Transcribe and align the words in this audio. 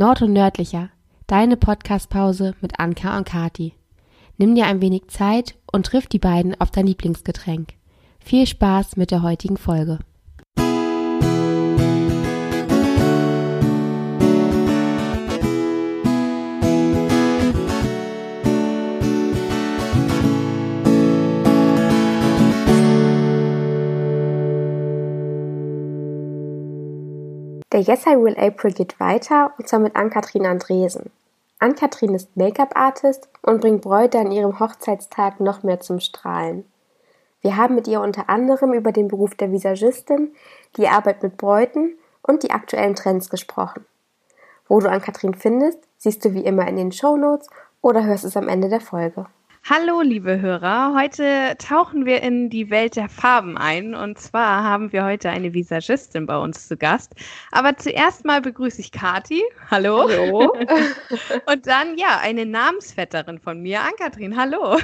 Nord 0.00 0.22
und 0.22 0.32
Nördlicher, 0.32 0.88
deine 1.26 1.58
Podcastpause 1.58 2.54
mit 2.62 2.80
Anka 2.80 3.18
und 3.18 3.28
Kati. 3.28 3.74
Nimm 4.38 4.54
dir 4.54 4.64
ein 4.64 4.80
wenig 4.80 5.08
Zeit 5.08 5.56
und 5.70 5.84
triff 5.84 6.06
die 6.06 6.18
beiden 6.18 6.58
auf 6.58 6.70
dein 6.70 6.86
Lieblingsgetränk. 6.86 7.74
Viel 8.18 8.46
Spaß 8.46 8.96
mit 8.96 9.10
der 9.10 9.20
heutigen 9.20 9.58
Folge. 9.58 9.98
Der 27.72 27.82
Yes 27.82 28.04
I 28.04 28.16
Will 28.16 28.36
April 28.36 28.72
geht 28.72 28.98
weiter 28.98 29.52
und 29.56 29.68
zwar 29.68 29.78
mit 29.78 29.94
Ann-Kathrin 29.94 30.44
Andresen. 30.44 31.12
Ann-Kathrin 31.60 32.16
ist 32.16 32.36
Make-up-Artist 32.36 33.28
und 33.42 33.60
bringt 33.60 33.82
Bräute 33.82 34.18
an 34.18 34.32
ihrem 34.32 34.58
Hochzeitstag 34.58 35.38
noch 35.38 35.62
mehr 35.62 35.78
zum 35.78 36.00
Strahlen. 36.00 36.64
Wir 37.42 37.56
haben 37.56 37.76
mit 37.76 37.86
ihr 37.86 38.00
unter 38.00 38.28
anderem 38.28 38.72
über 38.72 38.90
den 38.90 39.06
Beruf 39.06 39.36
der 39.36 39.52
Visagistin, 39.52 40.34
die 40.76 40.88
Arbeit 40.88 41.22
mit 41.22 41.36
Bräuten 41.36 41.96
und 42.22 42.42
die 42.42 42.50
aktuellen 42.50 42.96
Trends 42.96 43.30
gesprochen. 43.30 43.86
Wo 44.66 44.80
du 44.80 44.90
Ann-Kathrin 44.90 45.34
findest, 45.34 45.78
siehst 45.96 46.24
du 46.24 46.34
wie 46.34 46.44
immer 46.44 46.66
in 46.66 46.74
den 46.74 46.90
Show 46.90 47.16
Notes 47.16 47.48
oder 47.82 48.04
hörst 48.04 48.24
es 48.24 48.36
am 48.36 48.48
Ende 48.48 48.68
der 48.68 48.80
Folge. 48.80 49.26
Hallo, 49.72 50.00
liebe 50.00 50.40
Hörer. 50.40 50.96
Heute 50.96 51.54
tauchen 51.58 52.04
wir 52.04 52.24
in 52.24 52.50
die 52.50 52.70
Welt 52.70 52.96
der 52.96 53.08
Farben 53.08 53.56
ein. 53.56 53.94
Und 53.94 54.18
zwar 54.18 54.64
haben 54.64 54.90
wir 54.90 55.04
heute 55.04 55.30
eine 55.30 55.54
Visagistin 55.54 56.26
bei 56.26 56.36
uns 56.36 56.66
zu 56.66 56.76
Gast. 56.76 57.14
Aber 57.52 57.76
zuerst 57.76 58.24
mal 58.24 58.40
begrüße 58.40 58.80
ich 58.80 58.90
Kati. 58.90 59.44
Hallo. 59.70 60.08
Hallo. 60.10 60.52
Und 61.46 61.68
dann, 61.68 61.96
ja, 61.96 62.18
eine 62.20 62.46
Namensvetterin 62.46 63.38
von 63.38 63.62
mir, 63.62 63.82
Ann-Kathrin. 63.82 64.36
Hallo. 64.36 64.76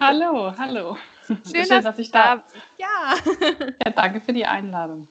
Hallo, 0.00 0.52
hallo. 0.58 0.96
Schön, 1.28 1.68
dass, 1.68 1.84
dass 1.84 1.98
ich 2.00 2.10
da 2.10 2.34
bin. 2.34 2.44
Ja. 2.78 3.14
ja. 3.86 3.92
Danke 3.92 4.20
für 4.20 4.32
die 4.32 4.46
Einladung. 4.46 5.06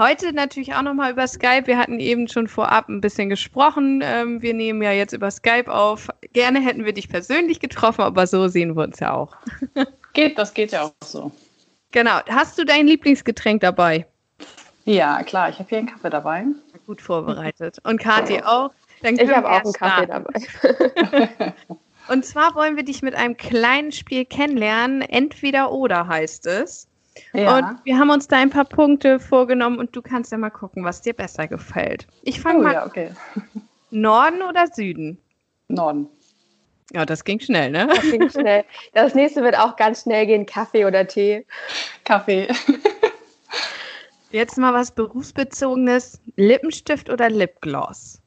Heute 0.00 0.32
natürlich 0.32 0.72
auch 0.74 0.80
nochmal 0.80 1.12
über 1.12 1.28
Skype. 1.28 1.66
Wir 1.66 1.76
hatten 1.76 2.00
eben 2.00 2.26
schon 2.26 2.48
vorab 2.48 2.88
ein 2.88 3.02
bisschen 3.02 3.28
gesprochen. 3.28 4.00
Ähm, 4.02 4.40
wir 4.40 4.54
nehmen 4.54 4.80
ja 4.80 4.92
jetzt 4.92 5.12
über 5.12 5.30
Skype 5.30 5.70
auf. 5.70 6.08
Gerne 6.32 6.58
hätten 6.58 6.86
wir 6.86 6.94
dich 6.94 7.10
persönlich 7.10 7.60
getroffen, 7.60 8.00
aber 8.00 8.26
so 8.26 8.48
sehen 8.48 8.76
wir 8.76 8.84
uns 8.84 8.98
ja 8.98 9.12
auch. 9.12 9.36
Geht, 10.14 10.38
das 10.38 10.54
geht 10.54 10.72
ja 10.72 10.84
auch 10.84 10.94
so. 11.04 11.30
Genau. 11.92 12.18
Hast 12.30 12.58
du 12.58 12.64
dein 12.64 12.86
Lieblingsgetränk 12.86 13.60
dabei? 13.60 14.06
Ja, 14.86 15.22
klar. 15.22 15.50
Ich 15.50 15.58
habe 15.58 15.68
hier 15.68 15.78
einen 15.78 15.88
Kaffee 15.88 16.08
dabei. 16.08 16.46
Gut 16.86 17.02
vorbereitet. 17.02 17.76
Und 17.84 18.00
Kathi 18.00 18.42
auch. 18.42 18.70
Dann 19.02 19.18
ich 19.18 19.30
habe 19.30 19.50
auch 19.50 19.62
einen 19.62 19.72
Kaffee 19.74 20.06
dabei. 20.06 21.54
Und 22.08 22.24
zwar 22.24 22.54
wollen 22.54 22.76
wir 22.76 22.84
dich 22.84 23.02
mit 23.02 23.14
einem 23.14 23.36
kleinen 23.36 23.92
Spiel 23.92 24.24
kennenlernen. 24.24 25.02
Entweder 25.02 25.70
oder 25.72 26.08
heißt 26.08 26.46
es. 26.46 26.89
Ja. 27.32 27.58
Und 27.58 27.84
wir 27.84 27.98
haben 27.98 28.10
uns 28.10 28.28
da 28.28 28.36
ein 28.36 28.50
paar 28.50 28.64
Punkte 28.64 29.18
vorgenommen 29.20 29.78
und 29.78 29.94
du 29.94 30.02
kannst 30.02 30.32
ja 30.32 30.38
mal 30.38 30.50
gucken, 30.50 30.84
was 30.84 31.02
dir 31.02 31.12
besser 31.12 31.48
gefällt. 31.48 32.06
Ich 32.22 32.40
fange 32.40 32.60
oh, 32.60 32.62
mal. 32.62 32.72
Ja, 32.72 32.86
okay. 32.86 33.10
Norden 33.90 34.42
oder 34.42 34.66
Süden? 34.68 35.18
Norden. 35.68 36.08
Ja, 36.92 37.06
das 37.06 37.24
ging 37.24 37.38
schnell, 37.38 37.70
ne? 37.70 37.86
Das 37.86 38.02
ging 38.02 38.28
schnell. 38.30 38.64
Das 38.94 39.14
nächste 39.14 39.42
wird 39.42 39.56
auch 39.56 39.76
ganz 39.76 40.02
schnell 40.02 40.26
gehen: 40.26 40.46
Kaffee 40.46 40.84
oder 40.84 41.06
Tee? 41.06 41.46
Kaffee. 42.04 42.48
Jetzt 44.32 44.58
mal 44.58 44.74
was 44.74 44.90
berufsbezogenes: 44.90 46.20
Lippenstift 46.36 47.08
oder 47.10 47.30
Lipgloss? 47.30 48.20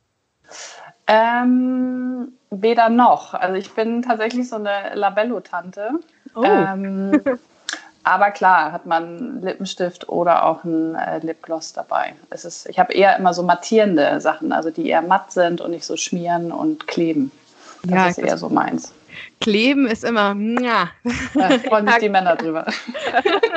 Ähm, 1.08 2.33
weder 2.52 2.88
noch. 2.89 3.33
Also, 3.33 3.55
ich 3.55 3.69
bin 3.71 4.02
tatsächlich 4.02 4.47
so 4.47 4.55
eine 4.55 4.94
Labello-Tante. 4.94 5.91
Oh. 6.36 6.44
Ähm, 6.44 7.21
aber 8.03 8.31
klar, 8.31 8.71
hat 8.71 8.86
man 8.86 9.41
Lippenstift 9.41 10.09
oder 10.09 10.45
auch 10.45 10.64
ein 10.64 10.95
äh, 10.95 11.19
Lipgloss 11.19 11.73
dabei. 11.73 12.14
Es 12.30 12.45
ist, 12.45 12.67
ich 12.69 12.80
habe 12.80 12.93
eher 12.93 13.17
immer 13.17 13.33
so 13.33 13.43
mattierende 13.43 14.19
Sachen, 14.19 14.52
also 14.52 14.71
die 14.71 14.87
eher 14.87 15.02
matt 15.02 15.31
sind 15.31 15.61
und 15.61 15.71
nicht 15.71 15.86
so 15.86 15.95
schmieren 15.95 16.52
und 16.52 16.87
kleben. 16.87 17.31
Das 17.83 17.92
ja, 17.92 18.08
ist 18.08 18.17
eher 18.19 18.37
so 18.37 18.49
meins. 18.49 18.93
Kleben 19.39 19.87
ist 19.87 20.03
immer. 20.03 20.36
Ja, 20.61 20.89
da 21.33 21.59
freuen 21.59 21.87
sich 21.87 21.97
die 21.97 22.09
Männer 22.09 22.36
drüber. 22.36 22.65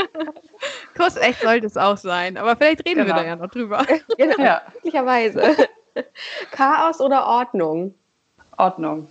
Kuss 0.96 1.16
echt 1.16 1.40
sollte 1.42 1.66
es 1.66 1.76
auch 1.76 1.96
sein, 1.96 2.36
aber 2.36 2.56
vielleicht 2.56 2.86
reden 2.86 3.04
genau. 3.04 3.16
wir 3.16 3.22
da 3.22 3.28
ja 3.28 3.36
noch 3.36 3.50
drüber. 3.50 3.84
Genau, 4.16 4.38
ja. 4.38 4.62
möglicherweise. 4.74 5.56
Chaos 6.50 7.00
oder 7.00 7.26
Ordnung? 7.26 7.94
Ordnung. 8.56 9.08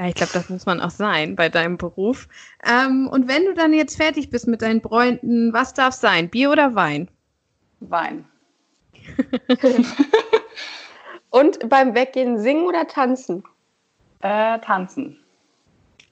Ja, 0.00 0.06
ich 0.06 0.14
glaube, 0.14 0.32
das 0.32 0.48
muss 0.48 0.64
man 0.64 0.80
auch 0.80 0.90
sein 0.90 1.36
bei 1.36 1.50
deinem 1.50 1.76
Beruf. 1.76 2.26
Ähm, 2.66 3.06
und 3.06 3.28
wenn 3.28 3.44
du 3.44 3.52
dann 3.52 3.74
jetzt 3.74 3.98
fertig 3.98 4.30
bist 4.30 4.48
mit 4.48 4.62
deinen 4.62 4.80
Bräunden, 4.80 5.52
was 5.52 5.74
darf 5.74 5.92
sein? 5.92 6.30
Bier 6.30 6.50
oder 6.50 6.74
Wein? 6.74 7.10
Wein. 7.80 8.24
und 11.30 11.68
beim 11.68 11.94
Weggehen 11.94 12.38
singen 12.38 12.64
oder 12.64 12.86
tanzen? 12.86 13.44
Äh, 14.22 14.58
tanzen. 14.60 15.18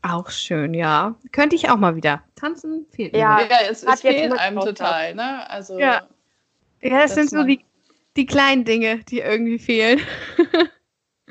Auch 0.02 0.28
schön, 0.28 0.74
ja. 0.74 1.14
Könnte 1.32 1.56
ich 1.56 1.70
auch 1.70 1.78
mal 1.78 1.96
wieder. 1.96 2.22
Tanzen 2.36 2.84
fehlt 2.90 3.14
mir. 3.14 3.20
Ja, 3.20 3.40
ja 3.40 3.56
es, 3.70 3.84
es 3.84 4.02
fehlt 4.02 4.38
einem 4.38 4.60
total, 4.60 5.14
ne? 5.14 5.48
Also, 5.48 5.78
ja. 5.78 6.02
ja, 6.82 6.90
das, 6.90 7.14
das 7.14 7.14
sind 7.14 7.30
so 7.30 7.42
die, 7.42 7.64
die 8.18 8.26
kleinen 8.26 8.66
Dinge, 8.66 8.98
die 8.98 9.20
irgendwie 9.20 9.58
fehlen. 9.58 9.98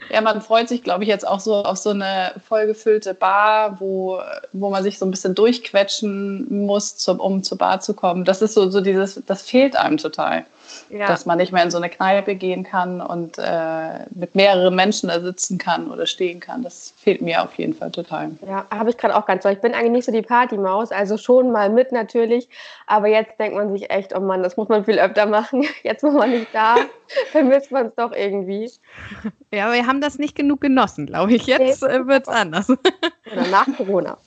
Ja, 0.09 0.21
man 0.21 0.41
freut 0.41 0.69
sich, 0.69 0.83
glaube 0.83 1.03
ich, 1.03 1.09
jetzt 1.09 1.27
auch 1.27 1.39
so 1.39 1.55
auf 1.63 1.77
so 1.77 1.89
eine 1.89 2.33
vollgefüllte 2.47 3.13
Bar, 3.13 3.79
wo, 3.79 4.19
wo 4.53 4.69
man 4.69 4.83
sich 4.83 4.99
so 4.99 5.05
ein 5.05 5.11
bisschen 5.11 5.35
durchquetschen 5.35 6.65
muss, 6.65 6.97
zum, 6.97 7.19
um 7.19 7.43
zur 7.43 7.57
Bar 7.57 7.79
zu 7.81 7.93
kommen. 7.93 8.23
Das 8.23 8.41
ist 8.41 8.53
so, 8.53 8.69
so 8.69 8.81
dieses, 8.81 9.21
das 9.25 9.41
fehlt 9.41 9.75
einem 9.75 9.97
total 9.97 10.45
ja. 10.89 11.07
dass 11.07 11.25
man 11.25 11.37
nicht 11.37 11.51
mehr 11.51 11.63
in 11.63 11.71
so 11.71 11.77
eine 11.77 11.89
Kneipe 11.89 12.35
gehen 12.35 12.63
kann 12.63 13.01
und 13.01 13.37
äh, 13.37 14.05
mit 14.11 14.35
mehreren 14.35 14.75
Menschen 14.75 15.09
da 15.09 15.19
sitzen 15.19 15.57
kann 15.57 15.91
oder 15.91 16.05
stehen 16.05 16.39
kann. 16.39 16.63
Das 16.63 16.93
fehlt 16.97 17.21
mir 17.21 17.43
auf 17.43 17.53
jeden 17.55 17.73
Fall 17.73 17.91
total. 17.91 18.31
Ja, 18.47 18.65
habe 18.69 18.89
ich 18.89 18.97
gerade 18.97 19.15
auch 19.15 19.25
ganz 19.25 19.43
toll. 19.43 19.53
Ich 19.53 19.61
bin 19.61 19.73
eigentlich 19.73 19.91
nicht 19.91 20.05
so 20.05 20.11
die 20.11 20.21
Partymaus, 20.21 20.91
also 20.91 21.17
schon 21.17 21.51
mal 21.51 21.69
mit 21.69 21.91
natürlich, 21.91 22.49
aber 22.85 23.07
jetzt 23.07 23.39
denkt 23.39 23.55
man 23.55 23.71
sich 23.71 23.89
echt, 23.89 24.15
oh 24.15 24.19
Mann, 24.19 24.43
das 24.43 24.57
muss 24.57 24.69
man 24.69 24.85
viel 24.85 24.99
öfter 24.99 25.25
machen. 25.25 25.65
Jetzt, 25.83 26.03
wo 26.03 26.11
man 26.11 26.31
nicht 26.31 26.47
da, 26.53 26.75
vermisst 27.31 27.71
man 27.71 27.87
es 27.87 27.95
doch 27.95 28.11
irgendwie. 28.11 28.69
Ja, 29.53 29.71
wir 29.71 29.85
haben 29.85 30.01
das 30.01 30.17
nicht 30.17 30.35
genug 30.35 30.61
genossen, 30.61 31.05
glaube 31.05 31.33
ich. 31.33 31.45
Jetzt 31.45 31.81
nee. 31.81 31.89
äh, 31.89 32.07
wird 32.07 32.27
es 32.27 32.33
anders. 32.33 32.69
Oder 32.69 33.47
nach 33.49 33.67
Corona. 33.77 34.17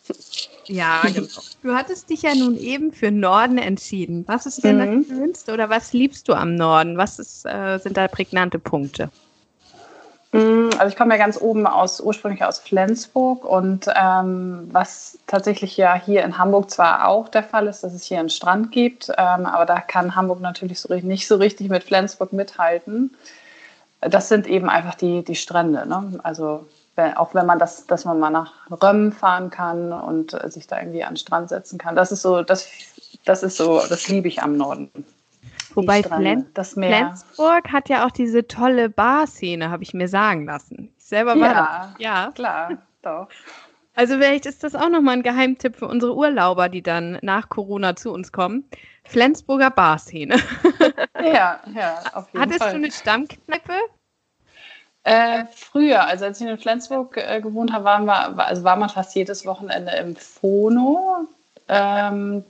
Ja, 0.66 1.02
genau. 1.02 1.26
Du 1.62 1.74
hattest 1.74 2.10
dich 2.10 2.22
ja 2.22 2.34
nun 2.34 2.56
eben 2.56 2.92
für 2.92 3.10
Norden 3.10 3.58
entschieden. 3.58 4.24
Was 4.26 4.46
ist 4.46 4.62
denn 4.62 4.78
mhm. 4.78 5.04
das 5.08 5.16
Schönste 5.16 5.52
oder 5.52 5.68
was 5.68 5.92
liebst 5.92 6.28
du 6.28 6.34
am 6.34 6.54
Norden? 6.54 6.96
Was 6.96 7.18
ist, 7.18 7.44
äh, 7.44 7.78
sind 7.78 7.96
da 7.96 8.06
prägnante 8.08 8.58
Punkte? 8.58 9.10
Mm, 10.32 10.68
also 10.78 10.86
ich 10.86 10.96
komme 10.96 11.14
ja 11.14 11.18
ganz 11.18 11.40
oben 11.40 11.66
aus, 11.66 12.00
ursprünglich 12.00 12.44
aus 12.44 12.60
Flensburg 12.60 13.44
und 13.44 13.86
ähm, 13.94 14.68
was 14.70 15.18
tatsächlich 15.26 15.76
ja 15.76 15.94
hier 15.94 16.22
in 16.22 16.38
Hamburg 16.38 16.70
zwar 16.70 17.08
auch 17.08 17.28
der 17.28 17.42
Fall 17.42 17.66
ist, 17.66 17.82
dass 17.82 17.92
es 17.92 18.04
hier 18.04 18.20
einen 18.20 18.30
Strand 18.30 18.70
gibt, 18.70 19.08
ähm, 19.08 19.46
aber 19.46 19.66
da 19.66 19.80
kann 19.80 20.14
Hamburg 20.14 20.40
natürlich 20.40 20.78
so, 20.80 20.94
nicht 20.94 21.26
so 21.26 21.36
richtig 21.36 21.68
mit 21.68 21.82
Flensburg 21.82 22.32
mithalten. 22.32 23.16
Das 24.00 24.28
sind 24.28 24.46
eben 24.46 24.70
einfach 24.70 24.94
die, 24.94 25.24
die 25.24 25.34
Strände. 25.34 25.86
Ne? 25.86 26.20
Also 26.22 26.66
auch 27.16 27.34
wenn 27.34 27.46
man 27.46 27.58
das, 27.58 27.86
dass 27.86 28.04
man 28.04 28.18
mal 28.18 28.30
nach 28.30 28.52
Römm 28.82 29.12
fahren 29.12 29.50
kann 29.50 29.92
und 29.92 30.34
äh, 30.34 30.50
sich 30.50 30.66
da 30.66 30.78
irgendwie 30.78 31.04
an 31.04 31.14
den 31.14 31.18
Strand 31.18 31.48
setzen 31.48 31.78
kann. 31.78 31.96
Das 31.96 32.12
ist 32.12 32.22
so, 32.22 32.42
das, 32.42 32.68
das 33.24 33.42
ist 33.42 33.56
so, 33.56 33.82
das 33.88 34.08
liebe 34.08 34.28
ich 34.28 34.42
am 34.42 34.56
Norden. 34.56 34.90
Wobei 35.74 36.02
das 36.54 36.76
Meer. 36.76 36.88
Flensburg 36.90 37.72
hat 37.72 37.88
ja 37.88 38.06
auch 38.06 38.10
diese 38.10 38.46
tolle 38.46 38.88
Bar-Szene, 38.90 39.70
habe 39.70 39.82
ich 39.82 39.94
mir 39.94 40.08
sagen 40.08 40.44
lassen. 40.44 40.92
Ich 40.98 41.06
selber 41.06 41.38
war 41.38 41.52
ja, 41.52 41.94
ja, 41.98 42.32
klar, 42.34 42.78
doch. 43.02 43.28
Also 43.94 44.14
vielleicht 44.14 44.46
ist 44.46 44.64
das 44.64 44.74
auch 44.74 44.88
nochmal 44.88 45.16
ein 45.16 45.22
Geheimtipp 45.22 45.76
für 45.76 45.86
unsere 45.86 46.16
Urlauber, 46.16 46.68
die 46.68 46.82
dann 46.82 47.18
nach 47.22 47.48
Corona 47.48 47.96
zu 47.96 48.12
uns 48.12 48.32
kommen. 48.32 48.64
Flensburger 49.04 49.70
Bar-Szene. 49.70 50.36
Ja, 51.22 51.60
ja, 51.74 52.02
auf 52.14 52.28
jeden 52.32 52.40
Hattest 52.40 52.62
Fall. 52.62 52.70
du 52.70 52.76
eine 52.76 52.90
Stammkneipe? 52.90 53.72
Äh, 55.10 55.46
früher, 55.52 56.06
also 56.06 56.26
als 56.26 56.40
ich 56.40 56.46
in 56.46 56.56
Flensburg 56.56 57.16
äh, 57.16 57.40
gewohnt 57.40 57.72
habe, 57.72 57.84
waren 57.84 58.04
wir, 58.04 58.38
also 58.38 58.62
war 58.62 58.76
man 58.76 58.88
fast 58.88 59.16
jedes 59.16 59.44
Wochenende 59.44 59.90
im 59.96 60.14
Phono. 60.14 61.26
Ähm, 61.66 62.44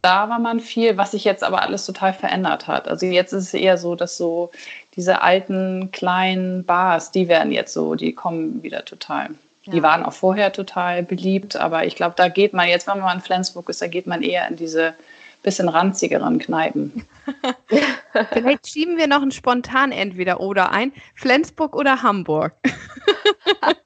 da 0.00 0.28
war 0.28 0.38
man 0.38 0.60
viel, 0.60 0.96
was 0.96 1.10
sich 1.10 1.24
jetzt 1.24 1.42
aber 1.42 1.62
alles 1.62 1.86
total 1.86 2.12
verändert 2.12 2.68
hat. 2.68 2.86
Also 2.86 3.06
jetzt 3.06 3.32
ist 3.32 3.48
es 3.48 3.54
eher 3.54 3.78
so, 3.78 3.96
dass 3.96 4.16
so 4.16 4.52
diese 4.94 5.22
alten 5.22 5.90
kleinen 5.90 6.64
Bars, 6.64 7.10
die 7.10 7.26
werden 7.26 7.50
jetzt 7.50 7.72
so, 7.72 7.96
die 7.96 8.12
kommen 8.12 8.62
wieder 8.62 8.84
total. 8.84 9.30
Ja. 9.64 9.72
Die 9.72 9.82
waren 9.82 10.04
auch 10.04 10.12
vorher 10.12 10.52
total 10.52 11.02
beliebt, 11.02 11.56
aber 11.56 11.84
ich 11.84 11.96
glaube, 11.96 12.14
da 12.16 12.28
geht 12.28 12.52
man 12.52 12.68
jetzt, 12.68 12.86
wenn 12.86 13.00
man 13.00 13.16
in 13.16 13.24
Flensburg 13.24 13.68
ist, 13.68 13.82
da 13.82 13.88
geht 13.88 14.06
man 14.06 14.22
eher 14.22 14.46
in 14.46 14.54
diese 14.54 14.94
bisschen 15.44 15.68
ranzigeren 15.68 16.40
Kneipen. 16.40 17.06
Vielleicht 18.32 18.68
schieben 18.68 18.96
wir 18.96 19.06
noch 19.06 19.22
ein 19.22 19.30
spontan 19.30 19.92
entweder 19.92 20.40
oder 20.40 20.72
ein. 20.72 20.92
Flensburg 21.14 21.76
oder 21.76 22.02
Hamburg. 22.02 22.54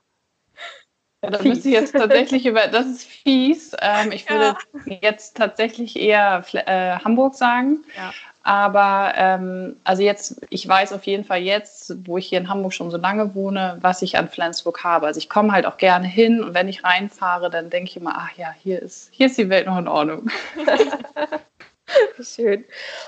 Ja, 1.20 1.30
da 1.30 1.42
müsste 1.42 1.68
ich 1.68 1.74
jetzt 1.74 1.92
tatsächlich 1.92 2.46
über, 2.46 2.68
das 2.68 2.86
ist 2.86 3.02
fies. 3.02 3.72
Ähm, 3.80 4.12
ich 4.12 4.30
würde 4.30 4.56
ja. 4.86 4.98
jetzt 5.02 5.36
tatsächlich 5.36 5.96
eher 5.96 6.44
äh, 6.52 6.96
Hamburg 7.00 7.34
sagen. 7.34 7.84
Ja. 7.96 8.12
Aber 8.48 9.12
ähm, 9.14 9.76
also 9.84 10.02
jetzt, 10.02 10.40
ich 10.48 10.66
weiß 10.66 10.94
auf 10.94 11.04
jeden 11.04 11.24
Fall 11.24 11.42
jetzt, 11.42 11.94
wo 12.06 12.16
ich 12.16 12.28
hier 12.28 12.38
in 12.38 12.48
Hamburg 12.48 12.72
schon 12.72 12.90
so 12.90 12.96
lange 12.96 13.34
wohne, 13.34 13.76
was 13.82 14.00
ich 14.00 14.16
an 14.16 14.30
Flensburg 14.30 14.82
habe. 14.84 15.06
Also 15.06 15.18
ich 15.18 15.28
komme 15.28 15.52
halt 15.52 15.66
auch 15.66 15.76
gerne 15.76 16.06
hin 16.06 16.42
und 16.42 16.54
wenn 16.54 16.66
ich 16.66 16.82
reinfahre, 16.82 17.50
dann 17.50 17.68
denke 17.68 17.90
ich 17.90 17.98
immer, 17.98 18.14
ach 18.16 18.30
ja, 18.38 18.54
hier 18.58 18.80
ist, 18.80 19.10
hier 19.12 19.26
ist 19.26 19.36
die 19.36 19.50
Welt 19.50 19.66
noch 19.66 19.76
in 19.76 19.86
Ordnung. 19.86 20.30
Schön. 22.22 22.64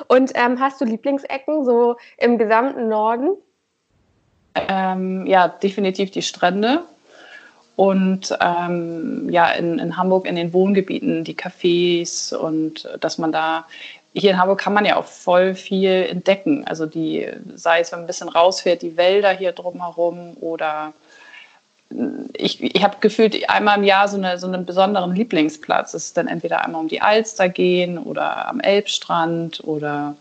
Und 0.09 0.33
ähm, 0.35 0.61
hast 0.61 0.79
du 0.79 0.85
Lieblingsecken 0.85 1.65
so 1.65 1.97
im 2.19 2.37
gesamten 2.37 2.89
Norden? 2.89 3.31
Ähm, 4.55 5.25
ja, 5.25 5.49
definitiv 5.49 6.11
die 6.11 6.21
Strände. 6.21 6.83
Und 7.77 8.37
ähm, 8.43 9.31
ja, 9.31 9.53
in, 9.53 9.79
in 9.79 9.97
Hamburg 9.97 10.27
in 10.27 10.37
den 10.37 10.53
Wohngebieten, 10.53 11.25
die 11.25 11.35
Cafés 11.35 12.35
und 12.35 12.87
dass 13.01 13.17
man 13.17 13.33
da 13.33 13.65
hier 14.13 14.33
in 14.33 14.39
Hamburg 14.39 14.61
kann 14.61 14.75
man 14.75 14.85
ja 14.85 14.97
auch 14.97 15.05
voll 15.05 15.55
viel 15.55 16.07
entdecken. 16.09 16.67
Also 16.67 16.87
die, 16.87 17.29
sei 17.55 17.81
es, 17.81 17.93
wenn 17.93 18.01
man 18.01 18.05
ein 18.05 18.07
bisschen 18.07 18.29
rausfährt, 18.29 18.83
die 18.83 18.97
Wälder 18.97 19.31
hier 19.31 19.53
drumherum 19.53 20.37
oder 20.41 20.93
ich, 22.35 22.63
ich 22.63 22.85
habe 22.85 22.99
gefühlt 23.01 23.49
einmal 23.51 23.79
im 23.79 23.85
Jahr 23.85 24.07
so, 24.09 24.17
eine, 24.17 24.39
so 24.39 24.47
einen 24.47 24.65
besonderen 24.65 25.15
Lieblingsplatz. 25.15 25.95
Es 25.95 26.07
ist 26.07 26.17
dann 26.17 26.29
entweder 26.29 26.65
einmal 26.65 26.81
um 26.81 26.89
die 26.89 27.03
Alster 27.03 27.49
gehen 27.49 27.99
oder 27.99 28.49
am 28.49 28.61
Elbstrand 28.61 29.63
oder 29.65 30.15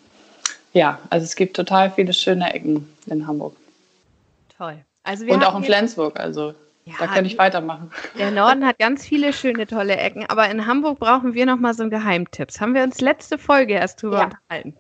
ja, 0.74 1.00
also 1.10 1.24
es 1.24 1.36
gibt 1.36 1.56
total 1.56 1.92
viele 1.92 2.14
schöne 2.14 2.54
Ecken 2.54 2.92
in 3.08 3.26
Hamburg. 3.28 3.56
Toll. 4.58 4.78
Also 5.04 5.26
Und 5.26 5.44
auch 5.44 5.56
in 5.56 5.64
Flensburg, 5.64 6.20
also 6.20 6.54
ja, 6.90 6.96
da 7.06 7.08
könnte 7.08 7.28
ich 7.28 7.38
weitermachen. 7.38 7.92
Der 8.18 8.32
Norden 8.32 8.66
hat 8.66 8.80
ganz 8.80 9.06
viele 9.06 9.32
schöne, 9.32 9.68
tolle 9.68 9.96
Ecken, 9.96 10.26
aber 10.28 10.50
in 10.50 10.66
Hamburg 10.66 11.00
brauchen 11.00 11.34
wir 11.36 11.46
noch 11.46 11.58
mal 11.58 11.74
so 11.74 11.84
einen 11.84 11.92
Geheimtipps. 11.92 12.60
Haben 12.60 12.74
wir 12.74 12.84
uns 12.84 13.00
letzte 13.00 13.38
Folge 13.38 13.74
erst 13.74 14.02
drüber 14.02 14.18
ja. 14.18 14.24
unterhalten. 14.26 14.76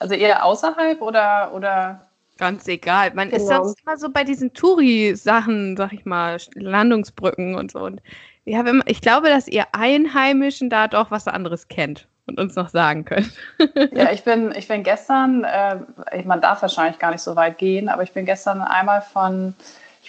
Also 0.00 0.14
eher 0.14 0.44
außerhalb 0.44 1.00
oder, 1.00 1.52
oder? 1.54 2.08
Ganz 2.38 2.66
egal. 2.66 3.14
Man 3.14 3.30
genau. 3.30 3.40
ist 3.40 3.48
sonst 3.48 3.80
immer 3.82 3.96
so 3.96 4.10
bei 4.10 4.24
diesen 4.24 4.52
Touri-Sachen, 4.52 5.76
sag 5.76 5.92
ich 5.92 6.04
mal, 6.04 6.38
Landungsbrücken 6.54 7.54
und 7.54 7.70
so. 7.70 7.80
Und 7.80 8.02
ich, 8.44 8.54
immer, 8.54 8.82
ich 8.86 9.00
glaube, 9.00 9.28
dass 9.28 9.46
ihr 9.46 9.66
Einheimischen 9.72 10.68
da 10.68 10.88
doch 10.88 11.12
was 11.12 11.28
anderes 11.28 11.68
kennt 11.68 12.08
und 12.26 12.40
uns 12.40 12.56
noch 12.56 12.68
sagen 12.68 13.04
könnt. 13.04 13.30
ja, 13.92 14.10
ich 14.10 14.24
bin, 14.24 14.52
ich 14.56 14.66
bin 14.66 14.82
gestern, 14.82 15.44
äh, 15.44 15.76
man 16.24 16.40
darf 16.40 16.62
wahrscheinlich 16.62 16.98
gar 16.98 17.12
nicht 17.12 17.22
so 17.22 17.36
weit 17.36 17.58
gehen, 17.58 17.88
aber 17.88 18.02
ich 18.02 18.12
bin 18.12 18.24
gestern 18.24 18.60
einmal 18.60 19.02
von 19.02 19.54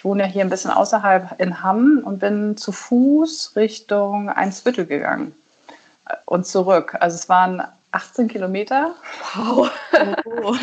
ich 0.04 0.06
wohne 0.06 0.24
ja 0.24 0.28
hier 0.28 0.42
ein 0.42 0.50
bisschen 0.50 0.70
außerhalb 0.70 1.40
in 1.40 1.62
Hamm 1.62 2.02
und 2.04 2.18
bin 2.18 2.58
zu 2.58 2.72
Fuß 2.72 3.56
Richtung 3.56 4.28
Einsbüttel 4.28 4.84
gegangen 4.84 5.34
und 6.26 6.46
zurück. 6.46 6.94
Also 7.00 7.14
es 7.14 7.30
waren 7.30 7.62
18 7.92 8.28
Kilometer. 8.28 8.94
Wow. 9.34 9.70
Oh. 10.26 10.54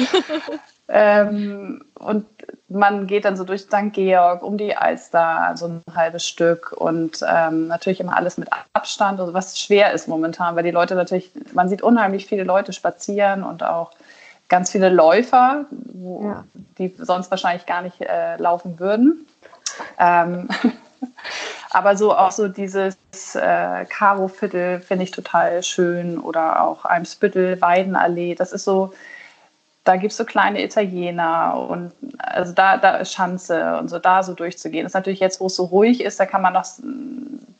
ähm, 0.89 1.83
und 1.95 2.27
man 2.69 3.07
geht 3.07 3.25
dann 3.25 3.35
so 3.35 3.43
durch 3.43 3.61
St. 3.61 3.91
Georg, 3.93 4.43
um 4.43 4.59
die 4.59 4.75
Alster, 4.75 5.53
so 5.55 5.65
ein 5.65 5.81
halbes 5.95 6.27
Stück 6.27 6.73
und 6.73 7.25
ähm, 7.27 7.67
natürlich 7.67 7.99
immer 7.99 8.15
alles 8.15 8.37
mit 8.37 8.47
Abstand, 8.73 9.19
also 9.19 9.33
was 9.33 9.59
schwer 9.59 9.91
ist 9.91 10.07
momentan, 10.07 10.55
weil 10.55 10.63
die 10.63 10.69
Leute 10.69 10.93
natürlich, 10.93 11.31
man 11.53 11.67
sieht 11.67 11.81
unheimlich 11.81 12.27
viele 12.27 12.43
Leute 12.43 12.73
spazieren 12.73 13.41
und 13.41 13.63
auch 13.63 13.89
ganz 14.49 14.69
viele 14.69 14.89
Läufer, 14.89 15.65
wo, 15.71 16.25
ja. 16.25 16.43
die 16.77 16.93
sonst 16.99 17.31
wahrscheinlich 17.31 17.65
gar 17.65 17.81
nicht 17.81 18.01
äh, 18.01 18.35
laufen 18.37 18.79
würden. 18.79 19.25
Ähm, 20.01 20.49
aber 21.69 21.95
so 21.95 22.13
auch 22.13 22.31
so 22.31 22.47
dieses 22.47 22.97
äh, 23.35 23.85
Karo-Viertel 23.85 24.81
finde 24.81 25.05
ich 25.05 25.11
total 25.11 25.63
schön 25.63 26.19
oder 26.19 26.63
auch 26.63 26.83
Eimsbüttel, 26.83 27.61
Weidenallee. 27.61 28.35
Das 28.35 28.51
ist 28.51 28.65
so, 28.65 28.93
da 29.83 29.95
gibt 29.95 30.11
es 30.11 30.17
so 30.17 30.25
kleine 30.25 30.63
Italiener 30.63 31.67
und 31.69 31.93
also 32.17 32.51
da, 32.51 32.77
da 32.77 32.97
ist 32.97 33.13
Schanze 33.13 33.77
und 33.77 33.89
so 33.89 33.99
da 33.99 34.23
so 34.23 34.33
durchzugehen. 34.33 34.83
Das 34.83 34.91
ist 34.91 34.95
natürlich 34.95 35.19
jetzt, 35.19 35.39
wo 35.39 35.45
es 35.45 35.55
so 35.55 35.65
ruhig 35.65 36.01
ist, 36.01 36.19
da 36.19 36.25
kann 36.25 36.41
man 36.41 36.53
das, 36.53 36.81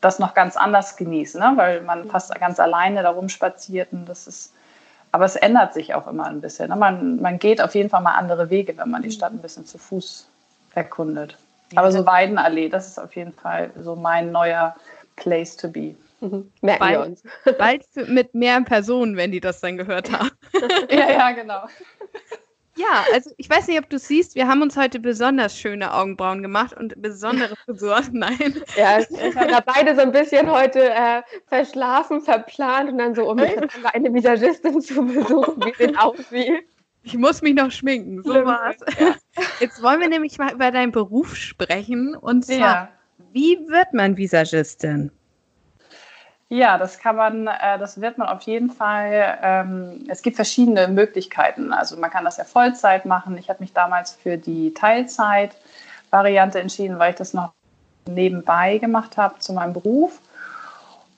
das 0.02 0.20
noch 0.20 0.34
ganz 0.34 0.58
anders 0.58 0.98
genießen, 0.98 1.40
ne? 1.40 1.54
weil 1.56 1.82
man 1.82 2.10
fast 2.10 2.34
ganz 2.40 2.60
alleine 2.60 3.04
da 3.04 3.12
rumspaziert 3.12 3.94
und 3.94 4.08
das 4.08 4.28
ist, 4.28 4.54
aber 5.12 5.26
es 5.26 5.36
ändert 5.36 5.74
sich 5.74 5.94
auch 5.94 6.08
immer 6.08 6.26
ein 6.26 6.42
bisschen. 6.42 6.70
Ne? 6.70 6.76
Man, 6.76 7.22
man 7.22 7.38
geht 7.38 7.62
auf 7.62 7.76
jeden 7.76 7.90
Fall 7.90 8.02
mal 8.02 8.16
andere 8.16 8.50
Wege, 8.50 8.76
wenn 8.78 8.90
man 8.90 9.04
die 9.04 9.12
Stadt 9.12 9.32
ein 9.32 9.42
bisschen 9.42 9.66
zu 9.66 9.78
Fuß 9.78 10.28
erkundet. 10.74 11.38
Aber 11.76 11.92
so 11.92 12.06
Weidenallee, 12.06 12.70
das 12.70 12.88
ist 12.88 13.00
auf 13.00 13.16
jeden 13.16 13.34
Fall 13.34 13.72
so 13.80 13.96
mein 13.96 14.32
neuer 14.32 14.76
Place 15.16 15.56
to 15.56 15.70
be. 15.70 15.96
Mhm. 16.20 16.52
Merken 16.62 16.80
bald, 16.80 16.94
wir 16.94 17.06
uns. 17.06 17.24
bald 17.58 18.10
mit 18.10 18.34
mehr 18.36 18.62
Personen, 18.62 19.18
wenn 19.18 19.32
die 19.32 19.40
das 19.40 19.60
dann 19.60 19.78
gehört 19.78 20.12
haben. 20.12 20.32
ja, 20.90 21.12
ja, 21.12 21.32
genau. 21.32 21.64
Ja, 22.78 23.06
also 23.14 23.32
ich 23.38 23.50
weiß 23.50 23.68
nicht, 23.68 23.80
ob 23.80 23.90
du 23.90 24.00
siehst, 24.00 24.36
wir 24.36 24.48
haben 24.48 24.62
uns 24.62 24.78
heute 24.78 25.00
besonders 25.00 25.58
schöne 25.58 25.94
Augenbrauen 25.94 26.42
gemacht 26.42 26.76
und 26.78 27.00
besondere 27.02 27.56
Frisuren. 27.66 28.10
Nein. 28.14 28.62
Ja, 28.78 29.00
ich 29.00 29.36
habe 29.36 29.52
da 29.52 29.60
beide 29.60 29.96
so 29.96 30.02
ein 30.02 30.12
bisschen 30.12 30.50
heute 30.50 30.90
äh, 30.90 31.22
verschlafen, 31.48 32.22
verplant 32.22 32.92
und 32.92 32.98
dann 32.98 33.14
so, 33.14 33.30
um 33.30 33.40
eine 33.94 34.14
Visagistin 34.14 34.80
zu 34.80 35.06
besuchen, 35.06 35.66
wie 35.66 35.84
es 35.84 35.98
aussieht. 35.98 36.66
Ich 37.04 37.18
muss 37.18 37.42
mich 37.42 37.56
noch 37.56 37.72
schminken. 37.72 38.22
So 38.24 38.34
war's. 38.46 38.78
Ja. 39.00 39.16
Jetzt 39.60 39.82
wollen 39.82 40.00
wir 40.00 40.10
nämlich 40.10 40.38
mal 40.38 40.54
über 40.54 40.72
deinen 40.72 40.92
Beruf 40.92 41.36
sprechen. 41.36 42.16
Und 42.16 42.46
zwar, 42.46 42.58
ja. 42.58 42.90
wie 43.32 43.58
wird 43.68 43.94
man 43.94 44.18
Visagistin? 44.18 45.12
Ja, 46.50 46.78
das 46.78 47.00
kann 47.00 47.16
man, 47.16 47.48
äh, 47.48 47.80
das 47.80 48.02
wird 48.02 48.18
man 48.18 48.28
auf 48.28 48.42
jeden 48.42 48.70
Fall. 48.70 49.40
Ähm, 49.42 50.06
es 50.10 50.22
gibt 50.22 50.36
verschiedene 50.36 50.90
Möglichkeiten. 50.90 51.72
Also 51.72 51.96
man 51.96 52.10
kann 52.12 52.26
das 52.26 52.38
ja 52.38 52.44
Vollzeit 52.44 53.06
machen. 53.06 53.38
Ich 53.38 53.50
habe 53.50 53.62
mich 53.62 53.72
damals 53.72 54.12
für 54.12 54.38
die 54.38 54.74
Teilzeit-Variante 54.74 56.60
entschieden, 56.60 57.00
weil 57.00 57.12
ich 57.12 57.16
das 57.16 57.34
noch 57.34 57.54
nebenbei 58.06 58.80
gemacht 58.80 59.16
habe 59.16 59.40
zu 59.40 59.54
meinem 59.54 59.72
Beruf. 59.74 60.20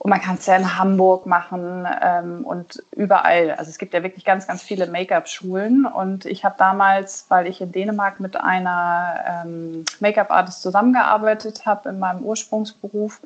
Und 0.04 0.10
man 0.10 0.20
kann 0.20 0.36
es 0.36 0.46
ja 0.46 0.58
in 0.58 0.78
Hamburg 0.78 1.26
machen 1.26 1.88
ähm, 2.02 2.44
und 2.44 2.84
überall. 2.94 3.52
Also 3.52 3.70
es 3.70 3.78
gibt 3.78 3.94
ja 3.94 4.04
wirklich 4.04 4.26
ganz, 4.26 4.46
ganz 4.46 4.62
viele 4.62 4.88
Make-up-Schulen. 4.88 5.86
Und 5.86 6.26
ich 6.26 6.44
habe 6.44 6.56
damals, 6.58 7.26
weil 7.30 7.48
ich 7.48 7.62
in 7.62 7.72
Dänemark 7.72 8.20
mit 8.20 8.36
einer 8.36 9.44
ähm, 9.46 9.86
Make-up-Artist 10.02 10.62
zusammengearbeitet 10.62 11.66
habe 11.66 11.88
in 11.88 12.00
meinem 12.00 12.22
Ursprungsberuf, 12.22 13.22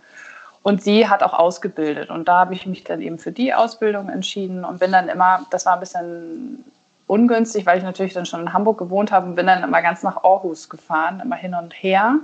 und 0.67 0.83
sie 0.83 1.07
hat 1.07 1.23
auch 1.23 1.33
ausgebildet. 1.33 2.09
Und 2.09 2.27
da 2.27 2.39
habe 2.39 2.53
ich 2.53 2.65
mich 2.65 2.83
dann 2.83 2.99
eben 2.99 3.19
für 3.19 3.31
die 3.31 3.53
Ausbildung 3.53 4.09
entschieden 4.09 4.65
und 4.65 4.79
bin 4.79 4.91
dann 4.91 5.07
immer, 5.07 5.45
das 5.49 5.65
war 5.65 5.75
ein 5.75 5.79
bisschen 5.79 6.65
ungünstig, 7.07 7.65
weil 7.65 7.77
ich 7.77 7.85
natürlich 7.85 8.13
dann 8.13 8.25
schon 8.25 8.41
in 8.41 8.51
Hamburg 8.51 8.77
gewohnt 8.77 9.13
habe 9.13 9.27
und 9.27 9.35
bin 9.35 9.47
dann 9.47 9.63
immer 9.63 9.81
ganz 9.81 10.03
nach 10.03 10.25
Aarhus 10.25 10.67
gefahren, 10.67 11.21
immer 11.23 11.37
hin 11.37 11.55
und 11.55 11.71
her. 11.71 12.19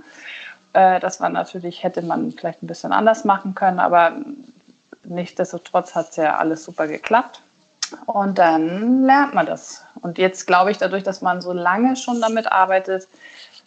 Äh, 0.73 0.99
das 0.99 1.19
war 1.21 1.29
natürlich, 1.29 1.83
hätte 1.83 2.01
man 2.01 2.31
vielleicht 2.31 2.63
ein 2.63 2.67
bisschen 2.67 2.91
anders 2.91 3.25
machen 3.25 3.55
können, 3.55 3.79
aber 3.79 4.13
nichtsdestotrotz 5.03 5.95
hat 5.95 6.11
es 6.11 6.15
ja 6.17 6.37
alles 6.37 6.63
super 6.63 6.87
geklappt. 6.87 7.41
Und 8.05 8.39
dann 8.39 9.03
lernt 9.03 9.35
man 9.35 9.45
das. 9.45 9.83
Und 10.01 10.17
jetzt 10.17 10.47
glaube 10.47 10.71
ich, 10.71 10.77
dadurch, 10.79 11.03
dass 11.03 11.21
man 11.21 11.41
so 11.41 11.53
lange 11.53 11.95
schon 11.95 12.21
damit 12.21 12.51
arbeitet, 12.51 13.07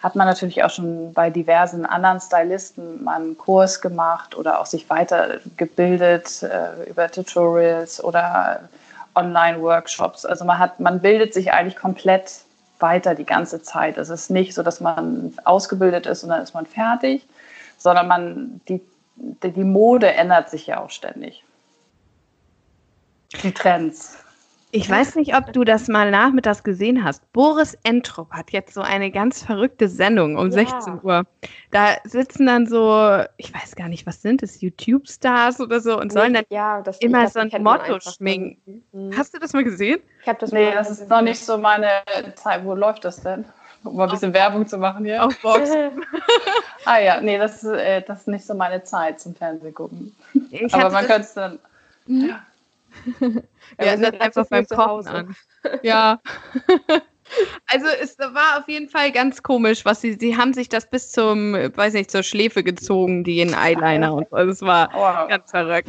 hat 0.03 0.15
man 0.15 0.27
natürlich 0.27 0.63
auch 0.63 0.71
schon 0.71 1.13
bei 1.13 1.31
diversen 1.31 1.87
anderen 1.87 2.21
Stylisten 2.21 3.03
mal 3.03 3.17
einen 3.17 3.39
Kurs 3.39 3.81
gemacht 3.81 4.37
oder 4.37 4.61
auch 4.61 4.67
sich 4.67 4.91
weitergebildet 4.91 6.43
äh, 6.43 6.91
über 6.91 7.11
Tutorials 7.11 8.03
oder 8.03 8.61
Online-Workshops. 9.15 10.27
Also 10.27 10.45
man 10.45 10.59
hat, 10.59 10.81
man 10.81 11.01
bildet 11.01 11.33
sich 11.33 11.53
eigentlich 11.53 11.77
komplett 11.77 12.31
weiter 12.79 13.15
die 13.15 13.25
ganze 13.25 13.63
Zeit. 13.63 13.99
Es 13.99 14.09
ist 14.09 14.31
nicht 14.31 14.55
so, 14.55 14.63
dass 14.63 14.81
man 14.81 15.33
ausgebildet 15.45 16.07
ist 16.07 16.23
und 16.23 16.31
dann 16.31 16.43
ist 16.43 16.55
man 16.55 16.67
fertig, 16.67 17.27
sondern 17.79 18.09
man, 18.09 18.61
die, 18.69 18.81
die 19.17 19.65
Mode 19.65 20.13
ändert 20.13 20.51
sich 20.51 20.67
ja 20.67 20.81
auch 20.81 20.91
ständig. 20.91 21.45
Die 23.43 23.53
Trends. 23.53 24.19
Ich 24.73 24.91
weiß 24.91 25.15
nicht, 25.15 25.37
ob 25.37 25.53
du 25.53 25.65
das 25.65 25.87
mal 25.87 26.11
nachmittags 26.11 26.65
gesehen 26.65 27.05
hast. 27.05 27.33
Boris 27.33 27.79
Entrup 27.85 28.31
hat 28.33 28.51
jetzt 28.51 28.75
so 28.75 28.81
eine 28.81 29.11
ganz 29.11 29.43
verrückte 29.45 29.89
Sendung 29.89 30.37
um 30.37 30.51
ja. 30.51 30.53
16 30.53 31.01
Uhr. 31.03 31.23
Da 31.71 31.95
sitzen 32.05 32.47
dann 32.47 32.67
so, 32.67 33.23
ich 33.37 33.55
weiß 33.55 33.77
gar 33.77 33.89
nicht, 33.89 34.07
was 34.07 34.23
sind 34.23 34.43
es, 34.43 34.61
YouTube-Stars 34.61 35.61
oder 35.61 35.81
so 35.81 35.99
und 35.99 36.13
sollen 36.13 36.35
dann 36.35 36.45
ja, 36.51 36.83
das, 36.83 36.99
immer 36.99 37.29
so 37.29 37.39
ein 37.39 37.51
Motto 37.63 38.01
schminken. 38.01 38.85
Mhm. 38.93 39.17
Hast 39.17 39.35
du 39.35 39.39
das 39.39 39.53
mal 39.53 39.63
gesehen? 39.63 40.01
Ich 40.23 40.29
habe 40.29 40.39
das 40.41 40.51
Nee, 40.51 40.73
das 40.73 40.91
ist 40.91 41.09
noch 41.09 41.23
nicht 41.23 41.45
so 41.45 41.57
meine 41.59 41.91
Zeit. 42.35 42.65
Wo 42.65 42.75
läuft 42.75 43.05
das 43.05 43.23
denn? 43.23 43.45
Um 43.85 43.97
mal 43.97 44.05
ein 44.05 44.11
bisschen 44.11 44.31
Auf 44.31 44.35
Werbung 44.35 44.67
zu 44.67 44.79
machen 44.79 45.05
hier. 45.05 45.25
Auf 45.25 45.41
Box. 45.43 45.71
ah 46.85 46.99
ja, 46.99 47.21
nee, 47.21 47.39
das 47.39 47.63
ist, 47.63 47.71
äh, 47.71 48.03
das 48.03 48.23
ist 48.23 48.29
nicht 48.29 48.45
so 48.45 48.55
meine 48.55 48.83
Zeit 48.83 49.21
zum 49.21 49.37
Fernsehen 49.37 49.75
gucken. 49.75 50.17
Aber 50.73 50.91
man 50.91 51.07
könnte 51.07 51.23
es 51.23 51.35
dann. 51.35 51.61
Mhm. 52.07 52.29
Ja. 52.31 52.47
Wir 53.79 53.91
hatten 53.91 54.03
das 54.03 54.21
einfach 54.21 54.47
beim 54.49 54.67
Kochen 54.67 55.09
an. 55.09 55.37
Ja. 55.83 56.21
Also 57.67 57.87
es 58.01 58.19
war 58.19 58.61
auf 58.61 58.69
jeden 58.69 58.89
Fall 58.89 59.11
ganz 59.11 59.43
komisch, 59.43 59.85
was 59.85 60.01
sie, 60.01 60.13
sie 60.13 60.37
haben 60.37 60.55
sich 60.55 60.69
das 60.69 60.89
bis 60.89 61.11
zum, 61.11 61.55
weiß 61.55 61.95
nicht, 61.95 62.11
zur 62.11 62.23
Schläfe 62.23 62.63
gezogen, 62.63 63.25
die 63.25 63.41
in 63.41 63.53
Eyeliner 63.53 64.15
und 64.15 64.29
so. 64.31 64.37
Also 64.37 64.53
es 64.53 64.63
war 64.63 64.91
wow. 64.93 65.29
ganz 65.29 65.51
verrückt. 65.51 65.89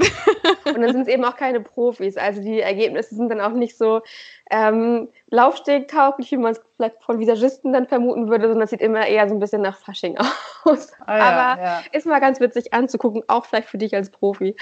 Und 0.65 0.81
dann 0.81 0.91
sind 0.91 1.01
es 1.01 1.07
eben 1.07 1.23
auch 1.23 1.35
keine 1.35 1.59
Profis. 1.59 2.17
Also 2.17 2.41
die 2.41 2.59
Ergebnisse 2.59 3.15
sind 3.15 3.29
dann 3.29 3.41
auch 3.41 3.51
nicht 3.51 3.77
so 3.77 4.01
ähm, 4.49 5.09
laufstegtauglich, 5.29 6.31
wie 6.31 6.37
man 6.37 6.53
es 6.53 6.61
vielleicht 6.75 7.03
von 7.03 7.19
Visagisten 7.19 7.73
dann 7.73 7.87
vermuten 7.87 8.29
würde, 8.29 8.47
sondern 8.47 8.63
es 8.63 8.71
sieht 8.71 8.81
immer 8.81 9.05
eher 9.05 9.29
so 9.29 9.35
ein 9.35 9.39
bisschen 9.39 9.61
nach 9.61 9.77
Fasching 9.77 10.17
aus. 10.63 10.91
Ah, 11.05 11.17
ja, 11.17 11.23
Aber 11.23 11.61
ja. 11.61 11.81
ist 11.91 12.07
mal 12.07 12.19
ganz 12.19 12.39
witzig 12.39 12.73
anzugucken, 12.73 13.23
auch 13.27 13.45
vielleicht 13.45 13.69
für 13.69 13.77
dich 13.77 13.95
als 13.95 14.09
Profi. 14.09 14.55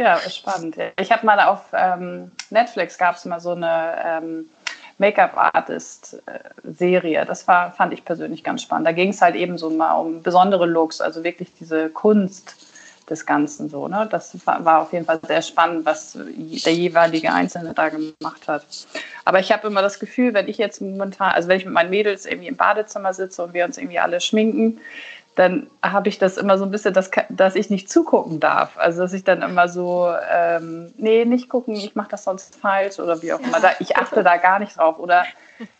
Ja, 0.00 0.18
spannend. 0.30 0.76
Ich 0.98 1.12
habe 1.12 1.26
mal 1.26 1.38
auf 1.40 1.60
ähm, 1.74 2.30
Netflix 2.48 2.96
gab 2.96 3.16
es 3.16 3.26
mal 3.26 3.38
so 3.38 3.50
eine 3.50 3.98
ähm, 4.02 4.48
Make-up-Artist-Serie. 4.96 7.26
Das 7.26 7.46
war, 7.46 7.72
fand 7.72 7.92
ich 7.92 8.06
persönlich 8.06 8.42
ganz 8.42 8.62
spannend. 8.62 8.86
Da 8.86 8.92
ging 8.92 9.10
es 9.10 9.20
halt 9.20 9.36
eben 9.36 9.58
so 9.58 9.68
mal 9.68 9.92
um 9.92 10.22
besondere 10.22 10.64
Looks, 10.64 11.02
also 11.02 11.22
wirklich 11.22 11.52
diese 11.60 11.90
Kunst 11.90 12.56
des 13.10 13.26
Ganzen 13.26 13.68
so. 13.68 13.88
Ne? 13.88 14.08
Das 14.10 14.34
war 14.46 14.80
auf 14.80 14.94
jeden 14.94 15.04
Fall 15.04 15.20
sehr 15.26 15.42
spannend, 15.42 15.84
was 15.84 16.16
der 16.16 16.72
jeweilige 16.72 17.34
Einzelne 17.34 17.74
da 17.74 17.90
gemacht 17.90 18.48
hat. 18.48 18.64
Aber 19.26 19.40
ich 19.40 19.52
habe 19.52 19.66
immer 19.66 19.82
das 19.82 20.00
Gefühl, 20.00 20.32
wenn 20.32 20.48
ich 20.48 20.56
jetzt 20.56 20.80
momentan, 20.80 21.32
also 21.32 21.48
wenn 21.48 21.58
ich 21.58 21.66
mit 21.66 21.74
meinen 21.74 21.90
Mädels 21.90 22.24
irgendwie 22.24 22.48
im 22.48 22.56
Badezimmer 22.56 23.12
sitze 23.12 23.44
und 23.44 23.52
wir 23.52 23.66
uns 23.66 23.76
irgendwie 23.76 23.98
alle 23.98 24.22
schminken, 24.22 24.80
dann 25.40 25.70
habe 25.82 26.10
ich 26.10 26.18
das 26.18 26.36
immer 26.36 26.58
so 26.58 26.66
ein 26.66 26.70
bisschen, 26.70 26.92
dass, 26.92 27.10
dass 27.30 27.54
ich 27.54 27.70
nicht 27.70 27.88
zugucken 27.88 28.40
darf. 28.40 28.76
Also 28.76 29.00
dass 29.00 29.14
ich 29.14 29.24
dann 29.24 29.40
immer 29.40 29.68
so, 29.68 30.12
ähm, 30.30 30.92
nee, 30.98 31.24
nicht 31.24 31.48
gucken, 31.48 31.74
ich 31.74 31.94
mache 31.94 32.10
das 32.10 32.24
sonst 32.24 32.56
falsch 32.56 32.98
oder 32.98 33.22
wie 33.22 33.32
auch 33.32 33.40
immer. 33.40 33.58
Da, 33.58 33.70
ich 33.80 33.96
achte 33.96 34.22
da 34.22 34.36
gar 34.36 34.58
nicht 34.58 34.76
drauf. 34.76 34.98
Oder 34.98 35.24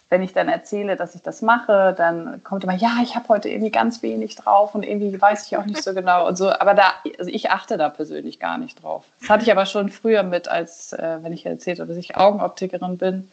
wenn 0.08 0.22
ich 0.22 0.32
dann 0.32 0.48
erzähle, 0.48 0.96
dass 0.96 1.14
ich 1.14 1.20
das 1.20 1.42
mache, 1.42 1.94
dann 1.94 2.42
kommt 2.42 2.64
immer, 2.64 2.74
ja, 2.74 2.92
ich 3.02 3.16
habe 3.16 3.28
heute 3.28 3.50
irgendwie 3.50 3.70
ganz 3.70 4.02
wenig 4.02 4.34
drauf 4.34 4.74
und 4.74 4.82
irgendwie 4.82 5.20
weiß 5.20 5.46
ich 5.46 5.58
auch 5.58 5.66
nicht 5.66 5.82
so 5.82 5.92
genau 5.92 6.26
und 6.26 6.36
so. 6.36 6.50
Aber 6.50 6.72
da, 6.72 6.94
also 7.18 7.30
ich 7.30 7.50
achte 7.50 7.76
da 7.76 7.90
persönlich 7.90 8.40
gar 8.40 8.56
nicht 8.56 8.82
drauf. 8.82 9.04
Das 9.20 9.28
hatte 9.28 9.44
ich 9.44 9.52
aber 9.52 9.66
schon 9.66 9.90
früher 9.90 10.22
mit, 10.22 10.48
als 10.48 10.94
äh, 10.94 11.18
wenn 11.20 11.34
ich 11.34 11.44
erzählt 11.44 11.80
habe, 11.80 11.88
dass 11.88 11.98
ich 11.98 12.16
Augenoptikerin 12.16 12.96
bin 12.96 13.30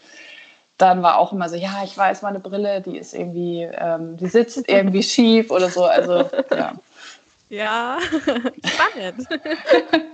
dann 0.78 1.02
war 1.02 1.18
auch 1.18 1.34
immer 1.34 1.50
so, 1.50 1.56
ja, 1.56 1.82
ich 1.84 1.98
weiß, 1.98 2.22
meine 2.22 2.40
Brille, 2.40 2.82
die 2.82 2.98
ist 2.98 3.14
irgendwie, 3.14 3.64
ähm, 3.64 4.18
die 4.18 4.28
sitzt 4.28 4.70
irgendwie 4.70 5.04
schief 5.04 5.52
oder 5.52 5.70
so. 5.70 5.86
Also, 5.86 6.30
ja. 6.56 6.74
Ja, 7.50 7.98
spannend. 8.66 9.28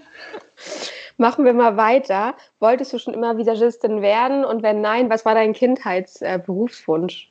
Machen 1.18 1.46
wir 1.46 1.54
mal 1.54 1.78
weiter. 1.78 2.36
Wolltest 2.60 2.94
du 2.94 3.00
schon 3.00 3.14
immer 3.14 3.38
Visagistin 3.38 4.02
werden? 4.02 4.46
Und 4.46 4.64
wenn 4.64 4.82
nein, 4.82 5.10
was 5.10 5.26
war 5.26 5.36
dein 5.36 5.54
Kindheitsberufswunsch? 5.54 7.30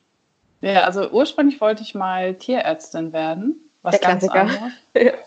Äh, 0.61 0.73
ja, 0.73 0.81
also 0.81 1.09
ursprünglich 1.09 1.59
wollte 1.59 1.83
ich 1.83 1.95
mal 1.95 2.35
Tierärztin 2.35 3.13
werden. 3.13 3.69
Was 3.81 3.99
Der 3.99 4.09
ganz 4.09 4.27
anderes. 4.29 4.59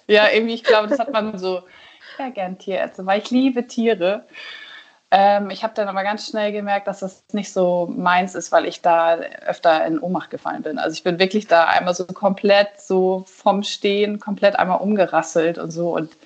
ja, 0.07 0.31
irgendwie, 0.33 0.55
ich 0.55 0.65
glaube, 0.65 0.89
das 0.89 0.99
hat 0.99 1.13
man 1.13 1.37
so, 1.39 1.63
ja, 2.19 2.31
gern 2.31 2.57
Tierärztin, 2.59 3.05
weil 3.05 3.21
ich 3.21 3.31
liebe 3.31 3.67
Tiere. 3.67 4.25
Ähm, 5.13 5.51
ich 5.51 5.63
habe 5.63 5.75
dann 5.75 5.89
aber 5.89 6.03
ganz 6.03 6.27
schnell 6.27 6.51
gemerkt, 6.51 6.89
dass 6.89 7.01
das 7.01 7.23
nicht 7.33 7.53
so 7.53 7.89
meins 7.97 8.35
ist, 8.35 8.51
weil 8.51 8.67
ich 8.67 8.83
da 8.83 9.15
öfter 9.47 9.85
in 9.87 10.01
Ohnmacht 10.01 10.31
gefallen 10.31 10.63
bin. 10.63 10.79
Also 10.79 10.95
ich 10.95 11.05
bin 11.05 11.19
wirklich 11.19 11.47
da 11.47 11.65
einmal 11.65 11.95
so 11.95 12.07
komplett 12.07 12.81
so 12.81 13.25
vom 13.29 13.63
Stehen, 13.63 14.19
komplett 14.19 14.59
einmal 14.59 14.81
umgerasselt 14.81 15.59
und 15.59 15.71
so. 15.71 15.95
Und 15.95 16.17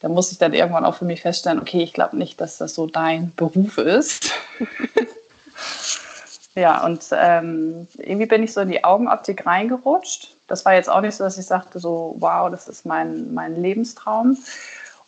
da 0.00 0.08
muss 0.08 0.32
ich 0.32 0.38
dann 0.38 0.52
irgendwann 0.52 0.84
auch 0.84 0.96
für 0.96 1.06
mich 1.06 1.22
feststellen, 1.22 1.60
okay, 1.60 1.82
ich 1.82 1.94
glaube 1.94 2.16
nicht, 2.18 2.38
dass 2.40 2.58
das 2.58 2.74
so 2.74 2.86
dein 2.86 3.32
Beruf 3.34 3.78
ist. 3.78 4.32
ja, 6.54 6.84
und 6.84 7.04
ähm, 7.12 7.88
irgendwie 7.96 8.26
bin 8.26 8.42
ich 8.42 8.52
so 8.52 8.60
in 8.60 8.68
die 8.68 8.84
Augenoptik 8.84 9.46
reingerutscht. 9.46 10.36
Das 10.46 10.66
war 10.66 10.74
jetzt 10.74 10.90
auch 10.90 11.00
nicht 11.00 11.16
so, 11.16 11.24
dass 11.24 11.38
ich 11.38 11.46
sagte 11.46 11.78
so, 11.78 12.14
wow, 12.18 12.50
das 12.50 12.68
ist 12.68 12.84
mein, 12.84 13.32
mein 13.32 13.56
Lebenstraum. 13.56 14.36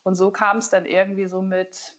Und 0.01 0.15
so 0.15 0.31
kam 0.31 0.57
es 0.57 0.71
dann 0.71 0.87
irgendwie 0.87 1.27
so 1.27 1.43
mit 1.43 1.98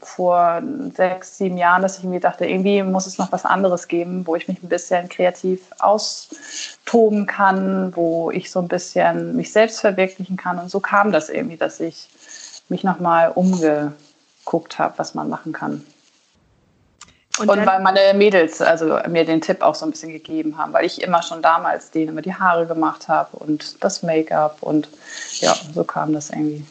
vor 0.00 0.62
sechs, 0.94 1.38
sieben 1.38 1.56
Jahren, 1.56 1.82
dass 1.82 1.98
ich 1.98 2.04
mir 2.04 2.20
dachte, 2.20 2.46
irgendwie 2.46 2.82
muss 2.82 3.06
es 3.06 3.18
noch 3.18 3.32
was 3.32 3.44
anderes 3.44 3.88
geben, 3.88 4.26
wo 4.26 4.36
ich 4.36 4.48
mich 4.48 4.62
ein 4.62 4.68
bisschen 4.68 5.08
kreativ 5.08 5.60
austoben 5.78 7.26
kann, 7.26 7.94
wo 7.94 8.30
ich 8.30 8.50
so 8.50 8.60
ein 8.60 8.68
bisschen 8.68 9.36
mich 9.36 9.52
selbst 9.52 9.80
verwirklichen 9.80 10.36
kann. 10.36 10.58
Und 10.58 10.70
so 10.70 10.80
kam 10.80 11.12
das 11.12 11.28
irgendwie, 11.28 11.56
dass 11.56 11.80
ich 11.80 12.08
mich 12.68 12.84
nochmal 12.84 13.32
umgeguckt 13.34 14.78
habe, 14.78 14.94
was 14.96 15.14
man 15.14 15.28
machen 15.28 15.52
kann. 15.52 15.84
Und, 17.38 17.48
und 17.48 17.64
weil 17.64 17.80
meine 17.80 18.12
Mädels 18.14 18.60
also 18.60 18.98
mir 19.08 19.24
den 19.24 19.40
Tipp 19.40 19.62
auch 19.62 19.74
so 19.74 19.86
ein 19.86 19.92
bisschen 19.92 20.12
gegeben 20.12 20.58
haben, 20.58 20.72
weil 20.72 20.84
ich 20.84 21.00
immer 21.00 21.22
schon 21.22 21.40
damals 21.40 21.90
denen 21.90 22.08
immer 22.08 22.22
die 22.22 22.34
Haare 22.34 22.66
gemacht 22.66 23.08
habe 23.08 23.36
und 23.36 23.82
das 23.82 24.02
Make-up 24.02 24.58
und 24.60 24.88
ja, 25.40 25.54
so 25.74 25.84
kam 25.84 26.12
das 26.12 26.30
irgendwie. 26.30 26.66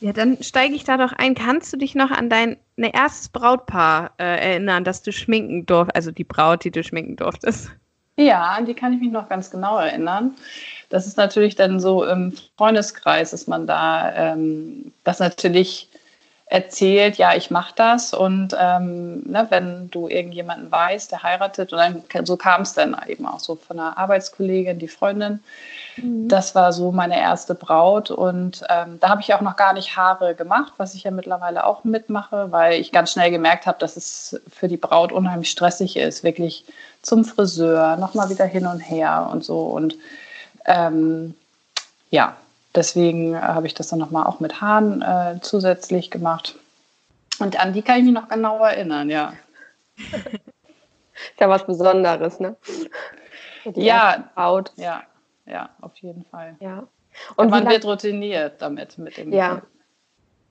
Ja, 0.00 0.12
dann 0.12 0.42
steige 0.42 0.74
ich 0.74 0.84
da 0.84 0.96
doch 0.96 1.12
ein. 1.12 1.34
Kannst 1.34 1.72
du 1.72 1.76
dich 1.76 1.94
noch 1.94 2.10
an 2.10 2.30
dein 2.30 2.56
ne, 2.76 2.92
erstes 2.94 3.28
Brautpaar 3.28 4.12
äh, 4.18 4.50
erinnern, 4.50 4.84
das 4.84 5.02
du 5.02 5.12
schminken 5.12 5.66
durftest, 5.66 5.96
also 5.96 6.10
die 6.10 6.24
Braut, 6.24 6.64
die 6.64 6.70
du 6.70 6.82
schminken 6.84 7.16
durftest? 7.16 7.70
Ja, 8.16 8.42
an 8.50 8.66
die 8.66 8.74
kann 8.74 8.92
ich 8.92 9.00
mich 9.00 9.12
noch 9.12 9.28
ganz 9.28 9.50
genau 9.50 9.78
erinnern. 9.78 10.34
Das 10.88 11.06
ist 11.06 11.16
natürlich 11.16 11.54
dann 11.54 11.78
so 11.78 12.04
im 12.04 12.32
Freundeskreis, 12.56 13.30
dass 13.30 13.46
man 13.46 13.66
da 13.66 14.32
ähm, 14.32 14.92
das 15.04 15.20
natürlich 15.20 15.88
erzählt, 16.50 17.16
ja, 17.16 17.34
ich 17.34 17.50
mache 17.50 17.74
das 17.76 18.14
und 18.14 18.56
ähm, 18.58 19.22
ne, 19.24 19.46
wenn 19.50 19.90
du 19.90 20.08
irgendjemanden 20.08 20.70
weißt, 20.70 21.12
der 21.12 21.22
heiratet 21.22 21.72
und 21.72 21.78
dann 21.78 22.26
so 22.26 22.36
kam 22.36 22.62
es 22.62 22.72
dann 22.72 22.96
eben 23.06 23.26
auch 23.26 23.40
so 23.40 23.56
von 23.56 23.78
einer 23.78 23.98
Arbeitskollegin, 23.98 24.78
die 24.78 24.88
Freundin, 24.88 25.40
Mhm. 26.02 26.28
Das 26.28 26.54
war 26.54 26.72
so 26.72 26.92
meine 26.92 27.18
erste 27.18 27.54
Braut 27.54 28.10
und 28.10 28.64
ähm, 28.68 28.98
da 29.00 29.08
habe 29.08 29.20
ich 29.20 29.34
auch 29.34 29.40
noch 29.40 29.56
gar 29.56 29.72
nicht 29.72 29.96
Haare 29.96 30.34
gemacht, 30.34 30.72
was 30.76 30.94
ich 30.94 31.04
ja 31.04 31.10
mittlerweile 31.10 31.64
auch 31.64 31.84
mitmache, 31.84 32.50
weil 32.50 32.80
ich 32.80 32.92
ganz 32.92 33.12
schnell 33.12 33.30
gemerkt 33.30 33.66
habe, 33.66 33.78
dass 33.78 33.96
es 33.96 34.40
für 34.48 34.68
die 34.68 34.76
Braut 34.76 35.12
unheimlich 35.12 35.50
stressig 35.50 35.96
ist, 35.96 36.24
wirklich 36.24 36.64
zum 37.02 37.24
Friseur, 37.24 37.96
nochmal 37.96 38.30
wieder 38.30 38.44
hin 38.44 38.66
und 38.66 38.80
her 38.80 39.28
und 39.32 39.44
so. 39.44 39.60
Und 39.62 39.96
ähm, 40.64 41.34
ja, 42.10 42.36
deswegen 42.74 43.34
äh, 43.34 43.38
habe 43.38 43.66
ich 43.66 43.74
das 43.74 43.88
dann 43.88 43.98
nochmal 43.98 44.26
auch 44.26 44.40
mit 44.40 44.60
Haaren 44.60 45.02
äh, 45.02 45.40
zusätzlich 45.40 46.10
gemacht. 46.10 46.56
Und 47.38 47.58
an 47.60 47.72
die 47.72 47.82
kann 47.82 47.98
ich 47.98 48.04
mich 48.04 48.14
noch 48.14 48.28
genau 48.28 48.64
erinnern, 48.64 49.10
ja. 49.10 49.32
Ist 49.96 51.40
ja 51.40 51.48
was 51.48 51.66
Besonderes, 51.66 52.40
ne? 52.40 52.56
Die 53.64 53.82
ja, 53.82 54.30
Braut. 54.34 54.72
Ja, 54.76 55.02
ja, 55.46 55.70
auf 55.80 55.96
jeden 55.96 56.24
Fall. 56.24 56.56
Ja. 56.60 56.84
Und 57.36 57.50
man 57.50 57.68
wird 57.68 57.84
routiniert 57.84 58.62
damit 58.62 58.98
mit 58.98 59.16
dem. 59.16 59.32
Ja. 59.32 59.62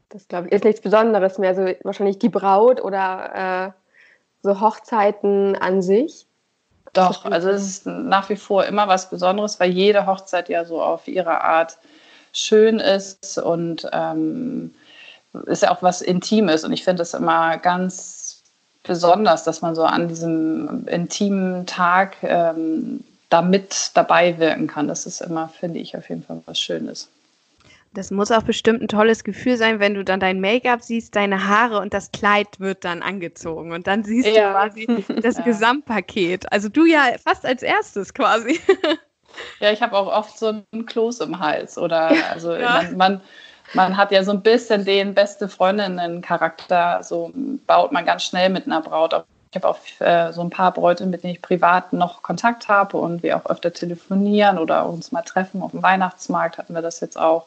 Das 0.10 0.28
glaube 0.28 0.48
ich 0.48 0.54
ist 0.54 0.64
nichts 0.64 0.82
Besonderes 0.82 1.38
mehr. 1.38 1.56
So 1.56 1.66
wahrscheinlich 1.84 2.20
die 2.20 2.30
Braut 2.30 2.82
oder 2.82 3.68
äh, 3.68 3.72
so 4.42 4.62
Hochzeiten 4.62 5.56
an 5.56 5.82
sich. 5.82 6.26
Doch, 6.94 7.26
also 7.26 7.50
es 7.50 7.64
ist 7.64 7.86
nach 7.86 8.30
wie 8.30 8.38
vor 8.38 8.66
immer 8.66 8.88
was 8.88 9.10
Besonderes, 9.10 9.60
weil 9.60 9.70
jede 9.70 10.06
Hochzeit 10.06 10.50
ja 10.50 10.66
so 10.66 10.82
auf 10.82 11.08
ihre 11.08 11.42
Art 11.42 11.78
schön 12.38 12.80
ist 12.80 13.38
und 13.38 13.88
ähm, 13.92 14.74
ist 15.46 15.64
ja 15.64 15.72
auch 15.72 15.82
was 15.82 16.02
Intimes. 16.02 16.64
Und 16.64 16.74
ich 16.74 16.84
finde 16.84 17.04
es 17.04 17.14
immer 17.14 17.58
ganz 17.58 18.44
besonders, 18.84 19.44
dass 19.44 19.62
man 19.62 19.76
so 19.76 19.84
an 19.84 20.08
diesem 20.08 20.88
intimen 20.88 21.66
Tag 21.66 22.18
ähm, 22.24 23.04
damit 23.30 23.92
dabei 23.94 24.38
wirken 24.40 24.68
kann. 24.68 24.88
Das 24.88 25.06
ist 25.06 25.22
immer, 25.22 25.50
finde 25.50 25.80
ich, 25.80 25.98
auf 25.98 26.10
jeden 26.10 26.24
Fall 26.24 26.42
was 26.46 26.60
Schönes. 26.60 27.10
Das 27.94 28.12
muss 28.12 28.32
auch 28.32 28.44
bestimmt 28.44 28.82
ein 28.82 28.88
tolles 28.88 29.24
Gefühl 29.24 29.58
sein, 29.58 29.80
wenn 29.80 29.96
du 29.96 30.04
dann 30.04 30.20
dein 30.20 30.40
Make-up 30.40 30.84
siehst, 30.84 31.16
deine 31.16 31.48
Haare 31.48 31.80
und 31.80 31.94
das 31.94 32.12
Kleid 32.12 32.60
wird 32.60 32.86
dann 32.86 33.02
angezogen 33.02 33.72
und 33.72 33.88
dann 33.88 34.04
siehst 34.04 34.28
ja. 34.28 34.48
du 34.48 34.52
quasi 34.52 35.06
das 35.22 35.38
ja. 35.38 35.44
Gesamtpaket. 35.44 36.52
Also 36.52 36.70
du 36.70 36.86
ja 36.86 37.06
fast 37.24 37.46
als 37.46 37.64
erstes 37.64 38.14
quasi. 38.14 38.60
Ja, 39.60 39.72
ich 39.72 39.82
habe 39.82 39.96
auch 39.96 40.08
oft 40.08 40.38
so 40.38 40.48
einen 40.48 40.86
Kloß 40.86 41.22
im 41.22 41.40
Hals 41.40 41.78
oder 41.78 42.12
also 42.32 42.56
ja. 42.56 42.84
man, 42.84 42.98
man, 42.98 43.22
man, 43.74 43.98
hat 43.98 44.12
ja 44.12 44.24
so 44.24 44.32
ein 44.32 44.42
bisschen 44.42 44.86
den 44.86 45.14
beste 45.14 45.48
Freundinnen-Charakter, 45.48 47.04
so 47.04 47.32
baut 47.66 47.92
man 47.92 48.06
ganz 48.06 48.24
schnell 48.24 48.50
mit 48.50 48.66
einer 48.66 48.82
Braut 48.82 49.14
auf 49.14 49.24
ich 49.52 49.56
habe 49.56 49.70
auch 49.70 49.80
äh, 50.00 50.34
so 50.34 50.42
ein 50.42 50.50
paar 50.50 50.74
Bräute, 50.74 51.06
mit 51.06 51.24
denen 51.24 51.34
ich 51.34 51.42
privat 51.42 51.94
noch 51.94 52.22
Kontakt 52.22 52.68
habe 52.68 52.98
und 52.98 53.24
wir 53.24 53.38
auch 53.38 53.46
öfter 53.46 53.72
telefonieren 53.72 54.58
oder 54.58 54.88
uns 54.88 55.12
mal 55.12 55.22
treffen. 55.22 55.62
Auf 55.62 55.72
dem 55.72 55.82
Weihnachtsmarkt 55.82 56.58
hatten 56.58 56.74
wir 56.74 56.82
das 56.82 57.00
jetzt 57.00 57.18
auch. 57.18 57.46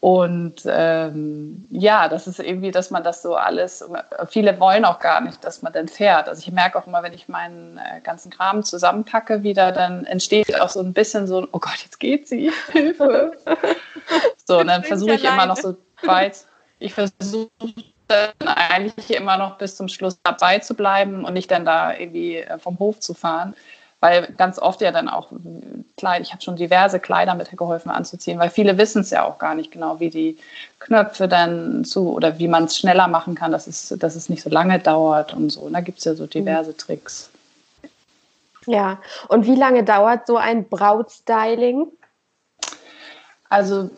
Und 0.00 0.62
ähm, 0.66 1.66
ja, 1.70 2.08
das 2.08 2.28
ist 2.28 2.38
irgendwie, 2.38 2.70
dass 2.70 2.90
man 2.90 3.02
das 3.02 3.20
so 3.20 3.34
alles, 3.34 3.84
viele 4.28 4.60
wollen 4.60 4.84
auch 4.84 5.00
gar 5.00 5.20
nicht, 5.20 5.42
dass 5.42 5.60
man 5.62 5.72
dann 5.72 5.88
fährt. 5.88 6.28
Also 6.28 6.40
ich 6.40 6.52
merke 6.52 6.78
auch 6.78 6.86
immer, 6.86 7.02
wenn 7.02 7.14
ich 7.14 7.26
meinen 7.28 7.78
äh, 7.78 8.00
ganzen 8.00 8.30
Kram 8.30 8.62
zusammenpacke 8.62 9.42
wieder, 9.42 9.72
dann 9.72 10.04
entsteht 10.04 10.60
auch 10.60 10.68
so 10.68 10.80
ein 10.80 10.92
bisschen 10.92 11.26
so, 11.26 11.48
oh 11.50 11.58
Gott, 11.58 11.78
jetzt 11.82 11.98
geht 11.98 12.28
sie, 12.28 12.52
Hilfe. 12.72 13.32
So, 14.46 14.60
und 14.60 14.68
dann 14.68 14.84
versuche 14.84 15.14
ich 15.14 15.24
immer 15.24 15.46
noch 15.46 15.56
so 15.56 15.76
weit, 16.02 16.44
ich 16.78 16.94
versuche 16.94 17.50
dann 18.06 18.48
eigentlich 18.48 19.10
immer 19.10 19.36
noch 19.36 19.58
bis 19.58 19.76
zum 19.76 19.88
Schluss 19.88 20.16
dabei 20.22 20.60
zu 20.60 20.74
bleiben 20.74 21.24
und 21.24 21.34
nicht 21.34 21.50
dann 21.50 21.64
da 21.64 21.92
irgendwie 21.92 22.36
äh, 22.36 22.58
vom 22.58 22.78
Hof 22.78 23.00
zu 23.00 23.14
fahren. 23.14 23.54
Weil 24.00 24.32
ganz 24.36 24.58
oft 24.58 24.80
ja 24.80 24.92
dann 24.92 25.08
auch 25.08 25.32
Kleid, 25.96 26.22
ich 26.22 26.32
habe 26.32 26.42
schon 26.42 26.54
diverse 26.54 27.00
Kleider 27.00 27.34
mitgeholfen 27.34 27.90
anzuziehen, 27.90 28.38
weil 28.38 28.50
viele 28.50 28.78
wissen 28.78 29.02
es 29.02 29.10
ja 29.10 29.24
auch 29.24 29.38
gar 29.38 29.56
nicht 29.56 29.72
genau, 29.72 29.98
wie 29.98 30.10
die 30.10 30.38
Knöpfe 30.78 31.26
dann 31.26 31.84
zu 31.84 32.12
oder 32.12 32.38
wie 32.38 32.46
man 32.46 32.64
es 32.64 32.78
schneller 32.78 33.08
machen 33.08 33.34
kann, 33.34 33.50
dass 33.50 33.66
es, 33.66 33.94
dass 33.98 34.14
es 34.14 34.28
nicht 34.28 34.42
so 34.42 34.50
lange 34.50 34.78
dauert 34.78 35.34
und 35.34 35.50
so. 35.50 35.62
Und 35.62 35.72
da 35.72 35.80
gibt 35.80 35.98
es 35.98 36.04
ja 36.04 36.14
so 36.14 36.28
diverse 36.28 36.76
Tricks. 36.76 37.30
Ja, 38.66 38.98
und 39.26 39.46
wie 39.46 39.56
lange 39.56 39.82
dauert 39.82 40.26
so 40.26 40.36
ein 40.36 40.68
Brautstyling? 40.68 41.88
Also 43.48 43.90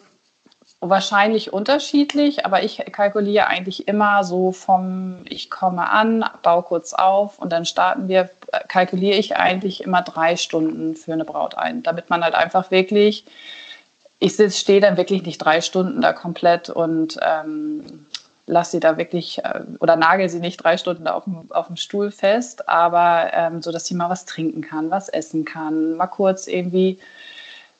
Wahrscheinlich 0.83 1.53
unterschiedlich, 1.53 2.47
aber 2.47 2.63
ich 2.63 2.79
kalkuliere 2.91 3.49
eigentlich 3.49 3.87
immer 3.87 4.25
so 4.25 4.51
vom, 4.51 5.19
ich 5.29 5.51
komme 5.51 5.91
an, 5.91 6.25
baue 6.43 6.63
kurz 6.63 6.95
auf 6.95 7.39
und 7.39 7.53
dann 7.53 7.67
starten 7.67 8.09
wir, 8.09 8.31
kalkuliere 8.69 9.19
ich 9.19 9.37
eigentlich 9.37 9.85
immer 9.85 10.01
drei 10.01 10.37
Stunden 10.37 10.97
für 10.97 11.13
eine 11.13 11.27
Braut 11.27 11.55
ein, 11.55 11.83
damit 11.83 12.09
man 12.09 12.25
halt 12.25 12.35
einfach 12.35 12.71
wirklich, 12.71 13.27
ich 14.21 14.33
stehe 14.33 14.81
dann 14.81 14.97
wirklich 14.97 15.23
nicht 15.23 15.37
drei 15.37 15.61
Stunden 15.61 16.01
da 16.01 16.15
komplett 16.15 16.71
und 16.71 17.19
ähm, 17.21 18.07
lasse 18.47 18.73
sie 18.73 18.81
da 18.81 18.97
wirklich 18.97 19.45
äh, 19.45 19.61
oder 19.81 19.97
nagel 19.97 20.29
sie 20.29 20.41
nicht 20.41 20.59
drei 20.59 20.77
Stunden 20.77 21.07
auf 21.09 21.25
dem, 21.25 21.51
auf 21.51 21.69
dem 21.69 21.77
Stuhl 21.77 22.11
fest, 22.11 22.69
aber 22.69 23.31
ähm, 23.33 23.63
so, 23.63 23.71
dass 23.71 23.87
sie 23.87 23.95
mal 23.95 24.11
was 24.11 24.25
trinken 24.25 24.63
kann, 24.63 24.91
was 24.91 25.09
essen 25.09 25.45
kann, 25.45 25.95
mal 25.97 26.07
kurz 26.07 26.47
irgendwie 26.47 26.99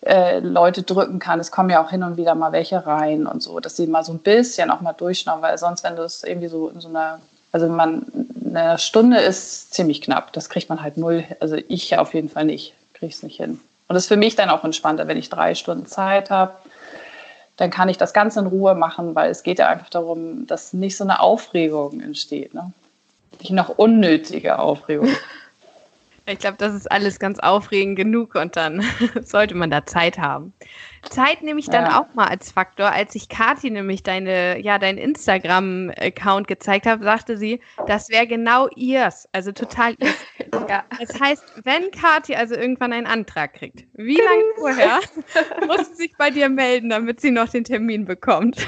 äh, 0.03 0.39
Leute 0.39 0.83
drücken 0.83 1.19
kann. 1.19 1.41
Es 1.41 1.51
kommen 1.51 1.71
ja 1.71 1.85
auch 1.85 1.91
hin 1.91 2.03
und 2.03 2.17
wieder 2.17 2.35
mal 2.35 2.53
welche 2.53 2.87
rein 2.87 3.27
und 3.27 3.43
so, 3.43 3.61
dass 3.61 3.77
sie 3.77 3.87
mal 3.87 4.05
so 4.05 4.13
ein 4.13 4.19
bisschen 4.19 4.71
auch 4.71 4.81
mal 4.81 4.93
durchschnauben, 4.93 5.43
weil 5.43 5.59
sonst, 5.59 5.85
wenn 5.85 5.97
du 5.97 6.03
es 6.03 6.25
irgendwie 6.25 6.49
so 6.49 6.69
in 6.69 6.81
so 6.81 6.89
einer, 6.89 7.21
also 7.53 7.69
man, 7.69 8.07
eine 8.45 8.79
Stunde 8.79 9.19
ist 9.19 9.75
ziemlich 9.75 10.01
knapp. 10.01 10.33
Das 10.33 10.49
kriegt 10.49 10.69
man 10.69 10.83
halt 10.83 10.97
null, 10.97 11.25
also 11.41 11.57
ich 11.69 11.97
auf 11.99 12.15
jeden 12.15 12.29
Fall 12.29 12.45
nicht, 12.45 12.75
kriege 12.95 13.13
es 13.13 13.23
nicht 13.23 13.37
hin. 13.37 13.61
Und 13.89 13.95
das 13.95 14.05
ist 14.05 14.09
für 14.09 14.17
mich 14.17 14.37
dann 14.37 14.51
auch 14.51 14.65
entspannter, 14.65 15.09
wenn 15.09 15.17
ich 15.17 15.31
drei 15.31 15.55
Stunden 15.55 15.87
Zeit 15.87 16.31
habe, 16.31 16.53
dann 17.57 17.71
kann 17.71 17.91
ich 17.91 17.99
das 17.99 18.15
Ganze 18.15 18.41
in 18.41 18.47
Ruhe 18.47 18.75
machen, 18.75 19.15
weil 19.15 19.31
es 19.31 19.43
geht 19.43 19.59
ja 19.59 19.69
einfach 19.69 19.91
darum, 19.91 20.47
dass 20.47 20.73
nicht 20.73 20.97
so 20.97 21.05
eine 21.05 21.21
Aufregung 21.21 22.01
entsteht. 22.01 22.55
Ne? 22.55 22.73
Nicht 23.41 23.51
noch 23.51 23.69
unnötige 23.69 24.59
Aufregung. 24.59 25.09
Ich 26.31 26.39
glaube, 26.39 26.57
das 26.59 26.75
ist 26.75 26.91
alles 26.91 27.19
ganz 27.19 27.39
aufregend 27.41 27.97
genug 27.97 28.35
und 28.37 28.57
dann 28.57 28.85
sollte 29.23 29.55
man 29.55 29.71
da 29.71 29.85
Zeit 29.85 30.19
haben. 30.19 30.53
Zeit 31.09 31.43
nehme 31.43 31.59
ich 31.59 31.67
dann 31.67 31.87
ja. 31.87 32.01
auch 32.01 32.15
mal 32.15 32.29
als 32.29 32.53
Faktor. 32.53 32.93
Als 32.93 33.15
ich 33.15 33.29
Kathi 33.29 33.71
nämlich 33.71 34.03
deine, 34.03 34.61
ja, 34.61 34.79
deinen 34.79 34.99
Instagram-Account 34.99 36.47
gezeigt 36.47 36.87
habe, 36.87 37.03
sagte 37.05 37.37
sie, 37.37 37.61
das 37.87 38.11
wäre 38.11 38.27
genau 38.27 38.69
ihrs. 38.77 39.29
Also 39.33 39.53
total 39.53 39.95
ihrs. 39.99 40.15
ja. 40.69 40.85
Das 40.99 41.19
heißt, 41.19 41.45
wenn 41.65 41.91
Kathi 41.91 42.35
also 42.37 42.55
irgendwann 42.55 42.93
einen 42.93 43.07
Antrag 43.07 43.55
kriegt, 43.55 43.85
wie 43.95 44.19
lange 44.19 44.45
vorher 44.57 45.01
muss 45.67 45.89
sie 45.89 45.95
sich 45.95 46.17
bei 46.17 46.31
dir 46.31 46.49
melden, 46.49 46.91
damit 46.91 47.21
sie 47.21 47.31
noch 47.31 47.49
den 47.49 47.65
Termin 47.65 48.05
bekommt? 48.05 48.67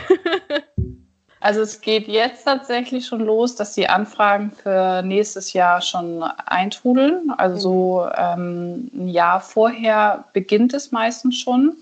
Also 1.42 1.60
es 1.60 1.80
geht 1.80 2.06
jetzt 2.06 2.44
tatsächlich 2.44 3.04
schon 3.04 3.20
los, 3.20 3.56
dass 3.56 3.72
die 3.72 3.88
Anfragen 3.88 4.52
für 4.52 5.02
nächstes 5.02 5.52
Jahr 5.52 5.82
schon 5.82 6.22
eintrudeln. 6.22 7.32
Also 7.36 7.58
so 7.58 8.08
ähm, 8.16 8.88
ein 8.94 9.08
Jahr 9.08 9.40
vorher 9.40 10.22
beginnt 10.32 10.72
es 10.72 10.92
meistens 10.92 11.38
schon. 11.38 11.74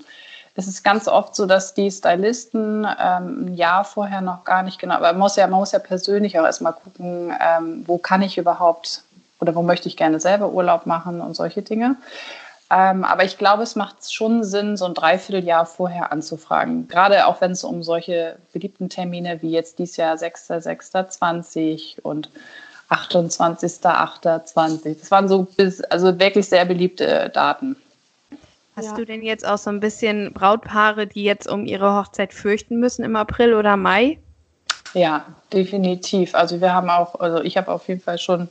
Es 0.54 0.66
ist 0.66 0.82
ganz 0.82 1.08
oft 1.08 1.36
so, 1.36 1.44
dass 1.44 1.74
die 1.74 1.90
Stylisten 1.90 2.86
ähm, 2.98 3.46
ein 3.48 3.54
Jahr 3.54 3.84
vorher 3.84 4.22
noch 4.22 4.44
gar 4.44 4.62
nicht 4.62 4.78
genau, 4.78 4.94
aber 4.94 5.12
man 5.12 5.18
muss 5.18 5.36
ja, 5.36 5.46
man 5.46 5.60
muss 5.60 5.72
ja 5.72 5.78
persönlich 5.78 6.38
auch 6.38 6.44
erstmal 6.44 6.72
gucken, 6.72 7.34
ähm, 7.38 7.84
wo 7.86 7.98
kann 7.98 8.22
ich 8.22 8.38
überhaupt 8.38 9.02
oder 9.40 9.54
wo 9.54 9.62
möchte 9.62 9.88
ich 9.88 9.96
gerne 9.96 10.20
selber 10.20 10.50
Urlaub 10.52 10.86
machen 10.86 11.20
und 11.20 11.34
solche 11.34 11.60
Dinge. 11.60 11.96
Ähm, 12.72 13.02
aber 13.02 13.24
ich 13.24 13.36
glaube, 13.36 13.64
es 13.64 13.74
macht 13.74 14.12
schon 14.12 14.44
Sinn, 14.44 14.76
so 14.76 14.84
ein 14.84 14.94
Dreivierteljahr 14.94 15.66
vorher 15.66 16.12
anzufragen. 16.12 16.86
Gerade 16.86 17.26
auch 17.26 17.40
wenn 17.40 17.50
es 17.50 17.64
um 17.64 17.82
solche 17.82 18.36
beliebten 18.52 18.88
Termine 18.88 19.42
wie 19.42 19.50
jetzt 19.50 19.80
dieses 19.80 19.96
Jahr 19.96 20.14
6.6.20 20.14 22.00
und 22.02 22.30
28.8.20. 22.90 25.00
Das 25.00 25.10
waren 25.10 25.28
so 25.28 25.48
bis, 25.56 25.80
also 25.82 26.18
wirklich 26.20 26.48
sehr 26.48 26.64
beliebte 26.64 27.30
Daten. 27.34 27.74
Hast 28.76 28.90
ja. 28.90 28.94
du 28.94 29.04
denn 29.04 29.22
jetzt 29.22 29.46
auch 29.46 29.58
so 29.58 29.70
ein 29.70 29.80
bisschen 29.80 30.32
Brautpaare, 30.32 31.08
die 31.08 31.24
jetzt 31.24 31.48
um 31.48 31.66
ihre 31.66 31.96
Hochzeit 31.96 32.32
fürchten 32.32 32.78
müssen 32.78 33.04
im 33.04 33.16
April 33.16 33.54
oder 33.54 33.76
Mai? 33.76 34.18
Ja, 34.94 35.24
definitiv. 35.52 36.34
Also 36.34 36.60
wir 36.60 36.72
haben 36.72 36.88
auch, 36.88 37.18
also 37.18 37.42
ich 37.42 37.56
habe 37.56 37.70
auf 37.70 37.88
jeden 37.88 38.00
Fall 38.00 38.18
schon 38.18 38.48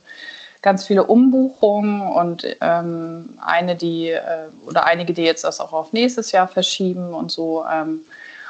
ganz 0.62 0.86
viele 0.86 1.04
Umbuchungen 1.04 2.02
und 2.02 2.44
ähm, 2.60 3.38
eine, 3.40 3.76
die 3.76 4.10
äh, 4.10 4.48
oder 4.66 4.84
einige, 4.84 5.12
die 5.12 5.22
jetzt 5.22 5.44
das 5.44 5.60
auch 5.60 5.72
auf 5.72 5.92
nächstes 5.92 6.32
Jahr 6.32 6.48
verschieben 6.48 7.14
und 7.14 7.30
so. 7.30 7.64
Ähm, 7.70 8.00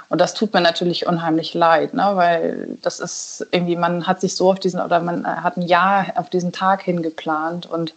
und 0.09 0.21
das 0.21 0.35
tut 0.35 0.53
mir 0.53 0.61
natürlich 0.61 1.07
unheimlich 1.07 1.55
leid, 1.55 1.95
ne? 1.95 2.11
weil 2.15 2.79
das 2.83 2.99
ist 2.99 3.47
irgendwie, 3.53 3.77
man 3.77 4.09
hat 4.09 4.21
sich 4.21 4.35
so 4.35 4.51
auf 4.51 4.59
diesen 4.59 4.81
oder 4.81 4.99
man 5.01 5.25
hat 5.25 5.57
ein 5.57 5.63
Jahr 5.63 6.07
auf 6.17 6.29
diesen 6.29 6.51
Tag 6.51 6.83
hingeplant 6.83 7.67
und 7.67 7.95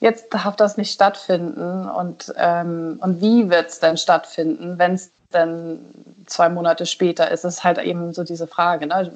jetzt 0.00 0.34
darf 0.34 0.56
das 0.56 0.76
nicht 0.76 0.92
stattfinden. 0.92 1.88
Und, 1.88 2.34
ähm, 2.36 2.98
und 3.00 3.20
wie 3.20 3.48
wird 3.48 3.70
es 3.70 3.78
denn 3.78 3.96
stattfinden, 3.96 4.78
wenn 4.78 4.94
es 4.94 5.12
dann 5.30 5.78
zwei 6.26 6.48
Monate 6.48 6.86
später 6.86 7.30
ist? 7.30 7.44
Es 7.44 7.56
ist 7.56 7.64
halt 7.64 7.78
eben 7.78 8.12
so 8.12 8.24
diese 8.24 8.46
Frage. 8.46 8.86
Ne? 8.86 9.10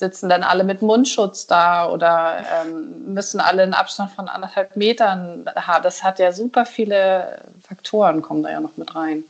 Sitzen 0.00 0.28
dann 0.28 0.42
alle 0.42 0.64
mit 0.64 0.82
Mundschutz 0.82 1.46
da 1.46 1.88
oder 1.88 2.38
ähm, 2.62 3.12
müssen 3.14 3.38
alle 3.38 3.62
einen 3.62 3.74
Abstand 3.74 4.10
von 4.10 4.28
anderthalb 4.28 4.74
Metern 4.74 5.48
haben. 5.54 5.82
Das 5.84 6.02
hat 6.02 6.18
ja 6.18 6.32
super 6.32 6.66
viele 6.66 7.38
Faktoren, 7.62 8.22
kommen 8.22 8.42
da 8.42 8.50
ja 8.50 8.60
noch 8.60 8.76
mit 8.76 8.96
rein. 8.96 9.22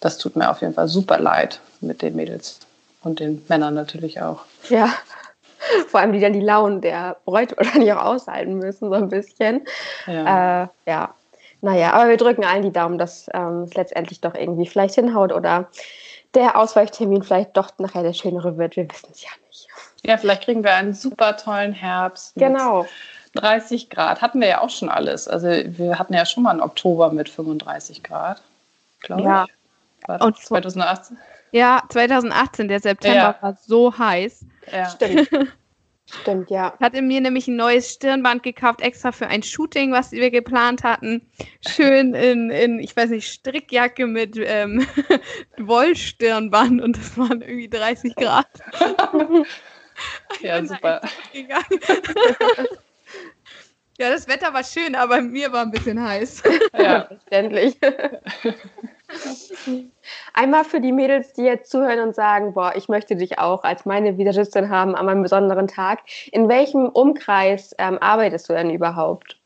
Das 0.00 0.18
tut 0.18 0.36
mir 0.36 0.50
auf 0.50 0.62
jeden 0.62 0.72
Fall 0.72 0.88
super 0.88 1.18
leid 1.18 1.60
mit 1.80 2.00
den 2.00 2.16
Mädels 2.16 2.60
und 3.02 3.20
den 3.20 3.44
Männern 3.48 3.74
natürlich 3.74 4.22
auch. 4.22 4.44
Ja, 4.68 4.88
vor 5.88 6.00
allem 6.00 6.12
die 6.12 6.20
dann 6.20 6.32
die 6.32 6.40
Launen 6.40 6.80
der 6.80 7.16
Bräute 7.24 7.56
wahrscheinlich 7.56 7.92
auch 7.92 8.04
aushalten 8.04 8.54
müssen, 8.54 8.88
so 8.88 8.94
ein 8.94 9.08
bisschen. 9.08 9.66
Ja. 10.06 10.62
Äh, 10.62 10.68
ja. 10.86 11.14
Naja, 11.60 11.92
aber 11.92 12.08
wir 12.08 12.16
drücken 12.16 12.44
allen 12.44 12.62
die 12.62 12.72
Daumen, 12.72 12.98
dass 12.98 13.28
ähm, 13.34 13.64
es 13.64 13.74
letztendlich 13.74 14.20
doch 14.20 14.34
irgendwie 14.34 14.66
vielleicht 14.66 14.94
hinhaut 14.94 15.32
oder 15.32 15.68
der 16.34 16.56
Ausweichtermin 16.56 17.22
vielleicht 17.22 17.56
doch 17.56 17.70
nachher 17.78 18.02
der 18.02 18.14
schönere 18.14 18.56
wird. 18.58 18.76
Wir 18.76 18.88
wissen 18.88 19.08
es 19.12 19.22
ja 19.22 19.30
nicht. 19.30 19.41
Ja, 20.04 20.16
vielleicht 20.16 20.44
kriegen 20.44 20.64
wir 20.64 20.74
einen 20.74 20.94
super 20.94 21.36
tollen 21.36 21.72
Herbst. 21.72 22.34
Genau. 22.34 22.86
30 23.34 23.88
Grad 23.88 24.20
hatten 24.20 24.40
wir 24.40 24.48
ja 24.48 24.60
auch 24.60 24.70
schon 24.70 24.88
alles. 24.88 25.26
Also 25.28 25.48
wir 25.48 25.98
hatten 25.98 26.14
ja 26.14 26.26
schon 26.26 26.42
mal 26.42 26.50
einen 26.50 26.60
Oktober 26.60 27.12
mit 27.12 27.28
35 27.28 28.02
Grad, 28.02 28.42
glaube 29.00 29.22
ja. 29.22 29.44
ich. 29.44 30.08
War 30.08 30.20
Und 30.20 30.36
2018? 30.38 31.16
Ja, 31.52 31.82
2018, 31.88 32.68
der 32.68 32.80
September 32.80 33.16
ja. 33.16 33.38
war 33.40 33.56
so 33.64 33.96
heiß. 33.96 34.44
Ja. 34.70 34.90
Stimmt. 34.90 35.28
Stimmt, 36.20 36.50
ja. 36.50 36.74
Ich 36.78 36.84
hatte 36.84 37.00
mir 37.00 37.20
nämlich 37.20 37.48
ein 37.48 37.56
neues 37.56 37.94
Stirnband 37.94 38.42
gekauft, 38.42 38.82
extra 38.82 39.12
für 39.12 39.28
ein 39.28 39.42
Shooting, 39.42 39.92
was 39.92 40.12
wir 40.12 40.30
geplant 40.30 40.82
hatten. 40.82 41.22
Schön 41.66 42.12
in, 42.14 42.50
in 42.50 42.80
ich 42.80 42.94
weiß 42.94 43.10
nicht, 43.10 43.32
Strickjacke 43.32 44.06
mit 44.06 44.36
ähm, 44.36 44.86
Wollstirnband 45.58 46.82
und 46.82 46.98
das 46.98 47.16
waren 47.16 47.40
irgendwie 47.40 47.68
30 47.68 48.14
Grad. 48.16 48.46
ja, 50.40 50.64
super. 50.64 51.00
ja, 53.98 54.10
das 54.10 54.28
Wetter 54.28 54.52
war 54.52 54.64
schön, 54.64 54.94
aber 54.94 55.20
mir 55.20 55.52
war 55.52 55.62
ein 55.62 55.70
bisschen 55.70 56.02
heiß. 56.02 56.42
Ja, 56.78 57.04
verständlich. 57.06 57.78
Einmal 60.32 60.64
für 60.64 60.80
die 60.80 60.92
Mädels, 60.92 61.34
die 61.34 61.42
jetzt 61.42 61.70
zuhören 61.70 62.00
und 62.00 62.14
sagen, 62.14 62.54
boah, 62.54 62.72
ich 62.74 62.88
möchte 62.88 63.16
dich 63.16 63.38
auch 63.38 63.64
als 63.64 63.84
meine 63.84 64.16
Visagistin 64.16 64.70
haben 64.70 64.94
an 64.94 65.08
einem 65.08 65.22
besonderen 65.22 65.68
Tag. 65.68 66.00
In 66.32 66.48
welchem 66.48 66.88
Umkreis 66.88 67.74
ähm, 67.78 67.98
arbeitest 67.98 68.48
du 68.48 68.54
denn 68.54 68.70
überhaupt? 68.70 69.38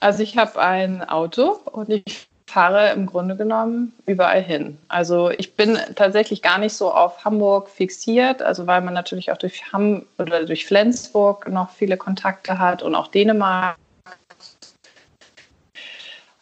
Also 0.00 0.22
ich 0.22 0.36
habe 0.36 0.60
ein 0.60 1.08
Auto 1.08 1.60
und 1.70 1.88
ich 1.90 2.28
fahre 2.52 2.90
im 2.90 3.06
Grunde 3.06 3.34
genommen 3.34 3.94
überall 4.04 4.42
hin. 4.42 4.76
Also 4.88 5.30
ich 5.30 5.54
bin 5.54 5.78
tatsächlich 5.96 6.42
gar 6.42 6.58
nicht 6.58 6.74
so 6.74 6.92
auf 6.92 7.24
Hamburg 7.24 7.70
fixiert, 7.70 8.42
also 8.42 8.66
weil 8.66 8.82
man 8.82 8.92
natürlich 8.92 9.32
auch 9.32 9.38
durch 9.38 9.72
Hamm 9.72 10.04
oder 10.18 10.44
durch 10.44 10.66
Flensburg 10.66 11.48
noch 11.48 11.70
viele 11.70 11.96
Kontakte 11.96 12.58
hat 12.58 12.82
und 12.82 12.94
auch 12.94 13.08
Dänemark. 13.08 13.76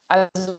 Also 0.08 0.58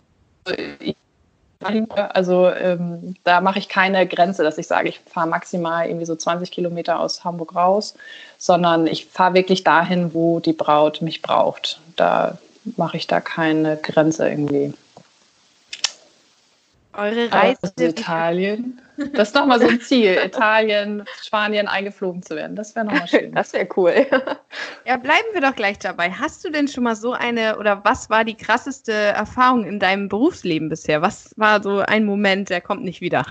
also 2.13 2.49
ähm, 2.49 3.15
da 3.23 3.41
mache 3.41 3.59
ich 3.59 3.69
keine 3.69 4.07
Grenze, 4.07 4.43
dass 4.43 4.57
ich 4.57 4.65
sage, 4.67 4.89
ich 4.89 4.99
fahre 4.99 5.27
maximal 5.27 5.85
irgendwie 5.85 6.05
so 6.05 6.15
20 6.15 6.49
Kilometer 6.49 6.99
aus 6.99 7.23
Hamburg 7.23 7.55
raus, 7.55 7.93
sondern 8.39 8.87
ich 8.87 9.05
fahre 9.05 9.35
wirklich 9.35 9.63
dahin, 9.63 10.13
wo 10.13 10.39
die 10.39 10.53
Braut 10.53 11.01
mich 11.01 11.21
braucht. 11.21 11.79
Da 11.97 12.37
mache 12.77 12.97
ich 12.97 13.05
da 13.05 13.19
keine 13.19 13.77
Grenze 13.77 14.27
irgendwie. 14.27 14.73
Eure 16.93 17.31
Reise 17.31 17.59
also 17.63 17.85
Italien. 17.85 18.81
Das 19.13 19.29
ist 19.29 19.35
nochmal 19.35 19.59
so 19.59 19.67
ein 19.67 19.79
Ziel, 19.79 20.19
Italien, 20.25 21.05
Spanien 21.23 21.67
eingeflogen 21.67 22.21
zu 22.21 22.35
werden. 22.35 22.55
Das 22.55 22.75
wäre 22.75 22.85
nochmal 22.85 23.07
schön. 23.07 23.33
Das 23.33 23.53
wäre 23.53 23.67
cool. 23.75 24.07
Ja, 24.85 24.97
bleiben 24.97 25.27
wir 25.33 25.41
doch 25.41 25.55
gleich 25.55 25.79
dabei. 25.79 26.11
Hast 26.11 26.43
du 26.43 26.49
denn 26.49 26.67
schon 26.67 26.83
mal 26.83 26.95
so 26.95 27.13
eine 27.13 27.57
oder 27.59 27.85
was 27.85 28.09
war 28.09 28.25
die 28.25 28.35
krasseste 28.35 28.91
Erfahrung 28.91 29.63
in 29.65 29.79
deinem 29.79 30.09
Berufsleben 30.09 30.69
bisher? 30.69 31.01
Was 31.01 31.33
war 31.37 31.61
so 31.61 31.79
ein 31.79 32.03
Moment, 32.03 32.49
der 32.49 32.61
kommt 32.61 32.83
nicht 32.83 32.99
wieder? 32.99 33.25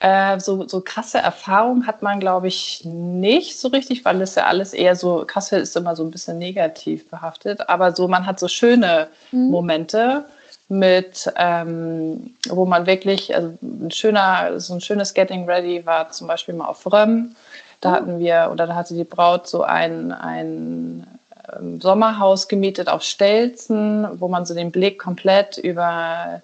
Äh, 0.00 0.38
so, 0.38 0.68
so 0.68 0.82
krasse 0.82 1.18
Erfahrungen 1.18 1.86
hat 1.86 2.02
man, 2.02 2.20
glaube 2.20 2.46
ich, 2.46 2.82
nicht 2.84 3.58
so 3.58 3.68
richtig, 3.68 4.04
weil 4.04 4.20
es 4.20 4.34
ja 4.34 4.44
alles 4.44 4.74
eher 4.74 4.96
so, 4.96 5.24
Kassel 5.26 5.62
ist 5.62 5.76
immer 5.76 5.96
so 5.96 6.04
ein 6.04 6.10
bisschen 6.10 6.38
negativ 6.38 7.08
behaftet, 7.08 7.68
aber 7.70 7.92
so, 7.92 8.06
man 8.06 8.26
hat 8.26 8.38
so 8.38 8.46
schöne 8.46 9.08
mhm. 9.32 9.50
Momente 9.50 10.26
mit, 10.68 11.30
ähm, 11.36 12.34
wo 12.48 12.64
man 12.64 12.86
wirklich, 12.86 13.34
also 13.34 13.54
ein 13.62 13.90
schöner, 13.90 14.58
so 14.60 14.74
ein 14.74 14.80
schönes 14.80 15.14
Getting 15.14 15.48
Ready 15.48 15.84
war 15.84 16.10
zum 16.10 16.26
Beispiel 16.26 16.54
mal 16.54 16.66
auf 16.66 16.90
Römm. 16.90 17.36
Da 17.80 17.90
mhm. 17.90 17.94
hatten 17.94 18.18
wir, 18.18 18.48
oder 18.52 18.66
da 18.66 18.74
hatte 18.74 18.94
die 18.94 19.04
Braut 19.04 19.46
so 19.46 19.62
ein, 19.62 20.12
ein 20.12 21.06
ähm, 21.52 21.80
Sommerhaus 21.80 22.48
gemietet 22.48 22.88
auf 22.88 23.02
Stelzen, 23.02 24.08
wo 24.20 24.28
man 24.28 24.46
so 24.46 24.54
den 24.54 24.70
Blick 24.72 24.98
komplett 24.98 25.58
über 25.58 26.42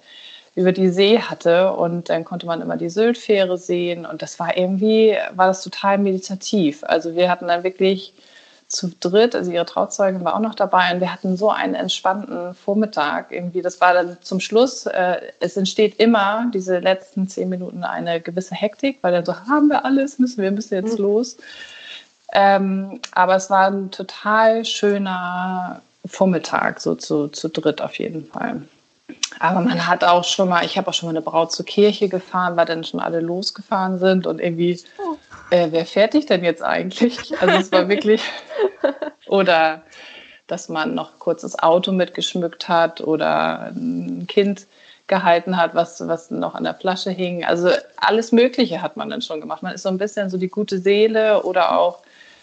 über 0.57 0.73
die 0.73 0.89
See 0.89 1.19
hatte 1.19 1.73
und 1.73 2.09
dann 2.09 2.25
konnte 2.25 2.47
man 2.47 2.61
immer 2.61 2.77
die 2.77 2.91
Syltfähre 2.91 3.57
sehen 3.57 4.05
und 4.05 4.21
das 4.21 4.39
war 4.41 4.57
irgendwie, 4.57 5.17
war 5.35 5.47
das 5.47 5.63
total 5.63 5.99
meditativ. 5.99 6.83
Also 6.85 7.15
wir 7.15 7.31
hatten 7.31 7.47
dann 7.49 7.63
wirklich 7.63 8.13
zu 8.71 8.89
dritt, 9.01 9.35
also 9.35 9.51
ihre 9.51 9.67
Trauzeugin 9.67 10.25
war 10.25 10.37
auch 10.37 10.41
noch 10.41 10.55
dabei 10.55 10.95
und 10.95 11.01
wir 11.01 11.13
hatten 11.13 11.37
so 11.37 11.51
einen 11.51 11.75
entspannten 11.75 12.55
Vormittag 12.55 13.33
irgendwie. 13.33 13.63
Das 13.63 13.81
war 13.81 13.95
dann 13.95 14.17
zum 14.23 14.39
Schluss, 14.39 14.87
äh, 14.87 15.21
es 15.41 15.57
entsteht 15.57 15.99
immer 15.99 16.49
diese 16.55 16.79
letzten 16.79 17.27
zehn 17.27 17.49
Minuten 17.49 17.83
eine 17.83 18.21
gewisse 18.21 18.55
Hektik, 18.55 18.99
weil 19.03 19.11
dann 19.11 19.25
so, 19.25 19.35
haben 19.35 19.67
wir 19.69 19.85
alles, 19.85 20.21
müssen 20.21 20.41
wir 20.41 20.53
müssen 20.53 20.75
jetzt 20.75 20.99
mhm. 20.99 21.05
los. 21.05 21.37
Ähm, 22.33 23.01
aber 23.11 23.35
es 23.35 23.51
war 23.51 23.67
ein 23.67 23.91
total 23.91 24.65
schöner 24.65 25.83
Vormittag, 26.07 26.81
so 26.81 26.95
zu, 26.95 27.27
zu 27.27 27.49
dritt 27.49 27.83
auf 27.83 27.97
jeden 27.97 28.25
Fall. 28.27 28.63
Aber 29.39 29.61
man 29.61 29.87
hat 29.87 30.05
auch 30.05 30.25
schon 30.25 30.49
mal, 30.49 30.65
ich 30.65 30.77
habe 30.77 30.89
auch 30.89 30.95
schon 30.95 31.07
mal 31.07 31.11
eine 31.11 31.23
Braut 31.23 31.53
zur 31.53 31.65
Kirche 31.65 32.09
gefahren, 32.09 32.57
weil 32.57 32.67
dann 32.67 32.85
schon 32.85 33.01
alle 33.01 33.21
losgefahren 33.21 33.99
sind 33.99 34.27
und 34.27 34.41
irgendwie, 34.41 34.81
oh. 34.99 35.17
äh, 35.51 35.69
wer 35.71 35.87
fährt 35.87 36.15
dich 36.15 36.27
denn 36.27 36.45
jetzt 36.45 36.63
eigentlich? 36.63 37.19
Also 37.41 37.55
es 37.55 37.73
war 37.73 37.89
wirklich, 37.89 38.23
oder 39.27 39.83
dass 40.47 40.69
man 40.69 40.95
noch 40.95 41.19
kurz 41.19 41.43
das 41.43 41.59
Auto 41.59 41.93
mitgeschmückt 41.93 42.69
hat 42.69 43.01
oder 43.01 43.71
ein 43.75 44.27
Kind 44.27 44.67
gehalten 45.07 45.57
hat, 45.57 45.75
was, 45.75 46.07
was 46.07 46.31
noch 46.31 46.55
an 46.55 46.65
der 46.65 46.75
Flasche 46.75 47.11
hing. 47.11 47.45
Also 47.45 47.71
alles 47.97 48.33
Mögliche 48.33 48.83
hat 48.83 48.97
man 48.97 49.11
dann 49.11 49.23
schon 49.23 49.41
gemacht. 49.41 49.63
Man 49.63 49.75
ist 49.75 49.83
so 49.83 49.89
ein 49.89 49.99
bisschen 49.99 50.31
so 50.31 50.39
die 50.39 50.49
gute 50.49 50.79
Seele 50.79 51.43
oder 51.43 51.79
auch 51.79 51.99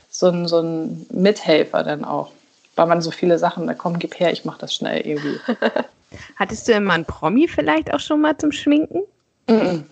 so 0.09 0.27
ein, 0.27 0.47
so 0.47 0.59
ein 0.59 1.05
Mithelfer 1.09 1.83
dann 1.83 2.05
auch. 2.05 2.31
Weil 2.75 2.87
man 2.87 3.01
so 3.01 3.11
viele 3.11 3.39
Sachen, 3.39 3.67
da 3.67 3.73
komm, 3.73 3.99
gib 3.99 4.19
her, 4.19 4.31
ich 4.31 4.45
mach 4.45 4.57
das 4.57 4.73
schnell 4.73 5.05
irgendwie. 5.05 5.39
Hattest 6.37 6.67
du 6.67 6.73
immer 6.73 6.93
einen 6.93 7.05
Promi 7.05 7.47
vielleicht 7.47 7.93
auch 7.93 7.99
schon 7.99 8.21
mal 8.21 8.37
zum 8.37 8.51
Schminken? 8.51 9.03
Mm 9.47 9.53
-mm. 9.53 9.83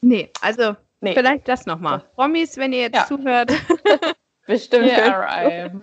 Nee, 0.00 0.30
also 0.40 0.76
nee. 1.00 1.14
vielleicht 1.14 1.48
das 1.48 1.66
nochmal. 1.66 2.04
Promis, 2.14 2.56
wenn 2.56 2.72
ihr 2.72 2.80
jetzt 2.82 2.96
ja. 2.96 3.06
zuhört. 3.06 3.52
Bestimmt. 4.46 4.86
Yeah, 4.86 5.70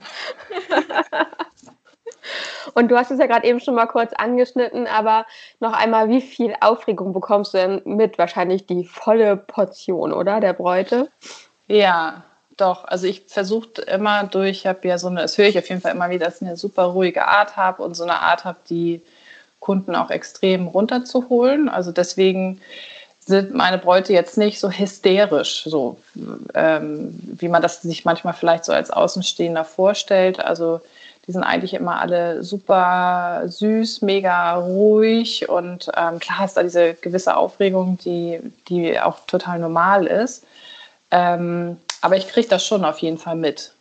Und 2.73 2.89
du 2.89 2.97
hast 2.97 3.11
es 3.11 3.19
ja 3.19 3.27
gerade 3.27 3.45
eben 3.47 3.59
schon 3.59 3.75
mal 3.75 3.85
kurz 3.85 4.11
angeschnitten, 4.13 4.87
aber 4.87 5.25
noch 5.59 5.73
einmal, 5.73 6.09
wie 6.09 6.21
viel 6.21 6.55
Aufregung 6.61 7.13
bekommst 7.13 7.53
du 7.53 7.57
denn 7.59 7.81
mit? 7.85 8.17
Wahrscheinlich 8.17 8.65
die 8.65 8.85
volle 8.85 9.37
Portion, 9.37 10.11
oder? 10.11 10.39
Der 10.39 10.53
Bräute? 10.53 11.11
Ja, 11.67 12.23
doch. 12.57 12.85
Also 12.85 13.05
ich 13.05 13.25
versuche 13.27 13.81
immer 13.81 14.23
durch, 14.23 14.49
ich 14.49 14.67
habe 14.67 14.87
ja 14.87 14.97
so 14.97 15.07
eine, 15.07 15.21
das 15.21 15.37
höre 15.37 15.45
ich 15.45 15.59
auf 15.59 15.69
jeden 15.69 15.81
Fall 15.81 15.91
immer 15.91 16.09
wieder, 16.09 16.25
dass 16.25 16.41
ich 16.41 16.47
eine 16.47 16.57
super 16.57 16.85
ruhige 16.85 17.27
Art 17.27 17.55
habe 17.55 17.83
und 17.83 17.93
so 17.93 18.03
eine 18.03 18.21
Art 18.21 18.45
habe, 18.45 18.57
die 18.69 19.03
Kunden 19.59 19.95
auch 19.95 20.09
extrem 20.09 20.67
runterzuholen. 20.67 21.69
Also 21.69 21.91
deswegen 21.91 22.61
sind 23.25 23.53
meine 23.55 23.79
Bräute 23.79 24.13
jetzt 24.13 24.37
nicht 24.37 24.59
so 24.59 24.69
hysterisch, 24.69 25.63
so 25.63 25.97
ähm, 26.53 27.19
wie 27.39 27.47
man 27.47 27.61
das 27.61 27.81
sich 27.81 28.05
manchmal 28.05 28.33
vielleicht 28.33 28.65
so 28.65 28.71
als 28.71 28.91
Außenstehender 28.91 29.65
vorstellt. 29.65 30.39
Also 30.39 30.81
die 31.27 31.31
sind 31.31 31.43
eigentlich 31.43 31.73
immer 31.73 31.99
alle 31.99 32.43
super 32.43 33.43
süß, 33.47 34.03
mega 34.03 34.55
ruhig 34.57 35.49
und 35.49 35.89
ähm, 35.97 36.19
klar 36.19 36.45
ist 36.45 36.55
da 36.55 36.61
diese 36.61 36.93
gewisse 36.93 37.35
Aufregung, 37.35 37.97
die, 37.97 38.39
die 38.69 38.99
auch 38.99 39.19
total 39.25 39.57
normal 39.57 40.05
ist. 40.05 40.45
Ähm, 41.09 41.77
aber 42.01 42.17
ich 42.17 42.27
kriege 42.27 42.47
das 42.47 42.63
schon 42.63 42.85
auf 42.85 42.99
jeden 42.99 43.17
Fall 43.17 43.35
mit. 43.35 43.74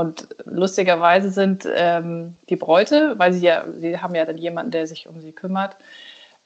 Und 0.00 0.28
lustigerweise 0.44 1.30
sind 1.30 1.68
ähm, 1.72 2.36
die 2.48 2.56
Bräute, 2.56 3.18
weil 3.18 3.32
sie 3.32 3.46
ja, 3.46 3.64
sie 3.78 3.98
haben 3.98 4.14
ja 4.14 4.24
dann 4.24 4.38
jemanden, 4.38 4.70
der 4.70 4.86
sich 4.86 5.06
um 5.08 5.20
sie 5.20 5.32
kümmert, 5.32 5.76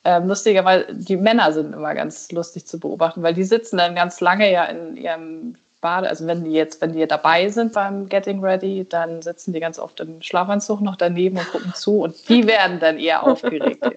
ähm, 0.04 0.28
lustigerweise, 0.28 0.86
die 0.92 1.16
Männer 1.16 1.52
sind 1.52 1.72
immer 1.72 1.94
ganz 1.94 2.30
lustig 2.30 2.66
zu 2.66 2.78
beobachten, 2.78 3.22
weil 3.22 3.32
die 3.32 3.44
sitzen 3.44 3.78
dann 3.78 3.94
ganz 3.94 4.20
lange 4.20 4.52
ja 4.52 4.64
in 4.64 4.96
ihrem 4.96 5.56
Bade, 5.80 6.08
also 6.08 6.26
wenn 6.26 6.44
die 6.44 6.52
jetzt, 6.52 6.80
wenn 6.82 6.92
die 6.92 7.06
dabei 7.06 7.48
sind 7.48 7.72
beim 7.72 8.08
Getting 8.08 8.40
Ready, 8.42 8.86
dann 8.88 9.22
sitzen 9.22 9.52
die 9.52 9.60
ganz 9.60 9.78
oft 9.78 10.00
im 10.00 10.20
Schlafanzug 10.20 10.80
noch 10.82 10.96
daneben 10.96 11.38
und 11.38 11.48
gucken 11.48 11.72
zu 11.74 12.00
und 12.00 12.28
die 12.28 12.46
werden 12.46 12.80
dann 12.80 12.98
eher 12.98 13.22
aufgeregt. 13.22 13.84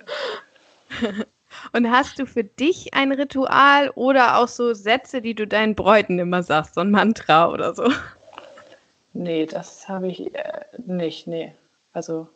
Und 1.73 1.89
hast 1.89 2.19
du 2.19 2.27
für 2.27 2.43
dich 2.43 2.93
ein 2.93 3.11
Ritual 3.11 3.89
oder 3.95 4.37
auch 4.37 4.47
so 4.47 4.73
Sätze, 4.73 5.21
die 5.21 5.33
du 5.33 5.47
deinen 5.47 5.75
Bräuten 5.75 6.19
immer 6.19 6.43
sagst, 6.43 6.75
so 6.75 6.81
ein 6.81 6.91
Mantra 6.91 7.49
oder 7.49 7.73
so? 7.73 7.91
Nee, 9.17 9.47
das 9.47 9.89
habe 9.89 10.07
ich 10.07 10.33
äh, 10.35 10.61
nicht, 10.85 11.25
nee. 11.25 11.53
Also. 11.91 12.27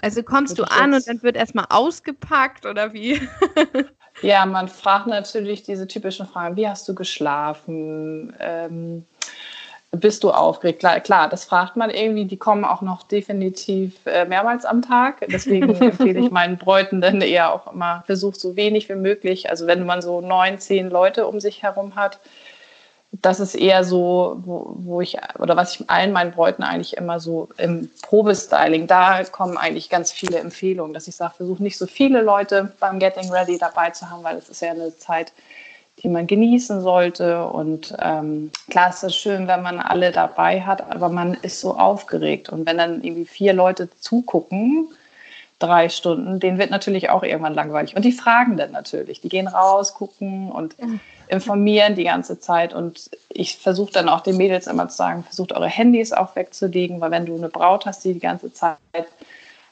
Also 0.00 0.22
kommst 0.22 0.58
du 0.58 0.64
an 0.64 0.94
und 0.94 1.06
dann 1.06 1.22
wird 1.22 1.36
erstmal 1.36 1.66
ausgepackt 1.68 2.64
oder 2.66 2.92
wie? 2.92 3.20
ja, 4.22 4.46
man 4.46 4.66
fragt 4.66 5.06
natürlich 5.06 5.62
diese 5.62 5.86
typischen 5.86 6.26
Fragen: 6.26 6.56
Wie 6.56 6.66
hast 6.66 6.88
du 6.88 6.94
geschlafen? 6.94 8.34
Ähm, 8.40 9.04
bist 9.90 10.24
du 10.24 10.30
aufgeregt? 10.30 10.80
Klar, 10.80 11.00
klar, 11.00 11.28
das 11.28 11.44
fragt 11.44 11.76
man 11.76 11.90
irgendwie. 11.90 12.24
Die 12.24 12.38
kommen 12.38 12.64
auch 12.64 12.80
noch 12.80 13.02
definitiv 13.02 13.94
äh, 14.06 14.24
mehrmals 14.24 14.64
am 14.64 14.80
Tag. 14.80 15.24
Deswegen 15.28 15.74
empfehle 15.80 16.18
ich 16.18 16.30
meinen 16.30 16.56
Bräuten 16.56 17.02
dann 17.02 17.20
eher 17.20 17.52
auch 17.52 17.70
immer, 17.70 18.02
versuch 18.06 18.34
so 18.34 18.56
wenig 18.56 18.88
wie 18.88 18.94
möglich. 18.94 19.50
Also 19.50 19.66
wenn 19.66 19.84
man 19.84 20.00
so 20.00 20.22
neun, 20.22 20.58
zehn 20.58 20.88
Leute 20.88 21.26
um 21.26 21.40
sich 21.40 21.62
herum 21.62 21.94
hat, 21.94 22.18
das 23.20 23.40
ist 23.40 23.54
eher 23.54 23.84
so, 23.84 24.40
wo, 24.44 24.72
wo, 24.74 25.00
ich, 25.02 25.18
oder 25.38 25.54
was 25.54 25.74
ich 25.74 25.90
allen 25.90 26.12
meinen 26.12 26.32
Bräuten 26.32 26.62
eigentlich 26.62 26.96
immer 26.96 27.20
so 27.20 27.48
im 27.58 27.90
Probestyling, 28.02 28.86
da 28.86 29.22
kommen 29.24 29.58
eigentlich 29.58 29.90
ganz 29.90 30.10
viele 30.10 30.38
Empfehlungen, 30.38 30.94
dass 30.94 31.08
ich 31.08 31.16
sage, 31.16 31.34
versuche 31.36 31.62
nicht 31.62 31.76
so 31.76 31.86
viele 31.86 32.22
Leute 32.22 32.72
beim 32.80 32.98
Getting 32.98 33.30
Ready 33.30 33.58
dabei 33.58 33.90
zu 33.90 34.08
haben, 34.08 34.24
weil 34.24 34.36
es 34.36 34.48
ist 34.48 34.62
ja 34.62 34.70
eine 34.70 34.96
Zeit, 34.96 35.32
die 36.02 36.08
man 36.08 36.26
genießen 36.26 36.80
sollte. 36.80 37.46
Und 37.46 37.94
ähm, 38.00 38.50
klar 38.70 38.88
ist 38.88 39.04
es 39.04 39.14
schön, 39.14 39.46
wenn 39.46 39.62
man 39.62 39.78
alle 39.78 40.10
dabei 40.10 40.62
hat, 40.62 40.90
aber 40.90 41.10
man 41.10 41.34
ist 41.34 41.60
so 41.60 41.76
aufgeregt. 41.76 42.48
Und 42.48 42.66
wenn 42.66 42.78
dann 42.78 43.02
irgendwie 43.04 43.26
vier 43.26 43.52
Leute 43.52 43.90
zugucken, 44.00 44.88
drei 45.58 45.88
Stunden, 45.90 46.40
denen 46.40 46.58
wird 46.58 46.70
natürlich 46.70 47.10
auch 47.10 47.22
irgendwann 47.22 47.54
langweilig. 47.54 47.94
Und 47.94 48.04
die 48.04 48.12
fragen 48.12 48.56
dann 48.56 48.72
natürlich. 48.72 49.20
Die 49.20 49.28
gehen 49.28 49.46
raus, 49.46 49.94
gucken 49.94 50.50
und 50.50 50.74
informieren 51.32 51.94
die 51.94 52.04
ganze 52.04 52.38
Zeit. 52.38 52.74
Und 52.74 53.10
ich 53.30 53.56
versuche 53.56 53.92
dann 53.92 54.08
auch 54.08 54.20
den 54.20 54.36
Mädels 54.36 54.66
immer 54.66 54.88
zu 54.88 54.96
sagen, 54.96 55.24
versucht 55.24 55.52
eure 55.52 55.68
Handys 55.68 56.12
auch 56.12 56.36
wegzulegen, 56.36 57.00
weil 57.00 57.10
wenn 57.10 57.26
du 57.26 57.34
eine 57.34 57.48
Braut 57.48 57.86
hast, 57.86 58.04
die 58.04 58.12
die 58.12 58.20
ganze 58.20 58.52
Zeit 58.52 58.76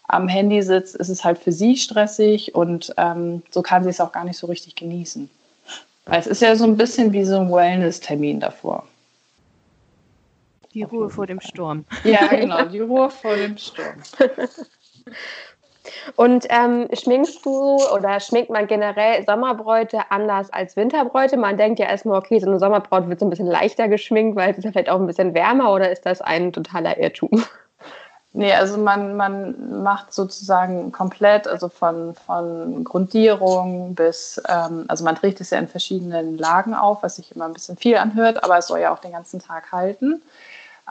am 0.09 0.27
Handy 0.27 0.63
sitzt, 0.63 0.97
ist 0.97 1.11
es 1.11 1.23
halt 1.23 1.39
für 1.39 1.53
sie 1.53 1.77
stressig 1.77 2.55
und 2.55 2.93
ähm, 2.97 3.43
so 3.51 3.63
kann 3.63 3.85
sie 3.85 3.91
es 3.91 4.01
auch 4.01 4.11
gar 4.11 4.25
nicht 4.25 4.39
so 4.39 4.47
richtig 4.47 4.75
genießen. 4.75 5.31
Weil 6.07 6.19
es 6.19 6.27
ist 6.27 6.43
ja 6.43 6.57
so 6.57 6.65
ein 6.65 6.77
bisschen 6.77 7.13
wie 7.13 7.25
so 7.25 7.39
ein 7.39 7.53
Wellness-Termin 7.53 8.41
davor. 8.41 8.87
Die 10.73 10.83
Ruhe 10.83 11.11
vor 11.11 11.27
dem 11.27 11.41
Sturm. 11.41 11.85
Ja, 12.05 12.27
genau, 12.29 12.65
die 12.65 12.81
Ruhe 12.81 13.11
vor 13.11 13.37
dem 13.37 13.59
Sturm. 13.59 14.03
Und 16.17 16.47
ähm, 16.49 16.89
schminkst 16.93 17.45
du 17.45 17.79
oder 17.95 18.21
schminkt 18.21 18.51
man 18.51 18.67
generell 18.67 19.25
Sommerbräute 19.25 20.01
anders 20.11 20.53
als 20.53 20.77
Winterbräute? 20.77 21.37
Man 21.37 21.57
denkt 21.57 21.79
ja 21.79 21.87
erstmal, 21.87 22.19
okay, 22.19 22.39
so 22.39 22.47
eine 22.47 22.59
Sommerbraut 22.59 23.09
wird 23.09 23.21
so 23.21 23.27
ein 23.27 23.31
bisschen 23.31 23.47
leichter 23.47 23.89
geschminkt, 23.89 24.37
weil 24.37 24.51
es 24.51 24.59
ist 24.59 24.65
ja 24.65 24.73
vielleicht 24.73 24.91
auch 24.91 25.01
ein 25.01 25.07
bisschen 25.07 25.35
wärmer 25.35 25.73
oder 25.73 25.91
ist 25.91 26.07
das 26.07 26.21
ein 26.21 26.53
totaler 26.53 26.99
Irrtum? 26.99 27.45
Nee, 28.33 28.53
also 28.53 28.79
man, 28.79 29.17
man 29.17 29.83
macht 29.83 30.15
sozusagen 30.15 30.93
komplett, 30.93 31.49
also 31.49 31.69
von, 31.69 32.15
von 32.15 32.85
Grundierung 32.85 33.97
bis, 33.97 34.41
ähm, 34.49 34.85
also 34.87 35.03
man 35.05 35.17
trägt 35.17 35.41
es 35.41 35.51
ja 35.51 35.59
in 35.59 35.67
verschiedenen 35.67 36.39
Lagen 36.39 36.75
auf, 36.75 37.03
was 37.03 37.17
sich 37.17 37.35
immer 37.35 37.47
ein 37.47 37.55
bisschen 37.55 37.77
viel 37.77 37.97
anhört, 37.97 38.45
aber 38.45 38.57
es 38.59 38.69
soll 38.69 38.79
ja 38.81 38.95
auch 38.95 39.01
den 39.01 39.11
ganzen 39.13 39.41
Tag 39.41 39.73
halten. 39.73 40.23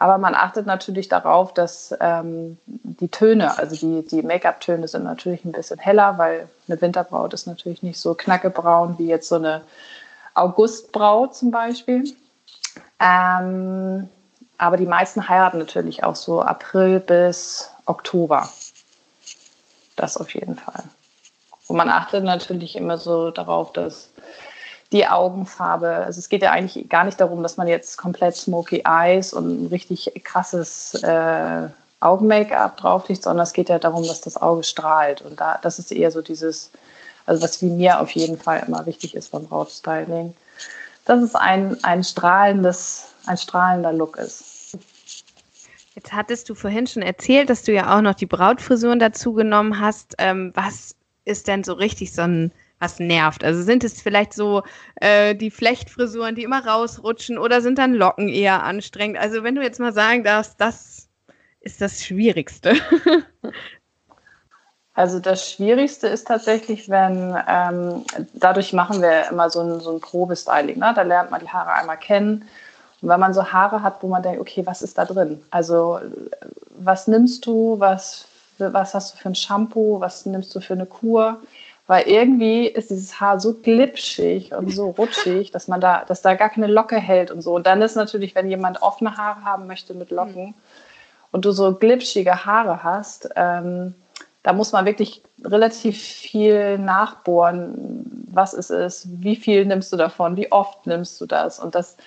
Aber 0.01 0.17
man 0.17 0.33
achtet 0.33 0.65
natürlich 0.65 1.09
darauf, 1.09 1.53
dass 1.53 1.93
ähm, 1.99 2.57
die 2.65 3.09
Töne, 3.09 3.57
also 3.57 3.75
die, 3.75 4.07
die 4.07 4.21
Make-up-Töne 4.21 4.87
sind 4.87 5.03
natürlich 5.03 5.43
ein 5.43 5.51
bisschen 5.51 5.77
heller, 5.77 6.17
weil 6.17 6.47
eine 6.69 6.81
Winterbraut 6.81 7.33
ist 7.33 7.47
natürlich 7.47 7.83
nicht 7.83 7.99
so 7.99 8.13
knackebraun 8.13 8.97
wie 8.97 9.07
jetzt 9.07 9.27
so 9.27 9.35
eine 9.35 9.61
Augustbraut 10.35 11.35
zum 11.35 11.51
Beispiel. 11.51 12.15
Ähm, 13.01 14.07
aber 14.57 14.77
die 14.77 14.85
meisten 14.85 15.27
heiraten 15.27 15.57
natürlich 15.57 16.01
auch 16.05 16.15
so 16.15 16.41
April 16.41 17.01
bis 17.01 17.69
Oktober. 17.85 18.47
Das 19.97 20.15
auf 20.15 20.33
jeden 20.33 20.55
Fall. 20.55 20.83
Und 21.67 21.75
man 21.75 21.89
achtet 21.89 22.23
natürlich 22.23 22.77
immer 22.77 22.97
so 22.97 23.31
darauf, 23.31 23.73
dass 23.73 24.11
die 24.91 25.07
Augenfarbe, 25.07 25.87
also 25.87 26.19
es 26.19 26.29
geht 26.29 26.41
ja 26.41 26.51
eigentlich 26.51 26.89
gar 26.89 27.03
nicht 27.03 27.19
darum, 27.21 27.43
dass 27.43 27.57
man 27.57 27.67
jetzt 27.67 27.97
komplett 27.97 28.35
Smoky 28.35 28.83
Eyes 28.85 29.33
und 29.33 29.65
ein 29.65 29.67
richtig 29.67 30.11
krasses 30.23 30.95
äh, 31.03 31.67
Augen-Make-up 31.99 32.77
drauf 32.77 33.07
liegt, 33.07 33.23
sondern 33.23 33.43
es 33.43 33.53
geht 33.53 33.69
ja 33.69 33.77
darum, 33.77 34.07
dass 34.07 34.21
das 34.21 34.37
Auge 34.37 34.63
strahlt. 34.63 35.21
Und 35.21 35.39
da, 35.39 35.59
das 35.61 35.77
ist 35.77 35.91
eher 35.91 36.11
so 36.11 36.21
dieses, 36.21 36.71
also 37.25 37.41
was 37.43 37.61
wie 37.61 37.69
mir 37.69 37.99
auf 37.99 38.11
jeden 38.11 38.37
Fall 38.39 38.63
immer 38.65 38.85
wichtig 38.85 39.15
ist 39.15 39.31
beim 39.31 39.45
Brautstyling, 39.45 40.33
dass 41.05 41.21
es 41.21 41.35
ein, 41.35 41.77
ein 41.83 42.03
strahlendes, 42.03 43.09
ein 43.27 43.37
strahlender 43.37 43.93
Look 43.93 44.17
ist. 44.17 44.77
Jetzt 45.93 46.13
hattest 46.13 46.49
du 46.49 46.55
vorhin 46.55 46.87
schon 46.87 47.03
erzählt, 47.03 47.49
dass 47.49 47.63
du 47.63 47.73
ja 47.73 47.95
auch 47.95 48.01
noch 48.01 48.15
die 48.15 48.25
Brautfrisuren 48.25 48.99
dazu 48.99 49.33
genommen 49.33 49.79
hast. 49.79 50.15
Ähm, 50.17 50.51
was 50.55 50.95
ist 51.25 51.47
denn 51.47 51.63
so 51.63 51.73
richtig 51.73 52.13
so 52.13 52.21
ein 52.21 52.51
was 52.79 52.99
nervt? 52.99 53.43
Also 53.43 53.61
sind 53.61 53.83
es 53.83 54.01
vielleicht 54.01 54.33
so 54.33 54.63
äh, 54.95 55.35
die 55.35 55.51
Flechtfrisuren, 55.51 56.35
die 56.35 56.43
immer 56.43 56.65
rausrutschen 56.65 57.37
oder 57.37 57.61
sind 57.61 57.77
dann 57.77 57.93
Locken 57.93 58.29
eher 58.29 58.63
anstrengend? 58.63 59.17
Also 59.17 59.43
wenn 59.43 59.55
du 59.55 59.61
jetzt 59.61 59.79
mal 59.79 59.93
sagen 59.93 60.23
darfst, 60.23 60.59
das 60.59 61.09
ist 61.61 61.81
das 61.81 62.03
Schwierigste. 62.03 62.75
Also 64.99 65.21
das 65.21 65.49
Schwierigste 65.49 66.07
ist 66.07 66.27
tatsächlich, 66.27 66.89
wenn, 66.89 67.33
ähm, 67.47 68.03
dadurch 68.33 68.73
machen 68.73 69.01
wir 69.01 69.29
immer 69.29 69.49
so 69.49 69.61
ein, 69.61 69.79
so 69.79 69.91
ein 69.93 70.01
Probestyling. 70.01 70.77
Ne? 70.77 70.91
Da 70.93 71.03
lernt 71.03 71.31
man 71.31 71.39
die 71.39 71.47
Haare 71.47 71.71
einmal 71.71 71.95
kennen. 71.95 72.43
Und 73.01 73.07
wenn 73.07 73.19
man 73.21 73.33
so 73.33 73.49
Haare 73.49 73.81
hat, 73.81 74.03
wo 74.03 74.07
man 74.09 74.23
denkt, 74.23 74.41
okay, 74.41 74.65
was 74.65 74.81
ist 74.81 74.97
da 74.97 75.05
drin? 75.05 75.41
Also 75.51 76.01
was 76.71 77.07
nimmst 77.07 77.45
du, 77.45 77.79
was, 77.79 78.27
was 78.57 78.93
hast 78.93 79.13
du 79.13 79.17
für 79.17 79.29
ein 79.29 79.35
Shampoo, 79.35 80.01
was 80.01 80.25
nimmst 80.25 80.53
du 80.53 80.59
für 80.59 80.73
eine 80.73 80.85
Kur? 80.85 81.39
Weil 81.89 82.07
irgendwie 82.07 82.67
ist 82.67 82.91
dieses 82.91 83.19
Haar 83.19 83.39
so 83.39 83.55
glitschig 83.55 84.53
und 84.53 84.71
so 84.71 84.91
rutschig, 84.91 85.49
dass 85.49 85.67
man 85.67 85.81
da, 85.81 86.05
dass 86.05 86.21
da 86.21 86.35
gar 86.35 86.49
keine 86.49 86.67
Locke 86.67 86.97
hält 86.97 87.31
und 87.31 87.41
so. 87.41 87.55
Und 87.55 87.65
dann 87.65 87.81
ist 87.81 87.95
natürlich, 87.95 88.35
wenn 88.35 88.47
jemand 88.47 88.83
offene 88.83 89.17
Haare 89.17 89.43
haben 89.43 89.65
möchte 89.65 89.95
mit 89.95 90.11
Locken 90.11 90.49
mhm. 90.49 90.53
und 91.31 91.45
du 91.45 91.51
so 91.51 91.73
glitschige 91.73 92.45
Haare 92.45 92.83
hast, 92.83 93.29
ähm, 93.35 93.95
da 94.43 94.53
muss 94.53 94.71
man 94.71 94.85
wirklich 94.85 95.23
relativ 95.43 95.99
viel 95.99 96.77
nachbohren, 96.77 98.27
was 98.31 98.53
es 98.53 98.69
ist, 98.69 99.07
wie 99.23 99.35
viel 99.35 99.65
nimmst 99.65 99.91
du 99.91 99.97
davon, 99.97 100.37
wie 100.37 100.51
oft 100.51 100.85
nimmst 100.85 101.19
du 101.19 101.25
das. 101.25 101.57
Und 101.57 101.73
das 101.73 101.97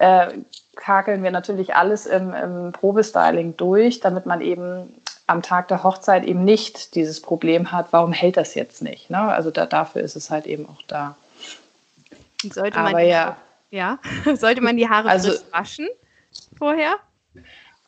äh, 0.00 0.32
kakeln 0.76 1.22
wir 1.22 1.30
natürlich 1.30 1.74
alles 1.74 2.04
im, 2.04 2.34
im 2.34 2.72
Probestyling 2.72 3.56
durch, 3.56 4.00
damit 4.00 4.26
man 4.26 4.42
eben 4.42 4.92
am 5.26 5.42
Tag 5.42 5.68
der 5.68 5.82
Hochzeit 5.82 6.24
eben 6.24 6.44
nicht 6.44 6.94
dieses 6.94 7.20
Problem 7.20 7.72
hat, 7.72 7.92
warum 7.92 8.12
hält 8.12 8.36
das 8.36 8.54
jetzt 8.54 8.82
nicht? 8.82 9.10
Ne? 9.10 9.18
Also 9.18 9.50
da, 9.50 9.66
dafür 9.66 10.02
ist 10.02 10.16
es 10.16 10.30
halt 10.30 10.46
eben 10.46 10.68
auch 10.68 10.82
da. 10.86 11.16
Sollte 12.42 12.78
man 12.78 12.88
Aber 12.88 13.00
ja, 13.00 13.36
ja, 13.70 13.98
sollte 14.34 14.60
man 14.60 14.76
die 14.76 14.88
Haare 14.88 15.08
also, 15.08 15.32
waschen 15.50 15.88
vorher? 16.58 16.96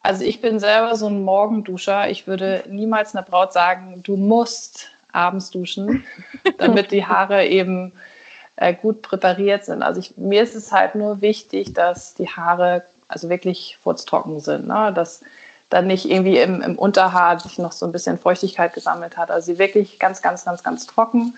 Also 0.02 0.24
ich 0.24 0.40
bin 0.40 0.60
selber 0.60 0.96
so 0.96 1.08
ein 1.08 1.24
Morgenduscher. 1.24 2.08
Ich 2.08 2.26
würde 2.26 2.64
niemals 2.68 3.14
einer 3.14 3.24
Braut 3.24 3.52
sagen, 3.52 4.02
du 4.02 4.16
musst 4.16 4.88
abends 5.12 5.50
duschen, 5.50 6.04
damit 6.58 6.90
die 6.90 7.04
Haare 7.04 7.46
eben 7.46 7.92
äh, 8.56 8.72
gut 8.72 9.02
präpariert 9.02 9.64
sind. 9.64 9.82
Also 9.82 10.00
ich, 10.00 10.16
mir 10.16 10.42
ist 10.42 10.54
es 10.54 10.72
halt 10.72 10.94
nur 10.94 11.20
wichtig, 11.20 11.74
dass 11.74 12.14
die 12.14 12.28
Haare 12.28 12.84
also 13.08 13.28
wirklich 13.28 13.78
furztrocken 13.82 14.40
sind. 14.40 14.66
Ne? 14.66 14.92
Dass 14.94 15.20
dann 15.68 15.86
nicht 15.86 16.08
irgendwie 16.08 16.38
im, 16.38 16.62
im 16.62 16.78
Unterhaar 16.78 17.38
sich 17.40 17.58
noch 17.58 17.72
so 17.72 17.86
ein 17.86 17.92
bisschen 17.92 18.18
Feuchtigkeit 18.18 18.72
gesammelt 18.72 19.16
hat. 19.16 19.30
Also 19.30 19.52
sie 19.52 19.58
wirklich 19.58 19.98
ganz, 19.98 20.22
ganz, 20.22 20.44
ganz, 20.44 20.62
ganz 20.62 20.86
trocken. 20.86 21.36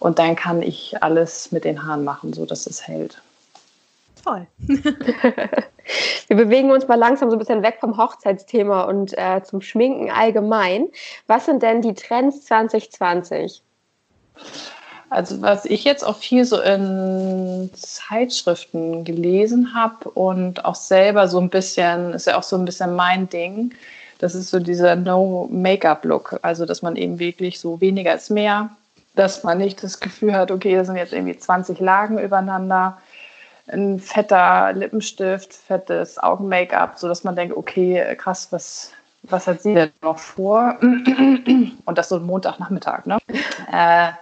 Und 0.00 0.18
dann 0.18 0.36
kann 0.36 0.62
ich 0.62 1.02
alles 1.02 1.50
mit 1.52 1.64
den 1.64 1.86
Haaren 1.86 2.04
machen, 2.04 2.32
so 2.32 2.46
dass 2.46 2.66
es 2.66 2.86
hält. 2.86 3.20
Toll. 4.24 4.46
Wir 6.28 6.36
bewegen 6.36 6.70
uns 6.70 6.86
mal 6.86 6.96
langsam 6.96 7.30
so 7.30 7.36
ein 7.36 7.38
bisschen 7.38 7.62
weg 7.62 7.78
vom 7.80 7.96
Hochzeitsthema 7.96 8.82
und 8.82 9.16
äh, 9.16 9.42
zum 9.42 9.60
Schminken 9.60 10.10
allgemein. 10.10 10.88
Was 11.26 11.46
sind 11.46 11.62
denn 11.62 11.82
die 11.82 11.94
Trends 11.94 12.44
2020? 12.44 13.62
Also 15.10 15.40
was 15.40 15.64
ich 15.64 15.84
jetzt 15.84 16.04
auch 16.04 16.16
viel 16.16 16.44
so 16.44 16.60
in 16.60 17.70
Zeitschriften 17.74 19.04
gelesen 19.04 19.74
habe 19.74 20.10
und 20.10 20.64
auch 20.64 20.74
selber 20.74 21.28
so 21.28 21.40
ein 21.40 21.48
bisschen, 21.48 22.12
ist 22.12 22.26
ja 22.26 22.36
auch 22.36 22.42
so 22.42 22.56
ein 22.56 22.64
bisschen 22.64 22.94
mein 22.94 23.28
Ding, 23.28 23.72
das 24.18 24.34
ist 24.34 24.50
so 24.50 24.58
dieser 24.58 24.96
No-Make-up-Look. 24.96 26.40
Also 26.42 26.66
dass 26.66 26.82
man 26.82 26.96
eben 26.96 27.18
wirklich 27.18 27.58
so 27.58 27.80
weniger 27.80 28.14
ist 28.14 28.30
mehr, 28.30 28.70
dass 29.14 29.44
man 29.44 29.58
nicht 29.58 29.82
das 29.82 30.00
Gefühl 30.00 30.34
hat, 30.34 30.50
okay, 30.50 30.76
da 30.76 30.84
sind 30.84 30.96
jetzt 30.96 31.12
irgendwie 31.12 31.38
20 31.38 31.80
Lagen 31.80 32.18
übereinander, 32.18 32.98
ein 33.70 33.98
fetter 33.98 34.72
Lippenstift, 34.72 35.52
fettes 35.52 36.18
Augen-Make-up, 36.18 36.98
sodass 36.98 37.24
man 37.24 37.36
denkt, 37.36 37.56
okay, 37.56 38.14
krass, 38.16 38.48
was, 38.50 38.92
was 39.24 39.46
hat 39.46 39.62
sie 39.62 39.74
denn 39.74 39.90
noch 40.02 40.18
vor? 40.18 40.76
Und 40.80 41.98
das 41.98 42.08
so 42.08 42.18
Montagnachmittag, 42.18 43.06
ne? 43.06 43.18
Äh, 43.70 44.12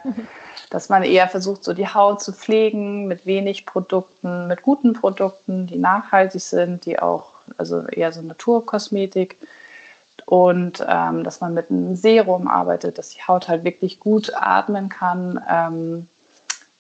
dass 0.71 0.89
man 0.89 1.03
eher 1.03 1.29
versucht, 1.29 1.65
so 1.65 1.73
die 1.73 1.89
Haut 1.89 2.23
zu 2.23 2.33
pflegen 2.33 3.07
mit 3.07 3.27
wenig 3.27 3.67
Produkten, 3.67 4.49
mit 4.49 4.63
guten 4.63 4.93
Produkten, 4.93 5.67
die 5.67 5.79
nachhaltig 5.79 6.43
sind, 6.43 6.85
die 6.87 6.99
auch, 6.99 7.31
also 7.57 7.87
eher 7.87 8.13
so 8.13 8.23
Naturkosmetik. 8.23 9.37
Und 10.25 10.85
ähm, 10.89 11.23
dass 11.23 11.41
man 11.41 11.55
mit 11.55 11.71
einem 11.71 11.95
Serum 11.95 12.49
arbeitet, 12.49 12.99
dass 12.99 13.11
die 13.11 13.23
Haut 13.23 13.47
halt 13.47 13.63
wirklich 13.63 14.01
gut 14.01 14.33
atmen 14.35 14.89
kann. 14.89 15.41
Ähm, 15.49 16.09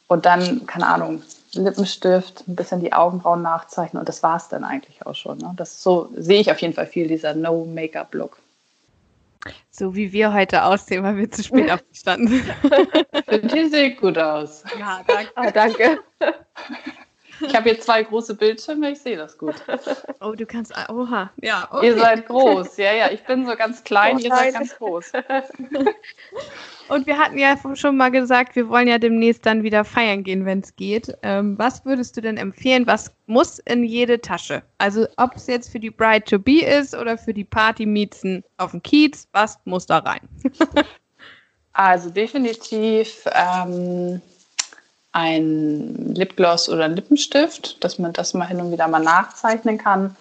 und 0.09 0.27
dann, 0.27 0.66
keine 0.66 0.88
Ahnung, 0.88 1.22
Lippenstift, 1.53 2.46
ein 2.49 2.57
bisschen 2.57 2.81
die 2.81 2.92
Augenbrauen 2.92 3.42
nachzeichnen 3.42 4.01
und 4.01 4.09
das 4.09 4.22
war 4.22 4.37
es 4.37 4.49
dann 4.49 4.64
eigentlich 4.64 5.05
auch 5.07 5.14
schon. 5.14 5.38
Ne? 5.38 5.53
Das 5.57 5.83
so 5.83 6.11
sehe 6.16 6.40
ich 6.40 6.51
auf 6.51 6.59
jeden 6.61 6.75
Fall 6.75 6.87
viel, 6.87 7.09
dieser 7.09 7.35
No-Make-up-Look. 7.35 8.38
So 9.70 9.94
wie 9.94 10.12
wir 10.12 10.33
heute 10.33 10.64
aussehen, 10.64 11.05
weil 11.05 11.16
wir 11.16 11.31
zu 11.31 11.42
spät 11.42 11.70
aufgestanden 11.70 12.29
sind. 12.29 13.06
Die 13.31 13.69
sieht 13.69 14.01
gut 14.01 14.19
aus. 14.19 14.62
Ja, 14.79 15.03
danke. 15.07 15.33
Ah, 15.35 15.51
danke. 15.51 15.99
Ich 17.41 17.55
habe 17.55 17.71
hier 17.71 17.81
zwei 17.81 18.03
große 18.03 18.35
Bildschirme, 18.35 18.93
ich 18.93 19.01
sehe 19.01 19.17
das 19.17 19.37
gut. 19.37 19.57
Oh, 20.21 20.33
du 20.33 20.47
kannst. 20.47 20.73
Oha, 20.89 21.31
ja. 21.43 21.69
Okay. 21.71 21.87
Ihr 21.87 21.99
seid 21.99 22.27
groß, 22.27 22.77
ja, 22.79 22.95
ja. 22.95 23.11
Ich 23.11 23.23
bin 23.25 23.47
so 23.47 23.55
ganz 23.55 23.85
klein, 23.85 24.17
oh, 24.17 24.21
ihr 24.21 24.31
seid 24.31 24.55
ganz 24.55 24.77
groß. 24.77 25.12
Und 26.89 27.07
wir 27.07 27.19
hatten 27.19 27.37
ja 27.37 27.57
schon 27.75 27.97
mal 27.97 28.11
gesagt, 28.11 28.57
wir 28.57 28.69
wollen 28.69 28.89
ja 28.89 28.99
demnächst 28.99 29.45
dann 29.45 29.62
wieder 29.62 29.85
feiern 29.85 30.23
gehen, 30.23 30.47
wenn 30.47 30.61
es 30.61 30.75
geht. 30.77 31.12
Ähm, 31.23 31.59
was 31.59 31.85
würdest 31.85 32.17
du 32.17 32.21
denn 32.21 32.37
empfehlen? 32.37 32.87
Was 32.87 33.12
muss 33.27 33.59
in 33.61 33.85
jede 33.85 34.21
Tasche? 34.21 34.62
Also 34.79 35.07
ob 35.17 35.35
es 35.35 35.47
jetzt 35.47 35.71
für 35.71 35.81
die 35.81 35.91
Bride 35.91 36.25
to 36.25 36.39
Be 36.39 36.61
ist 36.65 36.97
oder 36.97 37.19
für 37.19 37.35
die 37.35 37.45
Party-Miezen 37.45 38.45
auf 38.57 38.71
dem 38.71 38.83
Kiez, 38.83 39.29
was 39.33 39.59
muss 39.65 39.87
da 39.87 39.99
rein? 39.99 40.29
also 41.77 42.11
definitiv 42.11 43.25
ähm, 43.33 44.21
ein 45.12 46.15
Lipgloss 46.15 46.69
oder 46.69 46.85
ein 46.85 46.97
Lippenstift, 46.97 47.83
dass 47.85 47.99
man 47.99 48.12
das 48.12 48.35
mal 48.35 48.47
hin 48.47 48.61
und 48.61 48.73
wieder 48.73 48.89
mal 48.89 49.03
nachzeichnen 49.03 49.79
kann. 49.79 50.17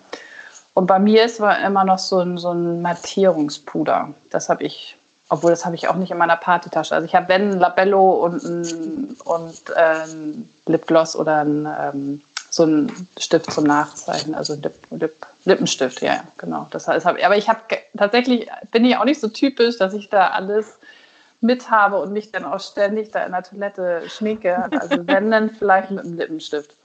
Und 0.73 0.87
bei 0.87 0.99
mir 0.99 1.25
ist 1.25 1.39
immer 1.39 1.83
noch 1.85 1.99
so 1.99 2.19
ein, 2.19 2.37
so 2.37 2.51
ein 2.51 2.81
Mattierungspuder. 2.81 4.13
Das 4.29 4.49
habe 4.49 4.63
ich 4.63 4.97
obwohl, 5.29 5.49
das 5.51 5.65
habe 5.65 5.75
ich 5.75 5.87
auch 5.87 5.95
nicht 5.95 6.11
in 6.11 6.17
meiner 6.17 6.35
Partytasche. 6.35 6.93
Also 6.93 7.05
ich 7.05 7.15
habe, 7.15 7.29
wenn, 7.29 7.53
ein 7.53 7.59
Labello 7.59 8.25
und 8.25 8.43
ein 8.43 9.17
und, 9.25 9.61
ähm, 9.75 10.49
Lipgloss 10.67 11.15
oder 11.15 11.43
ein, 11.43 11.67
ähm, 11.79 12.21
so 12.49 12.63
ein 12.63 13.07
Stift 13.17 13.51
zum 13.51 13.63
Nachzeichnen, 13.65 14.35
also 14.35 14.53
Lip, 14.53 14.75
Lip, 14.91 15.15
Lippenstift, 15.45 16.01
ja, 16.01 16.23
genau. 16.37 16.67
Das 16.69 16.87
heißt, 16.87 17.05
aber 17.05 17.37
ich 17.37 17.49
habe 17.49 17.59
tatsächlich, 17.97 18.47
bin 18.71 18.85
ich 18.85 18.97
auch 18.97 19.05
nicht 19.05 19.19
so 19.19 19.27
typisch, 19.27 19.77
dass 19.77 19.93
ich 19.93 20.09
da 20.09 20.27
alles 20.27 20.77
mit 21.41 21.69
habe 21.69 21.99
und 21.99 22.13
mich 22.13 22.31
dann 22.31 22.45
auch 22.45 22.59
ständig 22.59 23.11
da 23.11 23.25
in 23.25 23.31
der 23.31 23.43
Toilette 23.43 24.03
schminke. 24.09 24.69
Also 24.71 24.97
wenn, 25.07 25.31
dann 25.31 25.49
vielleicht 25.49 25.91
mit 25.91 26.05
einem 26.05 26.17
Lippenstift. 26.17 26.75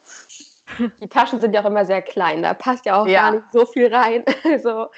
Die 1.01 1.09
Taschen 1.09 1.41
sind 1.41 1.53
ja 1.53 1.63
auch 1.63 1.67
immer 1.67 1.85
sehr 1.85 2.03
klein, 2.03 2.43
da 2.43 2.55
passt 2.55 2.87
ja 2.87 3.01
auch 3.01 3.07
ja. 3.07 3.23
gar 3.23 3.33
nicht 3.33 3.53
so 3.53 3.67
viel 3.67 3.93
rein. 3.93 4.25
Also 4.45 4.89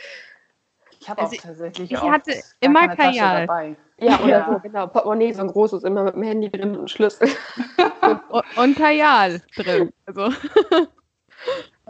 ich 1.00 1.08
habe 1.10 1.22
also 1.22 1.36
auch 1.36 1.42
tatsächlich 1.42 1.90
ich 1.90 1.98
auch 1.98 2.10
hatte 2.10 2.32
immer 2.60 2.88
Kajal. 2.88 3.46
dabei. 3.46 3.76
Ja, 3.98 4.20
oder 4.20 4.28
ja. 4.28 4.48
so, 4.48 4.58
genau. 4.60 4.86
Portemonnaie, 4.86 5.32
so 5.32 5.42
ein 5.42 5.48
großes, 5.48 5.82
immer 5.82 6.04
mit 6.04 6.14
dem 6.14 6.22
Handy 6.22 6.50
drin 6.50 6.76
und 6.76 6.90
Schlüssel. 6.90 7.28
und, 8.28 8.44
und 8.56 8.76
Kajal 8.76 9.40
drin. 9.56 9.92
Also. 10.06 10.30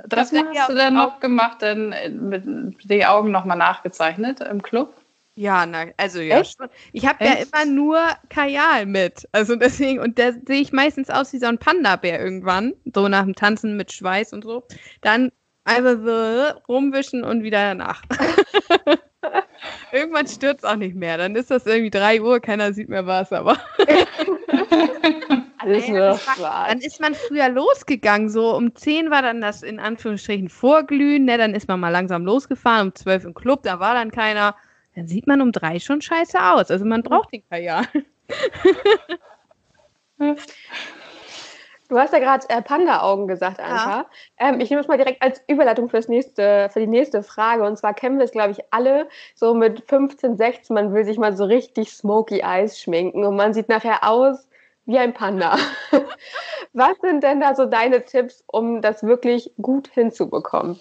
Das 0.06 0.32
hast 0.32 0.70
du 0.70 0.74
dann 0.74 0.94
noch 0.94 1.20
gemacht, 1.20 1.58
dann 1.60 1.94
mit 2.10 2.44
die 2.84 3.04
Augen 3.04 3.30
nochmal 3.30 3.58
nachgezeichnet 3.58 4.40
im 4.40 4.62
Club? 4.62 4.94
Ja, 5.34 5.64
na, 5.64 5.86
also 5.96 6.20
ja 6.20 6.40
Echt? 6.40 6.58
schon. 6.58 6.68
Ich 6.92 7.06
habe 7.06 7.24
ja 7.24 7.32
immer 7.34 7.64
nur 7.64 7.98
Kajal 8.28 8.84
mit. 8.84 9.26
Also 9.32 9.56
deswegen, 9.56 9.98
und 9.98 10.18
da 10.18 10.32
sehe 10.32 10.60
ich 10.60 10.72
meistens 10.72 11.08
aus 11.08 11.32
wie 11.32 11.38
so 11.38 11.46
ein 11.46 11.58
Panda-Bär 11.58 12.20
irgendwann. 12.20 12.74
So 12.94 13.08
nach 13.08 13.24
dem 13.24 13.34
Tanzen 13.34 13.76
mit 13.76 13.92
Schweiß 13.92 14.34
und 14.34 14.44
so. 14.44 14.64
Dann 15.00 15.32
einfach 15.64 15.96
so 16.04 16.60
rumwischen 16.68 17.24
und 17.24 17.42
wieder 17.42 17.74
nach. 17.74 18.02
Irgendwann 19.92 20.26
stürzt 20.26 20.66
auch 20.66 20.76
nicht 20.76 20.96
mehr. 20.96 21.16
Dann 21.16 21.36
ist 21.36 21.50
das 21.50 21.66
irgendwie 21.66 21.90
3 21.90 22.20
Uhr, 22.20 22.40
keiner 22.40 22.72
sieht 22.72 22.88
mehr 22.88 23.06
was, 23.06 23.32
aber. 23.32 23.56
Alles 25.58 25.86
nur 25.86 26.18
war, 26.38 26.66
Dann 26.68 26.80
ist 26.80 27.00
man 27.00 27.14
früher 27.14 27.48
losgegangen. 27.48 28.28
So 28.28 28.56
um 28.56 28.74
10 28.74 29.10
war 29.10 29.22
dann 29.22 29.40
das 29.40 29.62
in 29.62 29.78
Anführungsstrichen 29.78 30.48
Vorglühen. 30.48 31.24
Ne? 31.24 31.38
Dann 31.38 31.54
ist 31.54 31.68
man 31.68 31.78
mal 31.78 31.90
langsam 31.90 32.24
losgefahren. 32.24 32.88
Um 32.88 32.94
12 32.94 33.24
im 33.26 33.34
Club, 33.34 33.62
da 33.62 33.78
war 33.78 33.94
dann 33.94 34.10
keiner. 34.10 34.56
Dann 34.94 35.08
sieht 35.08 35.26
man 35.26 35.40
um 35.40 35.52
3 35.52 35.78
schon 35.78 36.02
scheiße 36.02 36.38
aus. 36.38 36.70
Also 36.70 36.84
man 36.84 37.02
braucht 37.02 37.32
den 37.32 37.42
Kajal. 37.48 37.86
Du 41.92 41.98
hast 41.98 42.14
ja 42.14 42.20
gerade 42.20 42.48
äh, 42.48 42.62
Panda-Augen 42.62 43.26
gesagt, 43.26 43.60
Anka. 43.60 43.74
Ja. 43.76 44.06
Ähm, 44.38 44.60
ich 44.60 44.70
nehme 44.70 44.80
es 44.80 44.88
mal 44.88 44.96
direkt 44.96 45.20
als 45.20 45.42
Überleitung 45.46 45.90
fürs 45.90 46.08
nächste, 46.08 46.70
für 46.72 46.80
die 46.80 46.86
nächste 46.86 47.22
Frage. 47.22 47.64
Und 47.64 47.76
zwar 47.76 47.92
kennen 47.92 48.16
wir 48.16 48.24
es, 48.24 48.32
glaube 48.32 48.52
ich, 48.52 48.60
alle 48.70 49.08
so 49.34 49.52
mit 49.52 49.84
15, 49.88 50.38
16. 50.38 50.72
Man 50.72 50.94
will 50.94 51.04
sich 51.04 51.18
mal 51.18 51.36
so 51.36 51.44
richtig 51.44 51.92
Smoky 51.92 52.40
Eyes 52.40 52.80
schminken 52.80 53.24
und 53.26 53.36
man 53.36 53.52
sieht 53.52 53.68
nachher 53.68 54.08
aus 54.08 54.48
wie 54.86 54.98
ein 54.98 55.12
Panda. 55.12 55.58
Was 56.72 56.98
sind 57.02 57.22
denn 57.22 57.40
da 57.40 57.54
so 57.54 57.66
deine 57.66 58.06
Tipps, 58.06 58.42
um 58.46 58.80
das 58.80 59.02
wirklich 59.02 59.52
gut 59.60 59.88
hinzubekommen? 59.88 60.80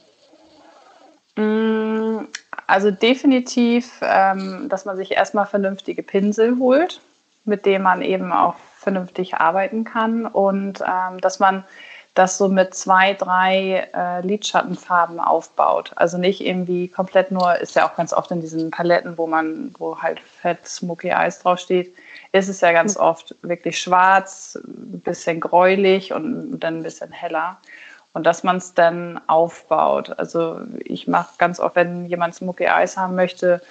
Also 2.72 2.90
definitiv, 2.90 4.00
ähm, 4.02 4.70
dass 4.70 4.86
man 4.86 4.96
sich 4.96 5.12
erstmal 5.12 5.46
vernünftige 5.46 6.04
Pinsel 6.04 6.58
holt, 6.58 7.02
mit 7.44 7.66
denen 7.66 7.84
man 7.84 8.02
eben 8.02 8.32
auch 8.32 8.56
vernünftig 8.78 9.36
arbeiten 9.36 9.84
kann 9.84 10.26
und 10.26 10.80
ähm, 10.80 11.20
dass 11.20 11.40
man 11.40 11.66
das 12.14 12.38
so 12.38 12.48
mit 12.48 12.74
zwei, 12.74 13.14
drei 13.14 13.90
äh, 13.94 14.22
Lidschattenfarben 14.22 15.20
aufbaut. 15.20 15.92
Also 15.98 16.18
nicht 16.18 16.40
irgendwie 16.40 16.88
komplett 16.88 17.30
nur, 17.32 17.58
ist 17.58 17.76
ja 17.76 17.86
auch 17.86 17.98
ganz 17.98 18.14
oft 18.14 18.32
in 18.32 18.40
diesen 18.40 18.72
Paletten, 18.72 19.18
wo 19.18 19.28
man, 19.28 19.76
wo 19.78 20.02
halt 20.02 20.22
Fett 20.22 20.66
Smoky 20.66 21.10
Eyes 21.10 21.40
draufsteht, 21.40 21.94
ist 22.32 22.48
es 22.48 22.62
ja 22.62 22.72
ganz 22.72 22.96
oft 22.96 23.36
wirklich 23.42 23.82
schwarz, 23.82 24.58
ein 24.64 25.02
bisschen 25.02 25.42
gräulich 25.42 26.14
und 26.14 26.58
dann 26.62 26.78
ein 26.78 26.84
bisschen 26.84 27.12
heller. 27.12 27.58
Und 28.14 28.26
dass 28.26 28.44
man 28.44 28.58
es 28.58 28.74
dann 28.74 29.22
aufbaut. 29.28 30.18
Also 30.20 30.62
ich 30.84 31.08
mache 31.08 31.36
ganz 31.38 31.60
oft, 31.60 31.76
wenn 31.76 32.06
jemand 32.06 32.36
Smoky 32.36 32.66
Eyes 32.66 32.98
haben 32.98 33.16
möchte, 33.16 33.62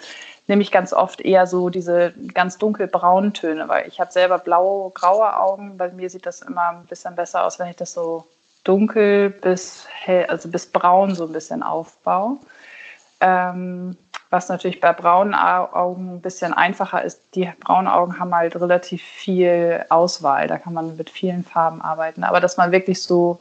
nehme 0.47 0.63
ich 0.63 0.73
ganz 0.73 0.93
oft 0.93 1.21
eher 1.21 1.47
so 1.47 1.69
diese 1.69 2.13
ganz 2.35 2.59
dunkelbraunen 2.59 3.35
Töne, 3.35 3.69
weil 3.69 3.87
ich 3.87 4.01
habe 4.01 4.11
selber 4.11 4.39
blau-graue 4.39 5.39
Augen. 5.39 5.77
Bei 5.77 5.91
mir 5.91 6.11
sieht 6.11 6.27
das 6.27 6.43
immer 6.43 6.71
ein 6.71 6.87
bisschen 6.87 7.15
besser 7.15 7.45
aus, 7.45 7.59
wenn 7.59 7.69
ich 7.69 7.77
das 7.77 7.93
so 7.93 8.27
dunkel 8.65 9.31
bis 9.31 9.87
hell, 9.91 10.27
also 10.27 10.49
bis 10.49 10.67
braun 10.67 11.15
so 11.15 11.27
ein 11.27 11.33
bisschen 11.33 11.63
aufbaue. 11.63 12.39
Ähm, 13.21 13.97
was 14.31 14.49
natürlich 14.49 14.81
bei 14.81 14.93
braunen 14.93 15.35
Augen 15.35 16.15
ein 16.15 16.21
bisschen 16.21 16.53
einfacher 16.53 17.03
ist. 17.03 17.21
Die 17.35 17.51
braunen 17.61 17.89
Augen 17.89 18.19
haben 18.19 18.35
halt 18.35 18.55
relativ 18.55 19.03
viel 19.03 19.85
Auswahl. 19.89 20.47
Da 20.47 20.57
kann 20.57 20.73
man 20.73 20.97
mit 20.97 21.11
vielen 21.11 21.45
Farben 21.45 21.83
arbeiten. 21.83 22.23
Aber 22.23 22.41
dass 22.41 22.57
man 22.57 22.71
wirklich 22.71 23.03
so 23.03 23.41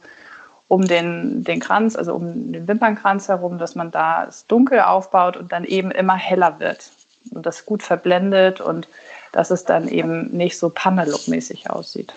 um 0.70 0.86
den, 0.86 1.42
den 1.42 1.58
Kranz, 1.58 1.96
also 1.96 2.14
um 2.14 2.52
den 2.52 2.68
Wimpernkranz 2.68 3.26
herum, 3.26 3.58
dass 3.58 3.74
man 3.74 3.90
da 3.90 4.26
es 4.26 4.46
dunkel 4.46 4.78
aufbaut 4.82 5.36
und 5.36 5.50
dann 5.50 5.64
eben 5.64 5.90
immer 5.90 6.14
heller 6.14 6.60
wird 6.60 6.92
und 7.32 7.44
das 7.44 7.66
gut 7.66 7.82
verblendet 7.82 8.60
und 8.60 8.86
dass 9.32 9.50
es 9.50 9.64
dann 9.64 9.88
eben 9.88 10.28
nicht 10.30 10.56
so 10.56 10.68
Pannelook-mäßig 10.68 11.68
aussieht. 11.68 12.12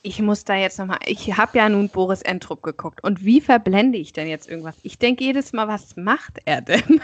Ich 0.00 0.22
muss 0.22 0.44
da 0.44 0.54
jetzt 0.54 0.78
nochmal, 0.78 1.00
ich 1.04 1.36
habe 1.36 1.58
ja 1.58 1.68
nun 1.68 1.90
Boris 1.90 2.22
Entrup 2.22 2.62
geguckt 2.62 3.04
und 3.04 3.22
wie 3.22 3.42
verblende 3.42 3.98
ich 3.98 4.14
denn 4.14 4.28
jetzt 4.28 4.48
irgendwas? 4.48 4.76
Ich 4.82 4.98
denke 4.98 5.24
jedes 5.24 5.52
Mal, 5.52 5.68
was 5.68 5.94
macht 5.94 6.38
er 6.46 6.62
denn? 6.62 7.02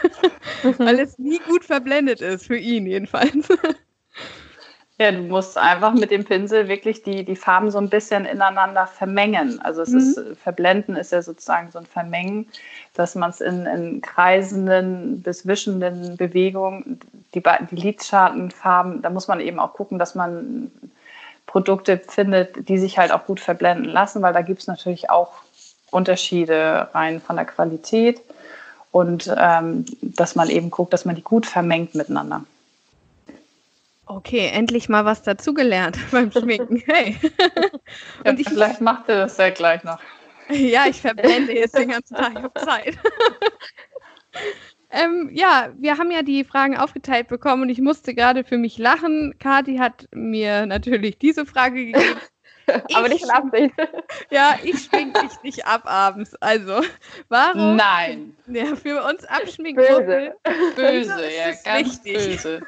Weil 0.79 0.98
es 0.98 1.18
nie 1.18 1.40
gut 1.40 1.66
verblendet 1.66 2.22
ist, 2.22 2.46
für 2.46 2.57
ihn 2.57 2.87
jedenfalls. 2.87 3.48
Ja, 4.96 5.11
du 5.11 5.22
musst 5.22 5.59
einfach 5.59 5.92
mit 5.92 6.12
dem 6.12 6.24
Pinsel 6.24 6.68
wirklich 6.68 7.02
die, 7.02 7.24
die 7.24 7.35
Farben 7.35 7.72
so 7.72 7.78
ein 7.78 7.88
bisschen 7.88 8.26
ineinander 8.26 8.87
vermengen. 8.87 9.61
Also 9.61 9.83
es 9.83 9.88
mhm. 9.88 9.98
ist, 9.98 10.20
Verblenden 10.40 10.94
ist 10.94 11.11
ja 11.11 11.20
sozusagen 11.20 11.72
so 11.72 11.80
ein 11.80 11.87
Vermengen, 11.87 12.46
dass 12.94 13.16
man 13.16 13.30
es 13.30 13.40
in, 13.40 13.66
in 13.66 14.00
kreisenden 14.02 15.20
bis 15.20 15.48
wischenden 15.48 16.16
Bewegungen, 16.16 17.00
die, 17.35 17.42
die 17.42 17.76
Lidschartenfarben, 17.76 19.02
da 19.02 19.11
muss 19.11 19.26
man 19.26 19.40
eben 19.40 19.59
auch 19.59 19.72
gucken, 19.72 19.98
dass 19.98 20.14
man 20.14 20.70
Produkte 21.46 21.98
findet, 21.98 22.68
die 22.68 22.78
sich 22.78 22.96
halt 22.96 23.11
auch 23.11 23.26
gut 23.26 23.40
verblenden 23.40 23.87
lassen, 23.87 24.22
weil 24.22 24.33
da 24.33 24.42
gibt 24.42 24.61
es 24.61 24.68
natürlich 24.68 25.11
auch 25.11 25.33
Unterschiede 25.90 26.88
rein 26.94 27.20
von 27.20 27.35
der 27.35 27.44
Qualität 27.46 28.20
und 28.92 29.33
ähm, 29.37 29.87
dass 30.02 30.37
man 30.37 30.48
eben 30.50 30.70
guckt, 30.70 30.92
dass 30.92 31.04
man 31.04 31.16
die 31.16 31.22
gut 31.22 31.46
vermengt 31.46 31.96
miteinander. 31.96 32.44
Okay, 34.07 34.51
endlich 34.53 34.88
mal 34.88 35.05
was 35.05 35.23
dazugelernt 35.23 35.99
beim 36.11 36.31
Schminken. 36.31 36.83
Hey. 36.87 37.19
Und 38.25 38.27
ja, 38.27 38.33
ich, 38.38 38.49
vielleicht 38.49 38.81
macht 38.81 39.09
ihr 39.09 39.17
das 39.17 39.37
ja 39.37 39.51
gleich 39.51 39.83
noch. 39.85 39.99
Ja, 40.51 40.87
ich 40.87 41.01
verblende 41.01 41.53
jetzt 41.55 41.77
den 41.77 41.88
ganzen 41.88 42.17
Tag, 42.17 42.33
ich 42.37 42.43
habe 42.43 42.61
Zeit. 42.61 42.99
ähm, 44.90 45.31
ja, 45.33 45.71
wir 45.77 45.97
haben 45.97 46.11
ja 46.11 46.23
die 46.23 46.45
Fragen 46.45 46.77
aufgeteilt 46.77 47.29
bekommen 47.29 47.62
und 47.62 47.69
ich 47.71 47.81
musste 47.81 48.14
gerade 48.14 48.45
für 48.45 48.59
mich 48.59 48.77
lachen. 48.77 49.37
Kati 49.38 49.79
hat 49.79 50.07
mir 50.12 50.67
natürlich 50.67 51.19
diese 51.19 51.47
Frage 51.47 51.87
gegeben. 51.87 52.21
Aber 52.95 53.09
nicht 53.09 53.25
in 53.25 53.31
Absicht. 53.31 53.75
Ja, 54.31 54.57
ich 54.62 54.85
schmink 54.85 55.21
dich 55.21 55.43
nicht 55.43 55.67
ab 55.67 55.83
abends. 55.85 56.35
Also, 56.37 56.83
warum? 57.29 57.77
Nein. 57.77 58.37
Ja, 58.47 58.75
für 58.75 59.03
uns 59.03 59.25
abschminken. 59.27 59.85
Böse. 59.85 60.35
Böse, 60.75 61.29
ja, 61.37 61.53
ganz 61.62 62.05
wichtig. 62.05 62.43
böse. 62.43 62.62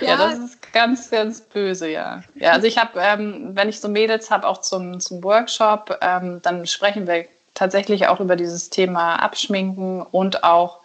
Ja, 0.00 0.08
ja, 0.08 0.16
das 0.16 0.38
ist 0.38 0.72
ganz, 0.72 1.10
ganz 1.10 1.40
böse, 1.40 1.88
ja. 1.88 2.22
Ja, 2.34 2.52
also 2.52 2.66
ich 2.66 2.78
habe, 2.78 3.00
ähm, 3.00 3.50
wenn 3.54 3.68
ich 3.68 3.80
so 3.80 3.88
Mädels 3.88 4.30
habe, 4.30 4.46
auch 4.46 4.60
zum, 4.60 5.00
zum 5.00 5.22
Workshop, 5.22 5.98
ähm, 6.02 6.40
dann 6.42 6.66
sprechen 6.66 7.06
wir 7.06 7.26
tatsächlich 7.54 8.06
auch 8.08 8.20
über 8.20 8.36
dieses 8.36 8.70
Thema 8.70 9.16
Abschminken 9.16 10.02
und 10.02 10.44
auch 10.44 10.80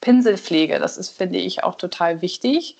Pinselpflege. 0.00 0.78
Das 0.78 0.98
ist, 0.98 1.16
finde 1.16 1.38
ich, 1.38 1.64
auch 1.64 1.76
total 1.76 2.20
wichtig, 2.20 2.76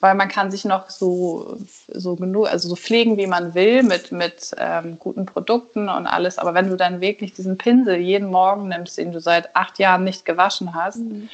weil 0.00 0.14
man 0.16 0.28
kann 0.28 0.50
sich 0.50 0.64
noch 0.64 0.90
so, 0.90 1.58
so 1.86 2.16
genug, 2.16 2.48
also 2.48 2.68
so 2.68 2.74
pflegen, 2.74 3.16
wie 3.16 3.28
man 3.28 3.54
will, 3.54 3.84
mit, 3.84 4.10
mit 4.10 4.52
ähm, 4.58 4.98
guten 4.98 5.26
Produkten 5.26 5.88
und 5.88 6.06
alles. 6.06 6.38
Aber 6.38 6.54
wenn 6.54 6.68
du 6.68 6.76
dann 6.76 7.00
wirklich 7.00 7.32
diesen 7.34 7.56
Pinsel 7.56 7.96
jeden 7.96 8.30
Morgen 8.30 8.68
nimmst, 8.68 8.98
den 8.98 9.12
du 9.12 9.20
seit 9.20 9.54
acht 9.54 9.78
Jahren 9.78 10.02
nicht 10.02 10.24
gewaschen 10.24 10.74
hast, 10.74 10.98
mhm 10.98 11.28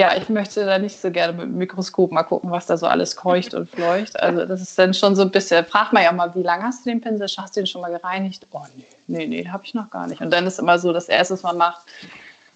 ja, 0.00 0.16
ich 0.16 0.28
möchte 0.28 0.64
da 0.64 0.78
nicht 0.78 1.00
so 1.00 1.10
gerne 1.10 1.32
mit 1.34 1.42
dem 1.42 1.58
Mikroskop 1.58 2.10
mal 2.10 2.22
gucken, 2.22 2.50
was 2.50 2.66
da 2.66 2.76
so 2.76 2.86
alles 2.86 3.16
keucht 3.16 3.54
und 3.54 3.70
fleucht. 3.70 4.18
Also 4.18 4.46
das 4.46 4.60
ist 4.62 4.78
dann 4.78 4.94
schon 4.94 5.14
so 5.14 5.22
ein 5.22 5.30
bisschen, 5.30 5.64
frag 5.66 5.92
mal 5.92 6.02
ja 6.02 6.12
mal, 6.12 6.34
wie 6.34 6.42
lange 6.42 6.64
hast 6.64 6.84
du 6.84 6.90
den 6.90 7.00
Pinsel? 7.00 7.28
Hast 7.36 7.56
du 7.56 7.60
den 7.60 7.66
schon 7.66 7.82
mal 7.82 7.90
gereinigt? 7.90 8.46
Oh 8.50 8.62
nee, 8.76 8.86
nee, 9.06 9.26
nee, 9.26 9.48
habe 9.48 9.64
ich 9.64 9.74
noch 9.74 9.90
gar 9.90 10.06
nicht. 10.06 10.20
Und 10.20 10.30
dann 10.30 10.46
ist 10.46 10.58
immer 10.58 10.78
so, 10.78 10.92
das 10.92 11.08
Erste, 11.08 11.34
was 11.34 11.42
man 11.42 11.58
macht, 11.58 11.82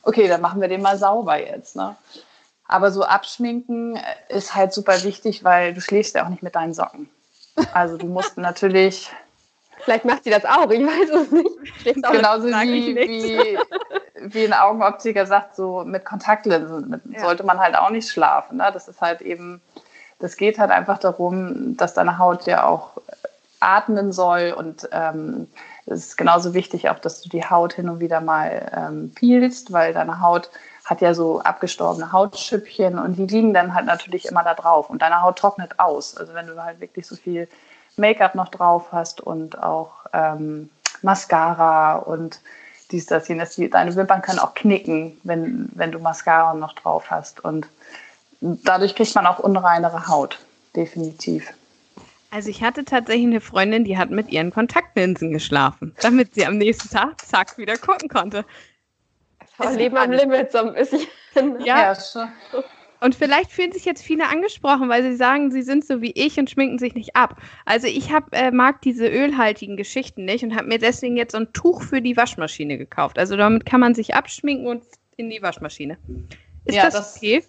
okay, 0.03 0.27
dann 0.27 0.41
machen 0.41 0.61
wir 0.61 0.69
den 0.69 0.83
mal 0.83 0.97
sauber 0.97 1.39
jetzt. 1.39 1.77
Ne? 1.77 1.95
Aber 2.67 2.91
so 2.91 3.05
abschminken 3.05 3.99
ist 4.29 4.55
halt 4.55 4.73
super 4.73 5.03
wichtig, 5.05 5.45
weil 5.45 5.75
du 5.75 5.81
schläfst 5.81 6.15
ja 6.15 6.25
auch 6.25 6.31
nicht 6.31 6.43
mit 6.43 6.55
deinen 6.55 6.73
Socken. 6.73 7.11
Also 7.73 7.97
du 7.97 8.07
musst 8.07 8.37
natürlich 8.39 9.11
Vielleicht 9.85 10.05
macht 10.05 10.25
sie 10.25 10.31
das 10.31 10.45
auch, 10.45 10.71
ich 10.71 10.81
weiß 10.81 11.11
es 11.11 11.31
nicht. 11.31 11.51
Genauso 11.85 12.47
wie, 12.49 12.97
wie, 12.97 13.59
wie 14.33 14.45
ein 14.45 14.53
Augenoptiker 14.53 15.27
sagt, 15.27 15.57
so 15.57 15.85
mit 15.85 16.05
Kontaktlinsen 16.05 16.89
mit, 16.89 17.03
ja. 17.11 17.21
sollte 17.21 17.45
man 17.45 17.59
halt 17.59 17.77
auch 17.77 17.91
nicht 17.91 18.09
schlafen. 18.09 18.59
Ne? 18.59 18.71
Das 18.73 18.89
ist 18.89 19.01
halt 19.01 19.21
eben, 19.21 19.61
das 20.19 20.37
geht 20.37 20.59
halt 20.59 20.71
einfach 20.71 20.99
darum, 20.99 21.77
dass 21.77 21.95
deine 21.95 22.19
Haut 22.19 22.47
ja 22.47 22.65
auch 22.65 22.93
atmen 23.61 24.13
soll 24.13 24.55
und 24.57 24.89
ähm, 24.93 25.49
es 25.87 26.07
ist 26.07 26.17
genauso 26.17 26.55
wichtig 26.55 26.89
auch, 26.89 26.99
dass 26.99 27.23
du 27.23 27.29
die 27.29 27.45
Haut 27.45 27.75
hin 27.75 27.89
und 27.89 28.01
wieder 28.01 28.21
mal 28.21 28.71
ähm, 28.75 29.13
peelst, 29.15 29.73
weil 29.73 29.93
deine 29.93 30.21
Haut 30.21 30.51
hat 30.85 31.01
ja 31.01 31.15
so 31.15 31.41
abgestorbene 31.41 32.13
Hautschüppchen 32.13 32.99
und 32.99 33.17
die 33.17 33.27
liegen 33.27 33.55
dann 33.55 33.75
halt 33.75 33.87
natürlich 33.87 34.27
immer 34.27 34.45
da 34.45 34.55
drauf 34.55 34.91
und 34.91 35.03
deine 35.03 35.23
Haut 35.23 35.39
trocknet 35.39 35.79
aus. 35.79 36.17
Also 36.17 36.35
wenn 36.35 36.47
du 36.47 36.63
halt 36.63 36.81
wirklich 36.81 37.07
so 37.07 37.17
viel 37.17 37.49
Make-up 37.97 38.35
noch 38.35 38.49
drauf 38.49 38.93
hast 38.93 39.21
und 39.21 39.63
auch 39.63 39.93
ähm, 40.13 40.69
Mascara 41.03 41.97
und 41.97 42.41
dies, 42.91 43.07
das, 43.07 43.29
jenes. 43.29 43.57
Deine 43.57 43.95
Wimpern 43.97 44.23
können 44.23 44.39
auch 44.39 44.55
knicken, 44.55 45.19
wenn, 45.23 45.69
wenn 45.75 45.93
du 45.93 45.99
Mascara 45.99 46.55
noch 46.55 46.75
drauf 46.75 47.11
hast. 47.11 47.45
Und 47.45 47.69
dadurch 48.41 48.95
kriegt 48.95 49.15
man 49.15 49.27
auch 49.27 49.39
unreinere 49.39 50.07
Haut, 50.09 50.39
definitiv. 50.77 51.53
Also 52.31 52.51
ich 52.51 52.63
hatte 52.63 52.85
tatsächlich 52.85 53.27
eine 53.27 53.41
Freundin, 53.41 53.85
die 53.85 53.97
hat 53.97 54.11
mit 54.11 54.29
ihren 54.31 54.51
Kontaktlinsen 54.51 55.33
geschlafen, 55.33 55.95
damit 56.01 56.35
sie 56.35 56.45
am 56.45 56.59
nächsten 56.59 56.91
Tag, 56.91 57.25
zack, 57.25 57.57
wieder 57.59 57.77
gucken 57.77 58.09
konnte. 58.09 58.45
Das 59.59 59.77
Leben 59.77 59.97
am 59.97 60.11
Limit 60.11 60.51
so 60.51 60.59
ein 60.59 60.75
bisschen. 60.75 61.07
Ja, 61.61 61.83
ja 61.83 61.95
schon. 61.95 62.29
Und 63.05 63.15
vielleicht 63.15 63.53
fühlen 63.53 63.71
sich 63.71 63.85
jetzt 63.85 64.03
viele 64.03 64.31
angesprochen, 64.31 64.89
weil 64.89 65.03
sie 65.03 65.15
sagen, 65.15 65.51
sie 65.51 65.61
sind 65.61 65.85
so 65.85 66.01
wie 66.01 66.13
ich 66.13 66.39
und 66.39 66.49
schminken 66.49 66.79
sich 66.79 66.95
nicht 66.95 67.15
ab. 67.15 67.37
Also 67.67 67.87
ich 67.87 68.11
hab, 68.11 68.35
äh, 68.35 68.51
mag 68.51 68.81
diese 68.81 69.07
ölhaltigen 69.07 69.77
Geschichten 69.77 70.25
nicht 70.25 70.43
und 70.43 70.57
habe 70.57 70.69
mir 70.69 70.79
deswegen 70.79 71.15
jetzt 71.19 71.33
so 71.33 71.39
ein 71.39 71.53
Tuch 71.53 71.83
für 71.83 72.01
die 72.01 72.17
Waschmaschine 72.17 72.79
gekauft. 72.79 73.19
Also 73.19 73.37
damit 73.37 73.67
kann 73.67 73.81
man 73.81 73.95
sich 73.95 74.15
abschminken 74.15 74.69
und 74.69 74.85
in 75.19 75.29
die 75.29 75.43
Waschmaschine. 75.43 75.99
Ist 76.65 76.77
ja, 76.77 76.85
das, 76.85 76.95
das 76.95 77.17
okay? 77.19 77.45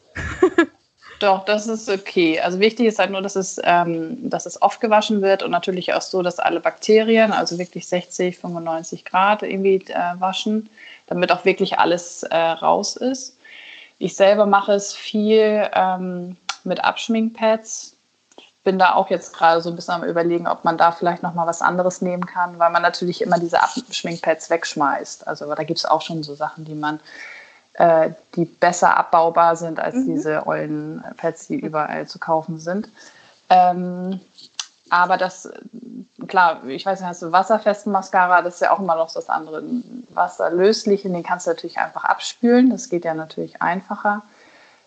Doch, 1.20 1.46
das 1.46 1.68
ist 1.68 1.90
okay. 1.90 2.38
Also 2.42 2.60
wichtig 2.60 2.88
ist 2.88 3.00
halt 3.00 3.12
nur, 3.12 3.22
dass 3.22 3.38
es, 3.38 3.58
ähm, 3.64 4.30
dass 4.30 4.46
es 4.46 4.62
oft 4.62 4.82
gewaschen 4.82 5.22
wird 5.22 5.42
und 5.42 5.52
natürlich 5.52 5.94
auch 5.94 6.02
so, 6.02 6.22
dass 6.22 6.38
alle 6.38 6.60
Bakterien, 6.60 7.32
also 7.32 7.58
wirklich 7.58 7.88
60, 7.88 8.38
95 8.38 9.06
Grad 9.06 9.42
irgendwie 9.42 9.76
äh, 9.88 10.20
waschen, 10.20 10.70
damit 11.08 11.32
auch 11.32 11.46
wirklich 11.46 11.80
alles 11.80 12.24
äh, 12.24 12.36
raus 12.36 12.98
ist. 12.98 13.35
Ich 13.98 14.16
selber 14.16 14.46
mache 14.46 14.74
es 14.74 14.94
viel 14.94 15.70
ähm, 15.74 16.38
mit 16.64 16.84
Abschminkpads. 16.84 17.96
Bin 18.64 18.80
da 18.80 18.94
auch 18.94 19.10
jetzt 19.10 19.34
gerade 19.34 19.62
so 19.62 19.70
ein 19.70 19.76
bisschen 19.76 19.94
am 19.94 20.04
überlegen, 20.04 20.48
ob 20.48 20.64
man 20.66 20.78
da 20.78 20.92
vielleicht 20.92 21.24
noch 21.24 21.34
mal 21.34 21.46
was 21.46 21.62
anderes 21.62 22.02
nehmen 22.02 22.26
kann, 22.26 22.58
weil 22.58 22.72
man 22.72 22.82
natürlich 22.82 23.22
immer 23.22 23.40
diese 23.40 23.62
Abschminkpads 23.62 24.50
wegschmeißt. 24.50 25.28
Also 25.28 25.54
da 25.54 25.64
gibt 25.64 25.80
es 25.80 25.86
auch 25.86 26.02
schon 26.02 26.24
so 26.24 26.36
Sachen, 26.36 26.66
die 26.66 26.74
man 26.74 27.00
äh, 27.76 28.12
die 28.36 28.46
besser 28.46 28.98
abbaubar 28.98 29.56
sind 29.56 29.80
als 29.80 29.96
mhm. 29.96 30.16
diese 30.16 30.48
ollen 30.48 31.04
Pads, 31.18 31.48
die 31.48 31.56
überall 31.56 32.08
zu 32.08 32.20
kaufen 32.20 32.58
sind. 32.58 32.90
Ähm, 33.50 34.20
aber 34.90 35.18
das, 35.18 35.50
klar, 36.28 36.64
ich 36.68 36.86
weiß 36.86 37.00
nicht, 37.00 37.10
hast 37.10 37.22
du 37.22 37.32
wasserfesten 37.32 37.92
Mascara, 37.92 38.42
das 38.42 38.56
ist 38.56 38.60
ja 38.62 38.72
auch 38.72 38.80
immer 38.80 38.96
noch 38.96 39.12
das 39.12 39.30
andere. 39.30 39.64
Wasserlöslichen, 40.14 41.14
den 41.14 41.24
kannst 41.24 41.48
du 41.48 41.52
natürlich 41.52 41.80
einfach 41.80 42.04
abspülen, 42.04 42.70
das 42.70 42.90
geht 42.90 43.06
ja 43.06 43.14
natürlich 43.14 43.62
einfacher. 43.62 44.22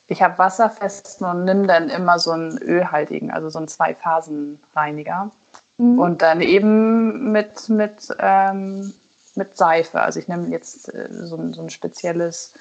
Ich 0.07 0.23
habe 0.23 0.39
wasserfesten 0.39 1.27
und 1.27 1.45
nimm 1.45 1.67
dann 1.67 1.91
immer 1.91 2.19
so 2.19 2.31
einen 2.31 2.57
ölhaltigen, 2.59 3.31
also 3.31 3.51
so 3.51 3.59
einen 3.59 3.69
Zwei-Phasen-Reiniger. 3.69 5.31
Mhm. 5.77 5.99
Und 5.99 6.23
dann 6.23 6.41
eben 6.41 7.31
mit, 7.31 7.69
mit, 7.69 8.09
ähm, 8.19 8.95
mit 9.35 9.57
Seife. 9.57 10.01
Also 10.01 10.19
ich 10.19 10.29
nehme 10.29 10.49
jetzt 10.49 10.93
äh, 10.95 11.09
so, 11.11 11.53
so 11.53 11.61
ein 11.61 11.71
spezielles 11.71 12.55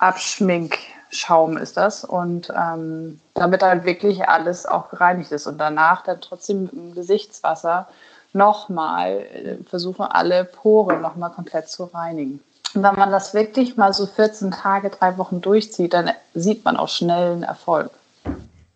Abschminkschaum 0.00 1.56
ist 1.56 1.76
das. 1.76 2.04
Und 2.04 2.52
ähm, 2.56 3.20
damit 3.34 3.62
halt 3.62 3.84
wirklich 3.84 4.28
alles 4.28 4.66
auch 4.66 4.90
gereinigt 4.90 5.32
ist. 5.32 5.46
Und 5.46 5.58
danach 5.58 6.02
dann 6.02 6.20
trotzdem 6.20 6.64
mit 6.64 6.72
dem 6.72 6.94
Gesichtswasser 6.94 7.88
nochmal 8.32 9.26
äh, 9.32 9.56
versuchen, 9.68 10.02
alle 10.02 10.44
Poren 10.44 11.00
nochmal 11.00 11.30
komplett 11.30 11.68
zu 11.68 11.84
reinigen. 11.84 12.40
Und 12.74 12.82
wenn 12.82 12.94
man 12.94 13.10
das 13.10 13.34
wirklich 13.34 13.76
mal 13.76 13.92
so 13.92 14.06
14 14.06 14.52
Tage, 14.52 14.90
drei 14.90 15.18
Wochen 15.18 15.40
durchzieht, 15.40 15.92
dann 15.92 16.10
sieht 16.34 16.64
man 16.64 16.76
auch 16.76 16.88
schnell 16.88 17.32
einen 17.32 17.42
Erfolg. 17.42 17.90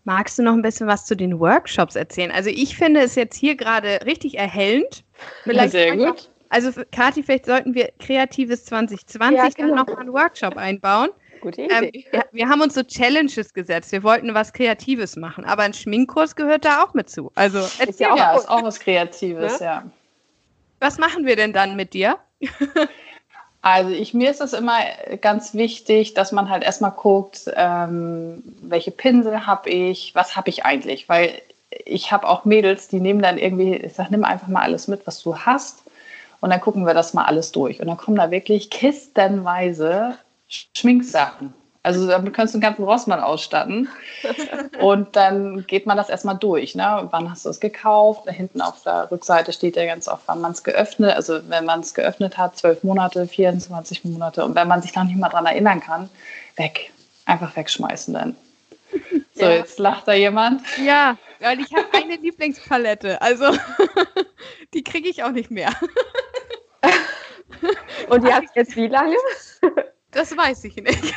Magst 0.04 0.38
du 0.38 0.42
noch 0.42 0.52
ein 0.52 0.62
bisschen 0.62 0.86
was 0.86 1.06
zu 1.06 1.16
den 1.16 1.38
Workshops 1.40 1.96
erzählen? 1.96 2.30
Also 2.30 2.50
ich 2.50 2.76
finde 2.76 3.00
es 3.00 3.14
jetzt 3.14 3.36
hier 3.36 3.56
gerade 3.56 4.00
richtig 4.04 4.36
erhellend. 4.36 5.02
Vielleicht 5.44 5.72
Sehr 5.72 5.96
gut. 5.96 6.28
Also, 6.48 6.70
Kathi, 6.92 7.22
vielleicht 7.22 7.46
sollten 7.46 7.74
wir 7.74 7.90
Kreatives 7.98 8.64
2020 8.66 9.36
ja, 9.36 9.48
genau. 9.48 9.76
noch 9.76 9.86
mal 9.86 9.98
einen 9.98 10.12
Workshop 10.12 10.56
einbauen. 10.56 11.10
Gute 11.40 11.62
ähm, 11.62 11.84
Idee. 11.84 12.06
Ähm, 12.12 12.12
wir, 12.12 12.24
wir, 12.32 12.48
haben 12.48 12.60
uns 12.60 12.74
so 12.74 12.82
Challenges 12.82 13.52
gesetzt. 13.52 13.92
Wir 13.92 14.02
wollten 14.02 14.32
was 14.34 14.52
Kreatives 14.52 15.16
machen, 15.16 15.44
aber 15.44 15.62
ein 15.62 15.74
Schminkkurs 15.74 16.36
gehört 16.36 16.64
da 16.64 16.82
auch 16.82 16.94
mit 16.94 17.10
zu. 17.10 17.30
Also, 17.34 17.58
ist 17.58 18.00
ja, 18.00 18.12
auch, 18.14 18.38
ist 18.38 18.48
auch 18.48 18.62
was 18.62 18.80
Kreatives, 18.80 19.60
ja? 19.60 19.66
ja. 19.66 19.90
Was 20.80 20.98
machen 20.98 21.26
wir 21.26 21.36
denn 21.36 21.52
dann 21.52 21.76
mit 21.76 21.92
dir? 21.94 22.18
Also 23.64 23.92
ich, 23.92 24.12
mir 24.12 24.30
ist 24.30 24.42
es 24.42 24.52
immer 24.52 24.76
ganz 25.22 25.54
wichtig, 25.54 26.12
dass 26.12 26.32
man 26.32 26.50
halt 26.50 26.62
erstmal 26.62 26.90
guckt, 26.90 27.50
ähm, 27.56 28.42
welche 28.60 28.90
Pinsel 28.90 29.46
habe 29.46 29.70
ich, 29.70 30.14
was 30.14 30.36
habe 30.36 30.50
ich 30.50 30.66
eigentlich, 30.66 31.08
weil 31.08 31.40
ich 31.86 32.12
habe 32.12 32.28
auch 32.28 32.44
Mädels, 32.44 32.88
die 32.88 33.00
nehmen 33.00 33.22
dann 33.22 33.38
irgendwie, 33.38 33.76
ich 33.76 33.94
sage, 33.94 34.10
nimm 34.10 34.22
einfach 34.22 34.48
mal 34.48 34.60
alles 34.60 34.86
mit, 34.86 35.06
was 35.06 35.22
du 35.22 35.38
hast 35.38 35.82
und 36.44 36.50
dann 36.50 36.60
gucken 36.60 36.86
wir 36.86 36.92
das 36.92 37.14
mal 37.14 37.24
alles 37.24 37.52
durch. 37.52 37.80
Und 37.80 37.86
dann 37.86 37.96
kommen 37.96 38.18
da 38.18 38.30
wirklich 38.30 38.68
kistenweise 38.68 40.18
Schminksachen. 40.46 41.54
Also 41.82 42.06
damit 42.06 42.34
kannst 42.34 42.52
du 42.52 42.58
einen 42.58 42.62
ganzen 42.62 42.84
Rossmann 42.84 43.20
ausstatten. 43.20 43.88
Und 44.78 45.16
dann 45.16 45.66
geht 45.66 45.86
man 45.86 45.96
das 45.96 46.10
erstmal 46.10 46.36
durch. 46.36 46.74
Ne? 46.74 47.08
Wann 47.10 47.30
hast 47.30 47.46
du 47.46 47.48
es 47.48 47.60
gekauft? 47.60 48.26
Da 48.26 48.30
hinten 48.30 48.60
auf 48.60 48.82
der 48.82 49.10
Rückseite 49.10 49.54
steht 49.54 49.76
ja 49.76 49.86
ganz 49.86 50.06
oft, 50.06 50.24
wann 50.26 50.42
man 50.42 50.52
es 50.52 50.62
geöffnet. 50.62 51.16
Also 51.16 51.40
wenn 51.48 51.64
man 51.64 51.80
es 51.80 51.94
geöffnet 51.94 52.36
hat, 52.36 52.58
zwölf 52.58 52.82
Monate, 52.82 53.26
24 53.26 54.04
Monate. 54.04 54.44
Und 54.44 54.54
wenn 54.54 54.68
man 54.68 54.82
sich 54.82 54.94
noch 54.94 55.04
nicht 55.04 55.16
mal 55.16 55.30
daran 55.30 55.46
erinnern 55.46 55.80
kann, 55.80 56.10
weg. 56.56 56.92
Einfach 57.24 57.56
wegschmeißen 57.56 58.12
dann. 58.12 58.36
So, 59.36 59.46
ja. 59.46 59.50
jetzt 59.50 59.80
lacht 59.80 60.06
da 60.06 60.12
jemand. 60.12 60.62
Ja, 60.86 61.16
weil 61.44 61.60
ich 61.60 61.72
habe 61.74 61.86
eine 61.92 62.16
Lieblingspalette. 62.16 63.20
Also 63.20 63.52
die 64.74 64.82
kriege 64.82 65.08
ich 65.08 65.22
auch 65.22 65.30
nicht 65.30 65.50
mehr. 65.50 65.70
Und 68.08 68.24
die 68.24 68.32
hast 68.32 68.56
jetzt 68.56 68.76
wie 68.76 68.88
lange? 68.88 69.16
Das 70.10 70.36
weiß 70.36 70.64
ich 70.64 70.76
nicht. 70.76 71.14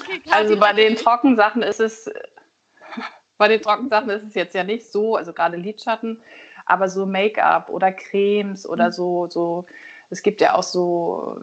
okay, 0.00 0.20
also 0.30 0.58
bei 0.58 0.72
den 0.72 0.96
Trockensachen 0.96 1.62
ist 1.62 1.80
es, 1.80 2.10
bei 3.38 3.48
den 3.48 3.60
Trockensachen 3.60 4.10
ist 4.10 4.22
es 4.24 4.34
jetzt 4.34 4.54
ja 4.54 4.64
nicht 4.64 4.90
so, 4.90 5.16
also 5.16 5.32
gerade 5.32 5.56
Lidschatten, 5.56 6.22
aber 6.64 6.88
so 6.88 7.06
Make-up 7.06 7.70
oder 7.70 7.92
Cremes 7.92 8.68
oder 8.68 8.86
mhm. 8.88 8.92
so, 8.92 9.26
so, 9.28 9.66
es 10.10 10.22
gibt 10.22 10.40
ja 10.40 10.54
auch 10.54 10.62
so 10.62 11.40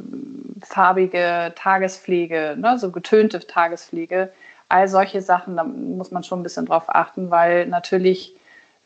farbige 0.62 1.54
Tagespflege, 1.56 2.56
ne, 2.58 2.78
so 2.80 2.92
getönte 2.92 3.40
Tagespflege. 3.40 4.32
All 4.74 4.88
solche 4.88 5.22
Sachen, 5.22 5.56
da 5.56 5.64
muss 5.64 6.10
man 6.10 6.24
schon 6.24 6.40
ein 6.40 6.44
bisschen 6.44 6.66
drauf 6.66 6.86
achten, 6.88 7.30
weil 7.30 7.68
natürlich 7.68 8.36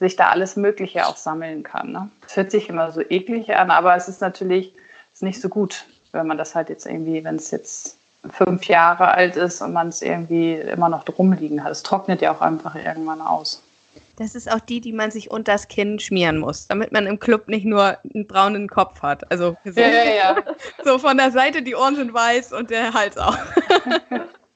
sich 0.01 0.17
da 0.17 0.31
alles 0.31 0.57
Mögliche 0.57 1.07
auch 1.07 1.15
sammeln 1.15 1.63
kann. 1.63 1.93
Ne? 1.93 2.09
Das 2.23 2.35
hört 2.35 2.51
sich 2.51 2.67
immer 2.67 2.91
so 2.91 2.99
eklig 3.01 3.55
an, 3.55 3.71
aber 3.71 3.95
es 3.95 4.09
ist 4.09 4.19
natürlich 4.19 4.73
ist 5.13 5.23
nicht 5.23 5.39
so 5.39 5.47
gut, 5.47 5.85
wenn 6.11 6.27
man 6.27 6.38
das 6.38 6.55
halt 6.55 6.67
jetzt 6.67 6.85
irgendwie, 6.85 7.23
wenn 7.23 7.38
es 7.38 7.51
jetzt 7.51 7.95
fünf 8.29 8.65
Jahre 8.65 9.07
alt 9.13 9.38
ist 9.38 9.61
und 9.61 9.71
man 9.71 9.88
es 9.88 10.01
irgendwie 10.01 10.55
immer 10.55 10.89
noch 10.89 11.05
drum 11.05 11.31
liegen 11.31 11.63
hat. 11.63 11.71
Es 11.71 11.83
trocknet 11.83 12.21
ja 12.21 12.35
auch 12.35 12.41
einfach 12.41 12.75
irgendwann 12.75 13.21
aus. 13.21 13.63
Das 14.17 14.35
ist 14.35 14.51
auch 14.51 14.59
die, 14.59 14.81
die 14.81 14.91
man 14.91 15.09
sich 15.09 15.31
unter 15.31 15.53
das 15.53 15.69
Kinn 15.69 15.99
schmieren 15.99 16.39
muss, 16.39 16.67
damit 16.67 16.91
man 16.91 17.07
im 17.07 17.17
Club 17.17 17.47
nicht 17.47 17.65
nur 17.65 17.97
einen 18.13 18.27
braunen 18.27 18.67
Kopf 18.67 19.01
hat. 19.01 19.31
Also 19.31 19.55
so, 19.63 19.79
ja, 19.79 19.88
ja, 19.88 20.15
ja. 20.15 20.35
so 20.83 20.99
von 20.99 21.15
der 21.15 21.31
Seite, 21.31 21.61
die 21.61 21.75
Ohren 21.75 21.95
sind 21.95 22.13
weiß 22.13 22.51
und 22.51 22.71
der 22.71 22.93
Hals 22.93 23.17
auch. 23.17 23.38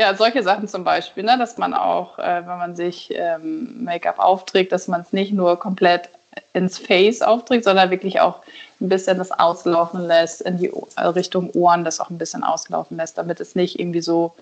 Ja, 0.00 0.14
solche 0.14 0.42
Sachen 0.42 0.66
zum 0.66 0.82
Beispiel, 0.82 1.24
ne? 1.24 1.36
dass 1.36 1.58
man 1.58 1.74
auch, 1.74 2.18
äh, 2.18 2.40
wenn 2.46 2.56
man 2.56 2.74
sich 2.74 3.10
ähm, 3.14 3.84
Make-up 3.84 4.18
aufträgt, 4.18 4.72
dass 4.72 4.88
man 4.88 5.02
es 5.02 5.12
nicht 5.12 5.30
nur 5.30 5.58
komplett 5.58 6.08
ins 6.54 6.78
Face 6.78 7.20
aufträgt, 7.20 7.64
sondern 7.64 7.90
wirklich 7.90 8.18
auch 8.18 8.36
ein 8.80 8.88
bisschen 8.88 9.18
das 9.18 9.30
auslaufen 9.30 10.00
lässt, 10.06 10.40
in 10.40 10.56
die 10.56 10.72
äh, 10.96 11.02
Richtung 11.02 11.50
Ohren 11.50 11.84
das 11.84 12.00
auch 12.00 12.08
ein 12.08 12.16
bisschen 12.16 12.42
auslaufen 12.42 12.96
lässt, 12.96 13.18
damit 13.18 13.40
es 13.40 13.54
nicht 13.54 13.78
irgendwie 13.78 14.00
so 14.00 14.32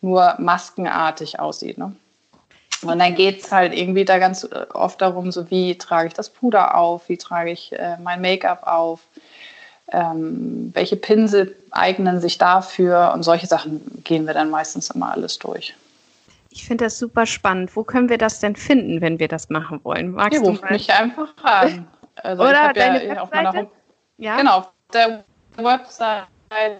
nur 0.00 0.36
maskenartig 0.38 1.38
aussieht. 1.38 1.76
Ne? 1.76 1.94
Und 2.80 2.98
dann 2.98 3.14
geht 3.14 3.42
es 3.42 3.52
halt 3.52 3.76
irgendwie 3.76 4.06
da 4.06 4.16
ganz 4.18 4.44
äh, 4.44 4.64
oft 4.72 5.02
darum, 5.02 5.32
so 5.32 5.50
wie 5.50 5.76
trage 5.76 6.08
ich 6.08 6.14
das 6.14 6.30
Puder 6.30 6.78
auf, 6.78 7.10
wie 7.10 7.18
trage 7.18 7.50
ich 7.50 7.74
äh, 7.74 7.98
mein 8.02 8.22
Make-up 8.22 8.66
auf, 8.66 9.00
ähm, 9.92 10.70
welche 10.74 10.96
Pinsel 10.96 11.54
eignen 11.70 12.20
sich 12.20 12.38
dafür 12.38 13.12
und 13.14 13.22
solche 13.22 13.46
Sachen 13.46 14.02
gehen 14.04 14.26
wir 14.26 14.34
dann 14.34 14.50
meistens 14.50 14.90
immer 14.90 15.12
alles 15.12 15.38
durch. 15.38 15.74
Ich 16.50 16.64
finde 16.64 16.84
das 16.84 16.98
super 16.98 17.26
spannend. 17.26 17.74
Wo 17.74 17.82
können 17.82 18.08
wir 18.08 18.18
das 18.18 18.38
denn 18.38 18.54
finden, 18.54 19.00
wenn 19.00 19.18
wir 19.18 19.28
das 19.28 19.50
machen 19.50 19.80
wollen? 19.82 20.12
Magst 20.12 20.40
Ihr 20.40 20.46
ruft 20.46 20.70
mich 20.70 20.92
einfach 20.92 21.28
an. 21.42 21.86
Also 22.16 22.42
Oder 22.44 22.72
deine 22.72 23.04
ja 23.04 23.20
auf 23.20 23.32
meiner 23.32 23.66
ja? 24.18 24.36
Genau, 24.36 24.58
auf 24.58 24.68
der 24.92 25.24
Website 25.56 26.26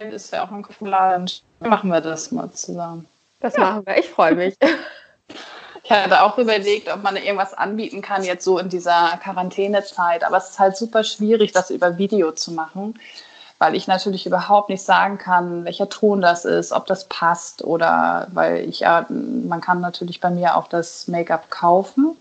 ist 0.09 0.31
ja 0.31 0.45
auch 0.45 0.51
ein 0.51 0.65
Laden. 0.79 1.29
Machen 1.59 1.89
wir 1.89 1.99
das 1.99 2.31
mal 2.31 2.49
zusammen. 2.51 3.05
Das 3.41 3.55
ja. 3.55 3.61
machen 3.61 3.85
wir. 3.85 3.97
Ich 3.97 4.09
freue 4.09 4.35
mich. 4.35 4.55
Ich 5.85 5.91
hatte 5.91 6.23
auch 6.23 6.39
überlegt, 6.39 6.91
ob 6.91 7.03
man 7.03 7.15
irgendwas 7.15 7.53
anbieten 7.53 8.01
kann, 8.01 8.23
jetzt 8.23 8.43
so 8.43 8.57
in 8.57 8.69
dieser 8.69 9.19
Quarantänezeit. 9.21 10.23
Aber 10.23 10.37
es 10.37 10.49
ist 10.49 10.59
halt 10.59 10.75
super 10.75 11.03
schwierig, 11.03 11.51
das 11.51 11.69
über 11.69 11.99
Video 11.99 12.31
zu 12.31 12.51
machen, 12.53 12.99
weil 13.59 13.75
ich 13.75 13.85
natürlich 13.85 14.25
überhaupt 14.25 14.69
nicht 14.69 14.81
sagen 14.81 15.19
kann, 15.19 15.63
welcher 15.63 15.87
Ton 15.87 16.21
das 16.21 16.43
ist, 16.43 16.71
ob 16.71 16.87
das 16.87 17.05
passt 17.07 17.63
oder 17.63 18.27
weil 18.33 18.67
ich 18.67 18.79
ja, 18.79 19.05
man 19.09 19.61
kann 19.61 19.79
natürlich 19.79 20.19
bei 20.19 20.31
mir 20.31 20.55
auch 20.55 20.67
das 20.67 21.07
Make-up 21.07 21.51
kaufen. 21.51 22.17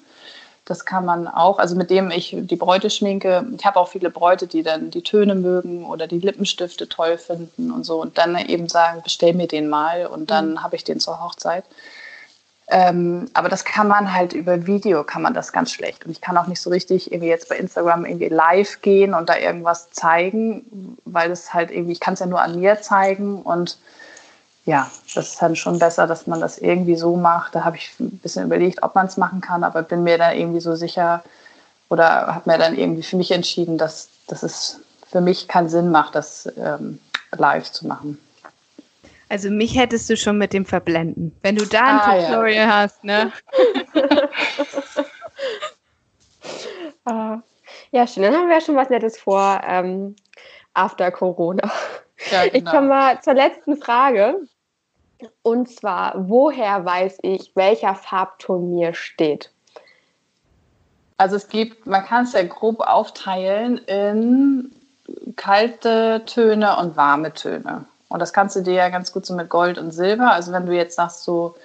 Das 0.66 0.84
kann 0.84 1.06
man 1.06 1.26
auch, 1.26 1.58
also 1.58 1.74
mit 1.74 1.88
dem 1.88 2.10
ich 2.10 2.36
die 2.38 2.56
Bräute 2.56 2.90
schminke. 2.90 3.46
Ich 3.56 3.64
habe 3.64 3.80
auch 3.80 3.88
viele 3.88 4.10
Bräute, 4.10 4.46
die 4.46 4.62
dann 4.62 4.90
die 4.90 5.02
Töne 5.02 5.34
mögen 5.34 5.86
oder 5.86 6.06
die 6.06 6.18
Lippenstifte 6.18 6.86
toll 6.86 7.16
finden 7.16 7.70
und 7.70 7.84
so 7.84 8.02
und 8.02 8.18
dann 8.18 8.36
eben 8.36 8.68
sagen, 8.68 9.00
bestell 9.02 9.32
mir 9.32 9.48
den 9.48 9.70
mal 9.70 10.04
und 10.04 10.30
dann 10.30 10.52
mhm. 10.52 10.62
habe 10.62 10.76
ich 10.76 10.84
den 10.84 11.00
zur 11.00 11.24
Hochzeit. 11.24 11.64
Ähm, 12.68 13.26
aber 13.34 13.48
das 13.48 13.64
kann 13.64 13.88
man 13.88 14.14
halt 14.14 14.32
über 14.32 14.66
Video, 14.66 15.04
kann 15.04 15.20
man 15.22 15.34
das 15.34 15.52
ganz 15.52 15.70
schlecht. 15.70 16.06
Und 16.06 16.12
ich 16.12 16.20
kann 16.20 16.36
auch 16.38 16.46
nicht 16.46 16.60
so 16.60 16.70
richtig 16.70 17.12
irgendwie 17.12 17.28
jetzt 17.28 17.48
bei 17.48 17.56
Instagram 17.56 18.06
irgendwie 18.06 18.28
live 18.28 18.80
gehen 18.80 19.12
und 19.12 19.28
da 19.28 19.36
irgendwas 19.36 19.90
zeigen, 19.90 20.96
weil 21.04 21.30
es 21.30 21.52
halt 21.52 21.70
irgendwie, 21.70 21.92
ich 21.92 22.00
kann 22.00 22.14
es 22.14 22.20
ja 22.20 22.26
nur 22.26 22.40
an 22.40 22.58
mir 22.58 22.80
zeigen 22.80 23.42
und 23.42 23.78
ja, 24.64 24.90
das 25.14 25.28
ist 25.28 25.42
dann 25.42 25.56
schon 25.56 25.78
besser, 25.78 26.06
dass 26.06 26.26
man 26.26 26.40
das 26.40 26.56
irgendwie 26.56 26.96
so 26.96 27.16
macht. 27.16 27.54
Da 27.54 27.64
habe 27.64 27.76
ich 27.76 27.92
ein 28.00 28.18
bisschen 28.18 28.46
überlegt, 28.46 28.82
ob 28.82 28.94
man 28.94 29.06
es 29.06 29.18
machen 29.18 29.42
kann, 29.42 29.62
aber 29.62 29.82
bin 29.82 30.02
mir 30.02 30.16
da 30.16 30.32
irgendwie 30.32 30.60
so 30.60 30.74
sicher 30.74 31.22
oder 31.90 32.34
habe 32.34 32.50
mir 32.50 32.58
dann 32.58 32.76
irgendwie 32.76 33.02
für 33.02 33.16
mich 33.16 33.30
entschieden, 33.30 33.76
dass, 33.76 34.08
dass 34.26 34.42
es 34.42 34.80
für 35.10 35.20
mich 35.20 35.48
keinen 35.48 35.68
Sinn 35.68 35.90
macht, 35.90 36.14
das 36.14 36.50
ähm, 36.56 36.98
live 37.36 37.70
zu 37.70 37.86
machen. 37.86 38.18
Also 39.28 39.50
mich 39.50 39.76
hättest 39.76 40.08
du 40.10 40.16
schon 40.16 40.38
mit 40.38 40.52
dem 40.52 40.64
Verblenden. 40.64 41.34
Wenn 41.42 41.56
du 41.56 41.66
da 41.66 41.82
ein 41.82 42.00
ah, 42.00 42.26
Tutorial 42.26 42.66
ja. 42.68 42.76
hast, 42.76 43.04
ne? 43.04 43.32
uh, 47.08 47.38
ja, 47.90 48.06
schön. 48.06 48.22
Dann 48.22 48.34
haben 48.34 48.48
wir 48.48 48.56
ja 48.56 48.60
schon 48.60 48.76
was 48.76 48.90
Nettes 48.90 49.18
vor 49.18 49.60
ähm, 49.66 50.14
after 50.74 51.10
Corona. 51.10 51.70
Ja, 52.30 52.44
genau. 52.44 52.54
Ich 52.56 52.64
komme 52.64 52.88
mal 52.88 53.20
zur 53.22 53.34
letzten 53.34 53.76
Frage. 53.76 54.40
Und 55.42 55.70
zwar, 55.70 56.28
woher 56.28 56.84
weiß 56.84 57.18
ich, 57.22 57.52
welcher 57.54 57.94
Farbton 57.94 58.74
mir 58.74 58.94
steht? 58.94 59.50
Also 61.16 61.36
es 61.36 61.48
gibt, 61.48 61.86
man 61.86 62.04
kann 62.04 62.24
es 62.24 62.32
ja 62.32 62.42
grob 62.42 62.80
aufteilen 62.80 63.78
in 63.78 64.74
kalte 65.36 66.22
Töne 66.26 66.76
und 66.78 66.96
warme 66.96 67.32
Töne. 67.32 67.86
Und 68.14 68.20
das 68.20 68.32
kannst 68.32 68.54
du 68.54 68.60
dir 68.60 68.74
ja 68.74 68.90
ganz 68.90 69.10
gut 69.10 69.26
so 69.26 69.34
mit 69.34 69.48
Gold 69.48 69.76
und 69.76 69.90
Silber. 69.90 70.30
Also 70.30 70.52
wenn 70.52 70.66
du 70.66 70.72
jetzt 70.72 70.94
sagst, 70.94 71.24
so, 71.24 71.56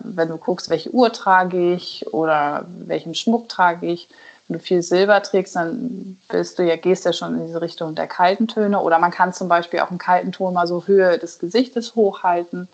wenn 0.00 0.28
du 0.28 0.36
guckst, 0.36 0.68
welche 0.68 0.90
Uhr 0.90 1.10
trage 1.14 1.72
ich 1.72 2.12
oder 2.12 2.66
welchen 2.68 3.14
Schmuck 3.14 3.48
trage 3.48 3.86
ich, 3.86 4.06
wenn 4.46 4.58
du 4.58 4.62
viel 4.62 4.82
Silber 4.82 5.22
trägst, 5.22 5.56
dann 5.56 6.18
bist 6.28 6.58
du 6.58 6.62
ja, 6.62 6.76
gehst 6.76 7.06
ja 7.06 7.14
schon 7.14 7.38
in 7.38 7.46
diese 7.46 7.62
Richtung 7.62 7.94
der 7.94 8.06
kalten 8.06 8.48
Töne. 8.48 8.82
Oder 8.82 8.98
man 8.98 9.10
kann 9.10 9.32
zum 9.32 9.48
Beispiel 9.48 9.80
auch 9.80 9.88
einen 9.88 9.96
kalten 9.96 10.30
Ton 10.30 10.52
mal 10.52 10.66
so 10.66 10.86
Höhe 10.86 11.16
des 11.16 11.38
Gesichtes 11.38 11.94
hochhalten. 11.94 12.68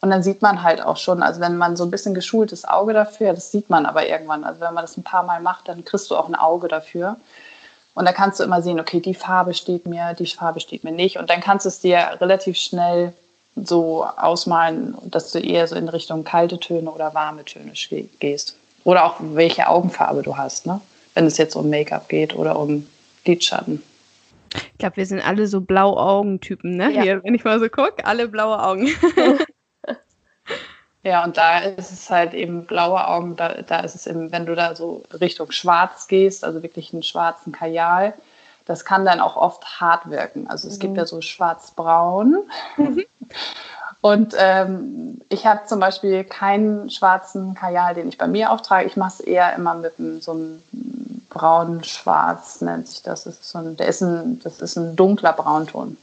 Und 0.00 0.08
dann 0.08 0.22
sieht 0.22 0.40
man 0.40 0.62
halt 0.62 0.80
auch 0.80 0.96
schon, 0.96 1.22
also 1.22 1.42
wenn 1.42 1.58
man 1.58 1.76
so 1.76 1.84
ein 1.84 1.90
bisschen 1.90 2.14
geschultes 2.14 2.66
Auge 2.66 2.94
dafür, 2.94 3.34
das 3.34 3.52
sieht 3.52 3.68
man 3.68 3.84
aber 3.84 4.08
irgendwann. 4.08 4.44
Also 4.44 4.62
wenn 4.62 4.72
man 4.72 4.84
das 4.84 4.96
ein 4.96 5.04
paar 5.04 5.24
Mal 5.24 5.42
macht, 5.42 5.68
dann 5.68 5.84
kriegst 5.84 6.10
du 6.10 6.16
auch 6.16 6.26
ein 6.26 6.34
Auge 6.34 6.68
dafür. 6.68 7.16
Und 7.96 8.04
da 8.04 8.12
kannst 8.12 8.38
du 8.38 8.44
immer 8.44 8.60
sehen, 8.60 8.78
okay, 8.78 9.00
die 9.00 9.14
Farbe 9.14 9.54
steht 9.54 9.86
mir, 9.86 10.12
die 10.12 10.26
Farbe 10.26 10.60
steht 10.60 10.84
mir 10.84 10.92
nicht. 10.92 11.16
Und 11.16 11.30
dann 11.30 11.40
kannst 11.40 11.64
du 11.64 11.70
es 11.70 11.80
dir 11.80 12.18
relativ 12.20 12.58
schnell 12.58 13.14
so 13.56 14.04
ausmalen, 14.04 14.94
dass 15.04 15.32
du 15.32 15.38
eher 15.38 15.66
so 15.66 15.76
in 15.76 15.88
Richtung 15.88 16.22
kalte 16.22 16.60
Töne 16.60 16.90
oder 16.90 17.14
warme 17.14 17.42
Töne 17.46 17.72
gehst. 18.20 18.54
Oder 18.84 19.06
auch 19.06 19.14
welche 19.18 19.66
Augenfarbe 19.68 20.22
du 20.22 20.36
hast, 20.36 20.66
ne? 20.66 20.78
wenn 21.14 21.24
es 21.24 21.38
jetzt 21.38 21.56
um 21.56 21.70
Make-up 21.70 22.10
geht 22.10 22.36
oder 22.36 22.58
um 22.58 22.86
Lidschatten. 23.24 23.82
Ich 24.72 24.78
glaube, 24.78 24.98
wir 24.98 25.06
sind 25.06 25.26
alle 25.26 25.46
so 25.46 25.62
Blauaugentypen, 25.62 26.76
ne? 26.76 26.92
Ja. 26.92 27.02
Hier, 27.02 27.24
wenn 27.24 27.34
ich 27.34 27.44
mal 27.44 27.58
so 27.58 27.70
gucke, 27.70 28.04
alle 28.04 28.28
blaue 28.28 28.62
Augen. 28.62 28.88
Ja, 31.06 31.22
und 31.22 31.36
da 31.36 31.60
ist 31.60 31.92
es 31.92 32.10
halt 32.10 32.34
eben 32.34 32.66
blaue 32.66 33.06
Augen, 33.06 33.36
da, 33.36 33.62
da 33.62 33.78
ist 33.78 33.94
es 33.94 34.08
eben, 34.08 34.32
wenn 34.32 34.44
du 34.44 34.56
da 34.56 34.74
so 34.74 35.04
Richtung 35.20 35.52
Schwarz 35.52 36.08
gehst, 36.08 36.42
also 36.42 36.64
wirklich 36.64 36.92
einen 36.92 37.04
schwarzen 37.04 37.52
Kajal, 37.52 38.12
das 38.64 38.84
kann 38.84 39.04
dann 39.04 39.20
auch 39.20 39.36
oft 39.36 39.80
hart 39.80 40.10
wirken. 40.10 40.48
Also 40.48 40.66
es 40.66 40.78
mhm. 40.78 40.80
gibt 40.80 40.96
ja 40.96 41.06
so 41.06 41.20
schwarz-braun. 41.20 42.38
Mhm. 42.76 43.04
Und 44.00 44.34
ähm, 44.36 45.20
ich 45.28 45.46
habe 45.46 45.60
zum 45.66 45.78
Beispiel 45.78 46.24
keinen 46.24 46.90
schwarzen 46.90 47.54
Kajal, 47.54 47.94
den 47.94 48.08
ich 48.08 48.18
bei 48.18 48.26
mir 48.26 48.50
auftrage. 48.50 48.88
Ich 48.88 48.96
mache 48.96 49.12
es 49.12 49.20
eher 49.20 49.54
immer 49.54 49.74
mit 49.74 49.94
so 50.24 50.32
einem 50.32 50.60
braun-schwarz, 51.30 52.62
nennt 52.62 52.88
sich 52.88 53.04
das. 53.04 53.22
das 53.22 53.34
ist 53.34 53.48
so 53.48 53.58
ein, 53.58 53.76
der 53.76 53.86
ist 53.86 54.00
ein, 54.00 54.40
das 54.42 54.60
ist 54.60 54.74
ein 54.74 54.96
dunkler 54.96 55.34
Braunton. 55.34 55.96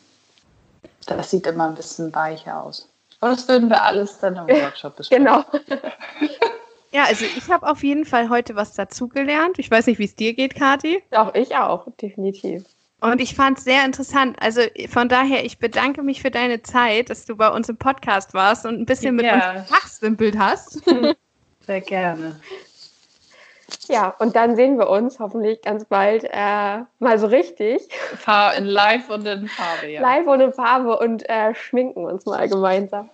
Das 1.07 1.29
sieht 1.29 1.45
immer 1.45 1.67
ein 1.67 1.75
bisschen 1.75 2.15
weicher 2.15 2.63
aus. 2.63 2.87
Aber 3.24 3.36
das 3.36 3.47
würden 3.47 3.69
wir 3.69 3.82
alles 3.82 4.19
dann 4.19 4.36
im 4.36 4.47
Workshop 4.47 4.97
besprechen. 4.97 5.26
Genau. 5.26 5.45
Ja, 6.91 7.05
also 7.05 7.26
ich 7.26 7.49
habe 7.49 7.67
auf 7.67 7.84
jeden 7.84 8.05
Fall 8.05 8.30
heute 8.30 8.55
was 8.55 8.76
dazugelernt. 8.76 9.57
Ich 9.57 9.71
weiß 9.71 9.88
nicht, 9.88 9.97
wie 9.97 10.05
es 10.05 10.13
dir 10.13 10.36
geht, 10.36 10.53
Kathi. 10.53 11.01
Auch 11.09 11.34
ich 11.34 11.55
auch, 11.55 11.88
definitiv. 11.99 12.65
Und 13.01 13.19
ich 13.19 13.34
fand 13.34 13.57
es 13.57 13.63
sehr 13.63 13.84
interessant. 13.84 14.38
Also 14.39 14.61
von 14.89 15.09
daher, 15.09 15.43
ich 15.43 15.57
bedanke 15.57 16.03
mich 16.03 16.21
für 16.21 16.30
deine 16.30 16.61
Zeit, 16.61 17.09
dass 17.09 17.26
du 17.26 17.36
bei 17.36 17.49
uns 17.49 17.67
im 17.67 17.78
Podcast 17.78 18.36
warst 18.36 18.67
und 18.67 18.80
ein 18.80 18.86
bisschen 18.86 19.15
mit 19.15 19.26
ja. 19.26 19.61
uns 19.61 19.69
fachsimpelt 19.69 20.38
hast. 20.38 20.84
Sehr 21.65 21.82
gerne. 21.82 22.39
Ja, 23.89 24.15
und 24.19 24.36
dann 24.36 24.55
sehen 24.55 24.78
wir 24.78 24.89
uns 24.89 25.19
hoffentlich 25.19 25.61
ganz 25.61 25.86
bald 25.86 26.24
äh, 26.24 26.80
mal 26.99 27.19
so 27.19 27.28
richtig. 27.28 27.82
In 28.57 28.65
live 28.65 29.09
und 29.09 29.26
in 29.26 29.47
Farbe, 29.47 29.88
ja. 29.88 30.01
Live 30.01 30.28
und 30.28 30.41
in 30.41 30.53
Farbe 30.53 30.97
und 30.97 31.30
äh, 31.30 31.53
schminken 31.53 32.05
uns 32.05 32.26
mal 32.26 32.47
gemeinsam. 32.47 33.09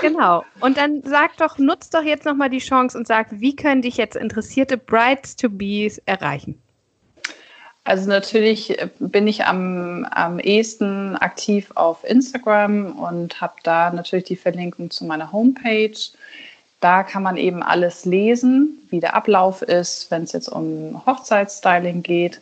Genau. 0.00 0.44
Und 0.60 0.76
dann 0.76 1.02
sag 1.04 1.36
doch, 1.36 1.58
nutzt 1.58 1.94
doch 1.94 2.02
jetzt 2.02 2.24
nochmal 2.24 2.50
die 2.50 2.58
Chance 2.58 2.96
und 2.96 3.06
sag, 3.06 3.28
wie 3.30 3.56
können 3.56 3.82
dich 3.82 3.96
jetzt 3.96 4.16
interessierte 4.16 4.76
Brides-to-Bees 4.76 5.98
erreichen? 6.06 6.60
Also 7.84 8.08
natürlich 8.08 8.76
bin 8.98 9.26
ich 9.26 9.46
am, 9.46 10.06
am 10.10 10.38
ehesten 10.38 11.16
aktiv 11.16 11.70
auf 11.74 12.04
Instagram 12.04 12.98
und 12.98 13.40
habe 13.40 13.54
da 13.62 13.90
natürlich 13.90 14.26
die 14.26 14.36
Verlinkung 14.36 14.90
zu 14.90 15.04
meiner 15.04 15.32
Homepage. 15.32 15.96
Da 16.80 17.02
kann 17.02 17.22
man 17.22 17.36
eben 17.36 17.62
alles 17.62 18.06
lesen, 18.06 18.78
wie 18.88 19.00
der 19.00 19.14
Ablauf 19.14 19.62
ist, 19.62 20.10
wenn 20.10 20.22
es 20.22 20.32
jetzt 20.32 20.48
um 20.48 21.02
Hochzeitsstyling 21.06 22.02
geht. 22.02 22.40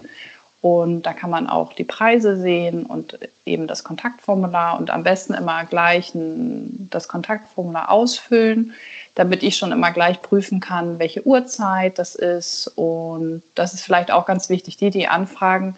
Und 0.60 1.02
da 1.02 1.12
kann 1.12 1.30
man 1.30 1.48
auch 1.48 1.72
die 1.72 1.84
Preise 1.84 2.36
sehen 2.36 2.84
und 2.84 3.18
eben 3.44 3.68
das 3.68 3.84
Kontaktformular 3.84 4.78
und 4.78 4.90
am 4.90 5.04
besten 5.04 5.34
immer 5.34 5.64
gleich 5.64 6.10
das 6.14 7.06
Kontaktformular 7.06 7.90
ausfüllen, 7.90 8.74
damit 9.14 9.44
ich 9.44 9.56
schon 9.56 9.70
immer 9.70 9.92
gleich 9.92 10.20
prüfen 10.20 10.58
kann, 10.58 10.98
welche 10.98 11.24
Uhrzeit 11.24 11.98
das 11.98 12.16
ist. 12.16 12.72
Und 12.74 13.42
das 13.54 13.72
ist 13.72 13.82
vielleicht 13.82 14.10
auch 14.10 14.26
ganz 14.26 14.48
wichtig, 14.48 14.76
die, 14.76 14.90
die 14.90 15.06
anfragen, 15.06 15.76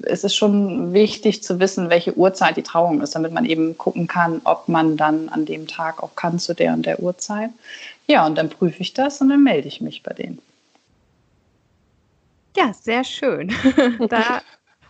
es 0.00 0.24
ist 0.24 0.36
schon 0.36 0.92
wichtig 0.92 1.42
zu 1.42 1.58
wissen, 1.58 1.90
welche 1.90 2.16
Uhrzeit 2.16 2.56
die 2.56 2.62
Trauung 2.62 3.00
ist, 3.00 3.14
damit 3.14 3.32
man 3.32 3.44
eben 3.44 3.76
gucken 3.76 4.06
kann, 4.06 4.40
ob 4.44 4.68
man 4.68 4.96
dann 4.96 5.28
an 5.28 5.44
dem 5.44 5.66
Tag 5.66 6.02
auch 6.02 6.14
kann 6.14 6.38
zu 6.38 6.54
der 6.54 6.74
und 6.74 6.86
der 6.86 7.00
Uhrzeit. 7.00 7.50
Ja, 8.06 8.24
und 8.26 8.36
dann 8.36 8.48
prüfe 8.48 8.80
ich 8.80 8.94
das 8.94 9.20
und 9.20 9.28
dann 9.28 9.42
melde 9.42 9.68
ich 9.68 9.80
mich 9.80 10.02
bei 10.02 10.14
denen. 10.14 10.38
Ja, 12.56 12.72
sehr 12.72 13.04
schön. 13.04 13.54
da 14.08 14.42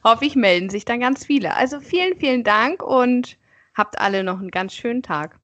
hoffe 0.04 0.24
ich, 0.24 0.36
melden 0.36 0.70
sich 0.70 0.84
dann 0.84 1.00
ganz 1.00 1.26
viele. 1.26 1.54
Also 1.54 1.80
vielen, 1.80 2.16
vielen 2.18 2.44
Dank 2.44 2.82
und 2.82 3.36
habt 3.74 3.98
alle 3.98 4.24
noch 4.24 4.38
einen 4.38 4.50
ganz 4.50 4.74
schönen 4.74 5.02
Tag. 5.02 5.36